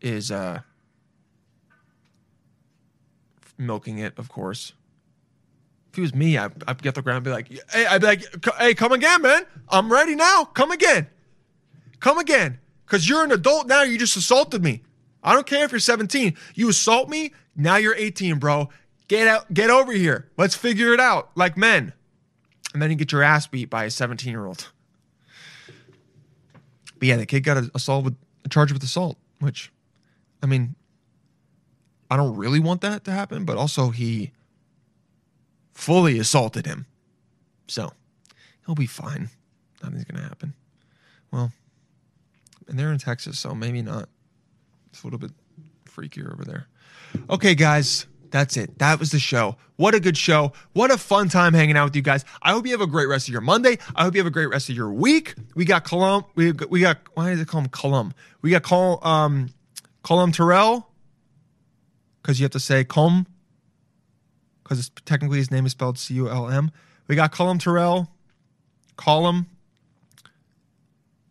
is 0.00 0.30
uh 0.30 0.60
milking 3.58 3.98
it, 3.98 4.18
of 4.18 4.28
course. 4.28 4.72
If 5.92 5.98
it 5.98 6.02
was 6.02 6.14
me, 6.14 6.36
I'd, 6.36 6.52
I'd 6.68 6.82
get 6.82 6.94
the 6.94 7.02
ground 7.02 7.18
and 7.18 7.24
be 7.24 7.30
like, 7.30 7.48
hey, 7.70 7.86
I'd 7.86 8.00
be 8.00 8.06
like, 8.06 8.54
hey, 8.58 8.74
come 8.74 8.92
again, 8.92 9.22
man. 9.22 9.46
I'm 9.68 9.90
ready 9.90 10.14
now. 10.14 10.44
Come 10.44 10.70
again. 10.70 11.06
Come 12.00 12.18
again. 12.18 12.58
Because 12.84 13.08
you're 13.08 13.24
an 13.24 13.32
adult 13.32 13.66
now. 13.66 13.82
You 13.82 13.98
just 13.98 14.16
assaulted 14.16 14.62
me. 14.62 14.82
I 15.22 15.32
don't 15.32 15.46
care 15.46 15.64
if 15.64 15.72
you're 15.72 15.78
17. 15.78 16.36
You 16.54 16.68
assault 16.68 17.08
me. 17.08 17.32
Now 17.56 17.76
you're 17.76 17.94
18, 17.96 18.38
bro. 18.38 18.68
Get 19.08 19.26
out. 19.26 19.52
Get 19.52 19.70
over 19.70 19.92
here. 19.92 20.30
Let's 20.36 20.54
figure 20.54 20.92
it 20.92 21.00
out 21.00 21.30
like 21.34 21.56
men. 21.56 21.94
And 22.74 22.82
then 22.82 22.90
you 22.90 22.96
get 22.96 23.10
your 23.10 23.22
ass 23.22 23.46
beat 23.46 23.70
by 23.70 23.84
a 23.84 23.90
17 23.90 24.30
year 24.30 24.44
old. 24.44 24.70
But 26.98 27.08
yeah, 27.08 27.16
the 27.16 27.26
kid 27.26 27.40
got 27.40 27.62
assault 27.74 28.04
with 28.04 28.16
charged 28.50 28.72
with 28.72 28.82
assault, 28.82 29.18
which, 29.40 29.72
I 30.42 30.46
mean, 30.46 30.74
I 32.10 32.16
don't 32.16 32.36
really 32.36 32.60
want 32.60 32.80
that 32.82 33.04
to 33.04 33.10
happen, 33.10 33.44
but 33.44 33.56
also 33.56 33.90
he 33.90 34.32
fully 35.74 36.18
assaulted 36.18 36.66
him. 36.66 36.86
So 37.66 37.92
he'll 38.64 38.74
be 38.74 38.86
fine. 38.86 39.30
Nothing's 39.82 40.04
going 40.04 40.22
to 40.22 40.28
happen. 40.28 40.54
Well, 41.32 41.52
and 42.68 42.78
they're 42.78 42.92
in 42.92 42.98
Texas, 42.98 43.38
so 43.38 43.54
maybe 43.54 43.82
not. 43.82 44.08
It's 44.90 45.02
a 45.02 45.06
little 45.06 45.18
bit 45.18 45.32
freakier 45.84 46.32
over 46.32 46.44
there. 46.44 46.68
Okay, 47.28 47.54
guys, 47.54 48.06
that's 48.30 48.56
it. 48.56 48.78
That 48.78 48.98
was 48.98 49.10
the 49.10 49.18
show. 49.18 49.56
What 49.76 49.94
a 49.94 50.00
good 50.00 50.16
show. 50.16 50.52
What 50.72 50.90
a 50.90 50.98
fun 50.98 51.28
time 51.28 51.54
hanging 51.54 51.76
out 51.76 51.84
with 51.84 51.96
you 51.96 52.02
guys. 52.02 52.24
I 52.42 52.52
hope 52.52 52.66
you 52.66 52.72
have 52.72 52.80
a 52.80 52.86
great 52.86 53.06
rest 53.06 53.28
of 53.28 53.32
your 53.32 53.40
Monday. 53.40 53.78
I 53.94 54.04
hope 54.04 54.14
you 54.14 54.20
have 54.20 54.26
a 54.26 54.30
great 54.30 54.48
rest 54.48 54.68
of 54.68 54.76
your 54.76 54.90
week. 54.92 55.34
We 55.54 55.64
got 55.64 55.84
Colum. 55.84 56.24
We 56.34 56.52
got, 56.52 56.70
we 56.70 56.80
got 56.80 56.98
why 57.14 57.30
does 57.30 57.40
it 57.40 57.48
call 57.48 57.60
him 57.60 57.68
Colum? 57.68 58.14
We 58.42 58.50
got 58.50 58.62
Col 58.62 59.06
um 59.06 59.50
Colum 60.02 60.32
Terrell 60.32 60.88
because 62.22 62.40
you 62.40 62.44
have 62.44 62.52
to 62.52 62.60
say 62.60 62.84
Colm 62.84 63.26
because 64.62 64.90
technically 65.04 65.38
his 65.38 65.50
name 65.50 65.66
is 65.66 65.72
spelled 65.72 65.98
C 65.98 66.14
U 66.14 66.28
L 66.28 66.48
M. 66.48 66.70
We 67.08 67.16
got 67.16 67.32
Colum 67.32 67.58
Terrell. 67.58 68.08
Colum. 68.96 69.46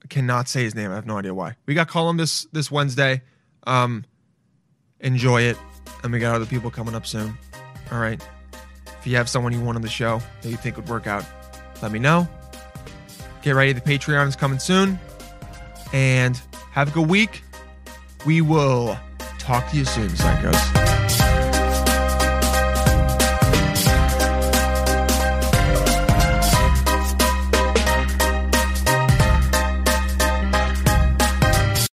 I 0.03 0.07
cannot 0.07 0.47
say 0.47 0.63
his 0.63 0.76
name. 0.76 0.91
I 0.91 0.95
have 0.95 1.07
no 1.07 1.17
idea 1.17 1.34
why. 1.34 1.55
We 1.65 1.73
got 1.73 1.88
Colum 1.88 2.17
this 2.17 2.45
this 2.51 2.69
Wednesday. 2.69 3.23
Um, 3.65 4.05
enjoy 4.99 5.41
it, 5.41 5.57
and 6.03 6.11
we 6.11 6.19
got 6.19 6.35
other 6.35 6.45
people 6.45 6.71
coming 6.71 6.95
up 6.95 7.05
soon. 7.05 7.37
All 7.91 7.99
right. 7.99 8.21
If 8.99 9.07
you 9.07 9.15
have 9.17 9.29
someone 9.29 9.53
you 9.53 9.61
want 9.61 9.75
on 9.75 9.81
the 9.81 9.89
show 9.89 10.21
that 10.41 10.49
you 10.49 10.57
think 10.57 10.77
would 10.77 10.89
work 10.89 11.07
out, 11.07 11.25
let 11.81 11.91
me 11.91 11.99
know. 11.99 12.27
Get 13.41 13.51
ready. 13.51 13.73
The 13.73 13.81
Patreon 13.81 14.27
is 14.27 14.35
coming 14.35 14.59
soon, 14.59 14.99
and 15.93 16.39
have 16.71 16.89
a 16.89 16.91
good 16.91 17.09
week. 17.09 17.43
We 18.25 18.41
will 18.41 18.97
talk 19.37 19.69
to 19.69 19.77
you 19.77 19.85
soon, 19.85 20.09
psychos. 20.09 20.84